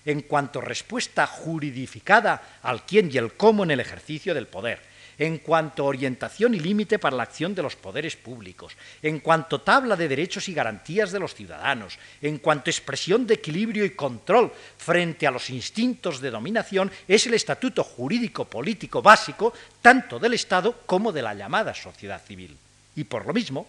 en 0.09 0.23
cuanto 0.23 0.63
respuesta 0.63 1.27
juridificada 1.27 2.61
al 2.63 2.87
quién 2.87 3.11
y 3.13 3.19
el 3.19 3.35
cómo 3.35 3.63
en 3.63 3.73
el 3.73 3.81
ejercicio 3.81 4.33
del 4.33 4.47
poder, 4.47 4.81
en 5.19 5.37
cuanto 5.37 5.85
orientación 5.85 6.55
y 6.55 6.61
límite 6.61 6.99
para 6.99 7.15
la 7.15 7.25
acción 7.25 7.55
de 7.55 7.63
los 7.63 7.77
poderes 7.77 8.17
públicos, 8.17 8.73
en 9.03 9.21
cuanto 9.21 9.61
tabla 9.61 9.97
de 9.97 10.09
derechos 10.09 10.49
y 10.49 10.55
garantías 10.55 11.13
de 11.13 11.19
los 11.19 11.35
ciudadanos, 11.35 11.99
en 12.23 12.39
cuanto 12.39 12.71
expresión 12.71 13.27
de 13.27 13.35
equilibrio 13.35 13.85
y 13.85 13.91
control 13.91 14.51
frente 14.79 15.27
a 15.27 15.31
los 15.31 15.51
instintos 15.51 16.23
de 16.23 16.31
dominación, 16.31 16.91
es 17.07 17.27
el 17.27 17.35
estatuto 17.35 17.85
jurídico 17.85 18.47
político 18.47 19.03
básico 19.03 19.53
tanto 19.83 20.19
del 20.19 20.33
Estado 20.33 20.75
como 20.87 21.13
de 21.13 21.21
la 21.21 21.35
llamada 21.35 21.75
sociedad 21.75 22.25
civil. 22.25 22.57
Y 22.97 23.05
por 23.05 23.27
lo 23.27 23.35
mismo, 23.35 23.69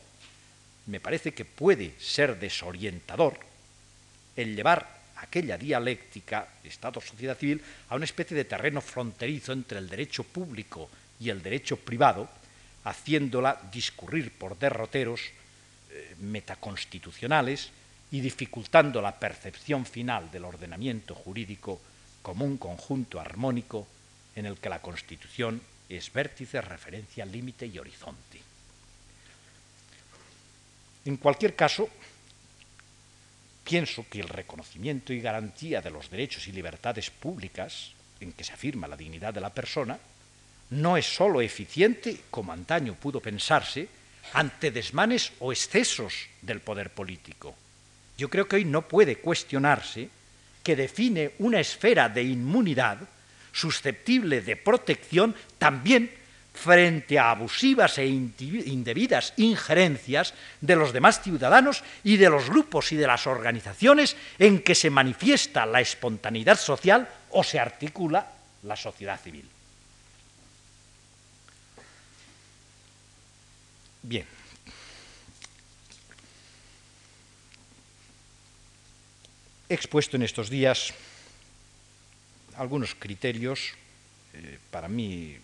me 0.86 1.02
parece 1.02 1.34
que 1.34 1.44
puede 1.44 1.96
ser 2.00 2.40
desorientador 2.40 3.38
el 4.38 4.56
llevar 4.56 4.99
aquella 5.22 5.58
dialéctica 5.58 6.48
Estado-sociedad 6.64 7.38
civil 7.38 7.62
a 7.90 7.96
una 7.96 8.06
especie 8.06 8.36
de 8.36 8.46
terreno 8.46 8.82
fronterizo 8.82 9.52
entre 9.52 9.80
el 9.80 9.90
derecho 9.90 10.24
público 10.24 10.90
y 11.20 11.30
el 11.30 11.42
derecho 11.42 11.78
privado, 11.78 12.30
haciéndola 12.86 13.60
discurrir 13.72 14.32
por 14.32 14.58
derroteros 14.58 15.22
eh, 15.92 16.16
metaconstitucionales 16.20 17.70
y 18.12 18.22
dificultando 18.22 19.02
la 19.02 19.20
percepción 19.20 19.86
final 19.86 20.32
del 20.32 20.46
ordenamiento 20.46 21.14
jurídico 21.14 21.80
como 22.22 22.46
un 22.46 22.58
conjunto 22.58 23.20
armónico 23.20 23.88
en 24.36 24.46
el 24.46 24.58
que 24.58 24.70
la 24.70 24.82
Constitución 24.82 25.62
es 25.90 26.12
vértice, 26.14 26.62
referencia, 26.62 27.26
límite 27.26 27.66
y 27.66 27.78
horizonte. 27.78 28.42
En 31.06 31.18
cualquier 31.18 31.56
caso, 31.56 31.90
pienso 33.70 34.04
que 34.10 34.20
el 34.20 34.28
reconocimiento 34.28 35.14
y 35.14 35.22
garantía 35.22 35.80
de 35.80 35.92
los 35.92 36.10
derechos 36.10 36.48
y 36.48 36.52
libertades 36.52 37.12
públicas, 37.12 37.92
en 38.20 38.34
que 38.34 38.44
se 38.44 38.54
afirma 38.54 38.88
la 38.88 38.98
dignidad 38.98 39.32
de 39.32 39.42
la 39.42 39.54
persona, 39.54 40.00
no 40.72 40.98
es 40.98 41.06
sólo 41.06 41.40
eficiente, 41.40 42.22
como 42.32 42.52
antaño 42.52 42.96
pudo 42.96 43.20
pensarse, 43.20 43.88
ante 44.34 44.72
desmanes 44.72 45.34
o 45.40 45.52
excesos 45.52 46.14
del 46.42 46.62
poder 46.62 46.90
político. 46.90 47.56
Yo 48.18 48.28
creo 48.28 48.48
que 48.48 48.56
hoy 48.56 48.66
no 48.66 48.88
puede 48.88 49.18
cuestionarse 49.18 50.10
que 50.64 50.76
define 50.76 51.34
una 51.38 51.60
esfera 51.60 52.10
de 52.10 52.24
inmunidad 52.24 52.98
susceptible 53.52 54.42
de 54.42 54.56
protección 54.56 55.36
también 55.60 56.12
frente 56.54 57.18
a 57.18 57.32
abusivas 57.32 57.98
e 57.98 58.08
indebidas 58.08 59.34
injerencias 59.38 60.34
de 60.60 60.76
los 60.76 60.92
demás 60.92 61.22
ciudadanos 61.22 61.84
y 62.04 62.18
de 62.18 62.30
los 62.30 62.50
grupos 62.50 62.92
y 62.92 62.98
de 62.98 63.08
las 63.08 63.28
organizaciones 63.28 64.18
en 64.38 64.62
que 64.62 64.76
se 64.76 64.90
manifiesta 64.90 65.66
la 65.66 65.80
espontaneidad 65.80 66.60
social 66.60 67.08
o 67.32 67.44
se 67.44 67.60
articula 67.60 68.28
la 68.64 68.76
sociedad 68.76 69.20
civil. 69.20 69.48
Bien. 74.04 74.26
He 79.70 79.74
expuesto 79.76 80.18
en 80.18 80.24
estos 80.24 80.50
días 80.50 80.94
algunos 82.58 82.96
criterios, 82.96 83.76
eh, 84.34 84.58
para 84.72 84.88
mí 84.88 85.38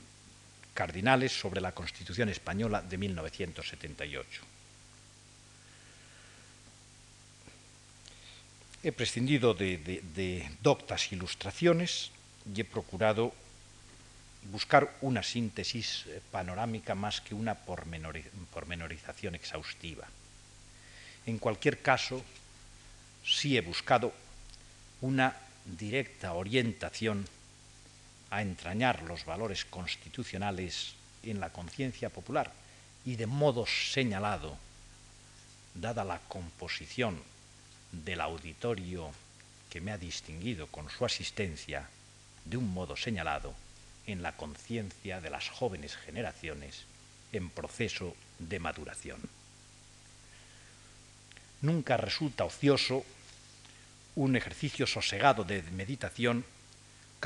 cardinales, 0.75 1.31
sobre 1.31 1.61
la 1.61 1.71
Constitución 1.71 2.29
española 2.29 2.83
de 2.83 2.97
1978. 2.97 4.41
He 8.83 8.91
prescindido 8.91 9.55
de, 9.55 9.77
de 9.79 10.51
doctas 10.61 11.11
ilustraciones 11.11 12.11
y 12.45 12.61
he 12.61 12.65
procurado 12.65 13.33
buscar 14.51 14.95
una 15.01 15.23
síntesis 15.23 16.05
eh, 16.07 16.21
panorámica 16.31 16.93
más 16.93 17.21
que 17.21 17.33
una 17.33 17.55
pormenorización 17.55 19.33
exhaustiva. 19.33 20.07
En 21.25 21.39
cualquier 21.39 21.81
caso, 21.81 22.23
sí 23.25 23.57
he 23.57 23.61
buscado 23.61 24.13
una 25.01 25.35
directa 25.65 26.33
orientación 26.33 27.25
a 28.35 28.41
entrañar 28.41 29.03
los 29.03 29.23
valores 29.23 29.63
constitucionales 29.63 30.93
en 31.23 31.39
la 31.39 31.51
conciencia 31.51 32.09
popular 32.09 32.51
y 33.05 33.15
de 33.15 33.27
modo 33.27 33.65
señalado, 33.65 34.57
dada 35.73 36.03
la 36.03 36.19
composición 36.27 37.23
del 37.93 38.19
auditorio 38.19 39.09
que 39.69 39.79
me 39.79 39.93
ha 39.93 39.97
distinguido 39.97 40.67
con 40.67 40.89
su 40.89 41.05
asistencia, 41.05 41.87
de 42.43 42.57
un 42.57 42.73
modo 42.73 42.97
señalado, 42.97 43.53
en 44.05 44.21
la 44.21 44.35
conciencia 44.35 45.21
de 45.21 45.29
las 45.29 45.47
jóvenes 45.47 45.95
generaciones 45.95 46.83
en 47.31 47.49
proceso 47.49 48.17
de 48.39 48.59
maduración. 48.59 49.19
Nunca 51.61 51.95
resulta 51.95 52.43
ocioso 52.43 53.05
un 54.15 54.35
ejercicio 54.35 54.85
sosegado 54.85 55.45
de 55.45 55.63
meditación 55.71 56.43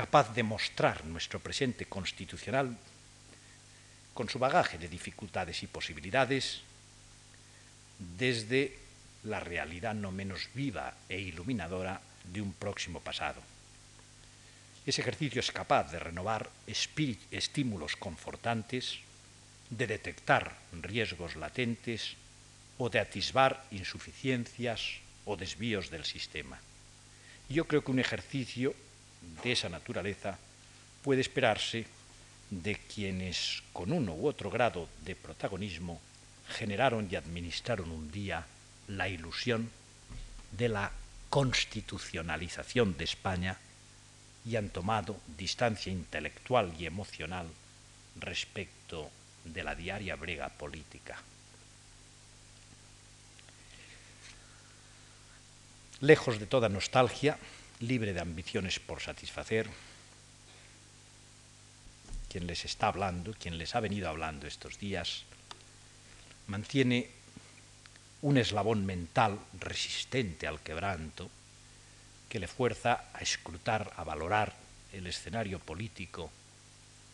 capaz 0.00 0.32
de 0.32 0.42
mostrar 0.42 1.04
nuestro 1.04 1.40
presente 1.40 1.84
constitucional 1.84 2.72
con 4.14 4.30
su 4.30 4.38
bagaje 4.38 4.78
de 4.78 4.88
dificultades 4.88 5.62
y 5.62 5.66
posibilidades 5.66 6.64
desde 8.16 8.78
la 9.24 9.40
realidad 9.40 9.92
no 9.92 10.10
menos 10.10 10.48
viva 10.54 10.96
e 11.04 11.20
iluminadora 11.20 12.00
de 12.32 12.40
un 12.40 12.56
próximo 12.56 13.04
pasado. 13.04 13.44
Ese 14.86 15.02
ejercicio 15.02 15.38
es 15.38 15.52
capaz 15.52 15.92
de 15.92 16.00
renovar 16.00 16.48
estímulos 16.66 17.92
confortantes, 17.96 19.04
de 19.68 19.86
detectar 19.86 20.56
riesgos 20.80 21.36
latentes 21.36 22.16
o 22.80 22.88
de 22.88 23.04
atisbar 23.04 23.68
insuficiencias 23.70 25.04
o 25.28 25.36
desvíos 25.36 25.92
del 25.92 26.08
sistema. 26.08 26.56
Yo 27.50 27.68
creo 27.68 27.84
que 27.84 27.92
un 27.92 28.00
ejercicio 28.00 28.72
de 29.42 29.52
esa 29.52 29.68
naturaleza 29.68 30.38
puede 31.02 31.20
esperarse 31.20 31.86
de 32.50 32.76
quienes 32.76 33.62
con 33.72 33.92
uno 33.92 34.14
u 34.14 34.26
otro 34.26 34.50
grado 34.50 34.88
de 35.04 35.14
protagonismo 35.14 36.00
generaron 36.48 37.08
y 37.10 37.16
administraron 37.16 37.90
un 37.90 38.10
día 38.10 38.44
la 38.88 39.08
ilusión 39.08 39.70
de 40.52 40.68
la 40.68 40.90
constitucionalización 41.30 42.96
de 42.96 43.04
España 43.04 43.56
y 44.44 44.56
han 44.56 44.70
tomado 44.70 45.16
distancia 45.38 45.92
intelectual 45.92 46.72
y 46.78 46.86
emocional 46.86 47.46
respecto 48.18 49.10
de 49.44 49.62
la 49.62 49.74
diaria 49.74 50.16
brega 50.16 50.48
política. 50.48 51.22
Lejos 56.00 56.40
de 56.40 56.46
toda 56.46 56.68
nostalgia, 56.68 57.38
libre 57.80 58.12
de 58.12 58.20
ambiciones 58.20 58.78
por 58.78 59.00
satisfacer, 59.00 59.68
quien 62.28 62.46
les 62.46 62.64
está 62.64 62.88
hablando, 62.88 63.34
quien 63.34 63.58
les 63.58 63.74
ha 63.74 63.80
venido 63.80 64.08
hablando 64.08 64.46
estos 64.46 64.78
días, 64.78 65.24
mantiene 66.46 67.10
un 68.22 68.36
eslabón 68.36 68.86
mental 68.86 69.38
resistente 69.58 70.46
al 70.46 70.60
quebranto 70.60 71.30
que 72.28 72.38
le 72.38 72.46
fuerza 72.46 73.06
a 73.12 73.20
escrutar, 73.20 73.92
a 73.96 74.04
valorar 74.04 74.54
el 74.92 75.06
escenario 75.06 75.58
político 75.58 76.30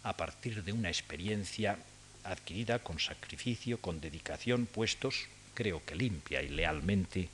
a 0.02 0.16
partir 0.16 0.62
de 0.62 0.72
una 0.72 0.88
experiencia 0.88 1.78
adquirida 2.24 2.80
con 2.80 2.98
sacrificio, 2.98 3.80
con 3.80 4.00
dedicación, 4.00 4.66
puestos, 4.66 5.26
creo 5.54 5.84
que 5.84 5.94
limpia 5.94 6.42
y 6.42 6.48
lealmente, 6.48 7.28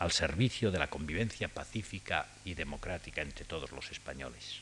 al 0.00 0.12
servicio 0.12 0.70
de 0.70 0.78
la 0.78 0.88
convivencia 0.88 1.48
pacífica 1.48 2.26
y 2.44 2.54
democrática 2.54 3.20
entre 3.20 3.44
todos 3.44 3.70
los 3.70 3.90
españoles. 3.90 4.60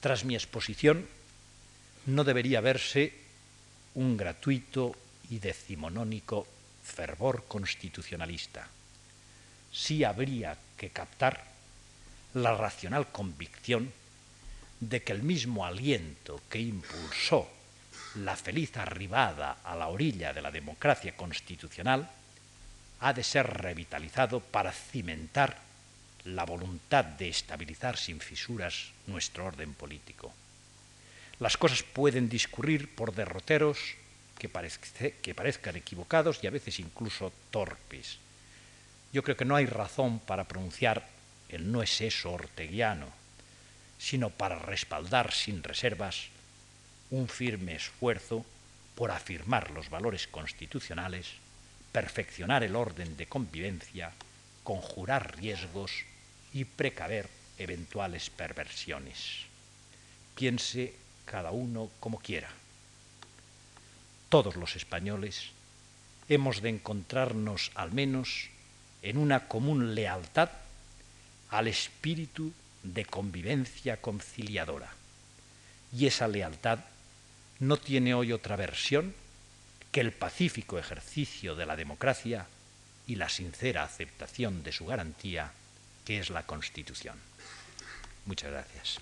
Tras 0.00 0.24
mi 0.24 0.34
exposición, 0.34 1.06
no 2.06 2.24
debería 2.24 2.60
verse 2.60 3.12
un 3.94 4.16
gratuito 4.16 4.96
y 5.30 5.38
decimonónico 5.38 6.46
fervor 6.82 7.44
constitucionalista. 7.46 8.68
Sí 9.70 10.02
habría 10.02 10.56
que 10.78 10.90
captar 10.90 11.44
la 12.32 12.56
racional 12.56 13.12
convicción 13.12 13.92
de 14.80 15.02
que 15.02 15.12
el 15.12 15.22
mismo 15.22 15.66
aliento 15.66 16.40
que 16.48 16.60
impulsó 16.60 17.48
la 18.16 18.36
feliz 18.36 18.76
arribada 18.78 19.58
a 19.62 19.76
la 19.76 19.88
orilla 19.88 20.32
de 20.32 20.40
la 20.40 20.50
democracia 20.50 21.14
constitucional 21.16 22.08
ha 23.00 23.12
de 23.12 23.22
ser 23.22 23.46
revitalizado 23.46 24.40
para 24.40 24.72
cimentar 24.72 25.58
la 26.24 26.44
voluntad 26.44 27.04
de 27.04 27.28
estabilizar 27.28 27.96
sin 27.96 28.20
fisuras 28.20 28.92
nuestro 29.06 29.46
orden 29.46 29.74
político. 29.74 30.32
Las 31.38 31.56
cosas 31.56 31.82
pueden 31.82 32.28
discurrir 32.28 32.94
por 32.94 33.14
derroteros 33.14 33.78
que, 34.38 34.50
que 35.22 35.34
parezcan 35.34 35.76
equivocados 35.76 36.40
y 36.42 36.46
a 36.46 36.50
veces 36.50 36.80
incluso 36.80 37.32
torpes, 37.50 38.18
yo 39.12 39.22
creo 39.22 39.36
que 39.36 39.44
no 39.44 39.56
hay 39.56 39.66
razón 39.66 40.18
para 40.18 40.44
pronunciar 40.44 41.08
el 41.48 41.70
no 41.72 41.82
es 41.82 42.00
eso 42.00 42.32
orteguiano, 42.32 43.08
sino 43.98 44.30
para 44.30 44.58
respaldar 44.58 45.32
sin 45.32 45.62
reservas 45.62 46.26
un 47.10 47.28
firme 47.28 47.76
esfuerzo 47.76 48.44
por 48.94 49.10
afirmar 49.10 49.70
los 49.70 49.90
valores 49.90 50.26
constitucionales, 50.26 51.28
perfeccionar 51.96 52.62
el 52.62 52.76
orden 52.76 53.16
de 53.16 53.24
convivencia, 53.24 54.12
conjurar 54.64 55.38
riesgos 55.38 55.90
y 56.52 56.66
precaver 56.66 57.26
eventuales 57.56 58.28
perversiones. 58.28 59.46
Piense 60.34 60.92
cada 61.24 61.52
uno 61.52 61.88
como 61.98 62.18
quiera. 62.18 62.50
Todos 64.28 64.56
los 64.56 64.76
españoles 64.76 65.52
hemos 66.28 66.60
de 66.60 66.68
encontrarnos 66.68 67.70
al 67.74 67.92
menos 67.92 68.50
en 69.00 69.16
una 69.16 69.48
común 69.48 69.94
lealtad 69.94 70.50
al 71.48 71.66
espíritu 71.66 72.52
de 72.82 73.06
convivencia 73.06 74.02
conciliadora. 74.02 74.92
Y 75.94 76.04
esa 76.04 76.28
lealtad 76.28 76.80
no 77.58 77.78
tiene 77.78 78.12
hoy 78.12 78.32
otra 78.32 78.56
versión 78.56 79.14
que 79.96 80.02
el 80.02 80.12
pacífico 80.12 80.78
ejercicio 80.78 81.56
de 81.56 81.64
la 81.64 81.74
democracia 81.74 82.46
y 83.06 83.14
la 83.14 83.30
sincera 83.30 83.82
aceptación 83.82 84.62
de 84.62 84.70
su 84.70 84.84
garantía, 84.84 85.52
que 86.04 86.18
es 86.18 86.28
la 86.28 86.42
Constitución. 86.42 87.18
Muchas 88.26 88.50
gracias. 88.50 89.00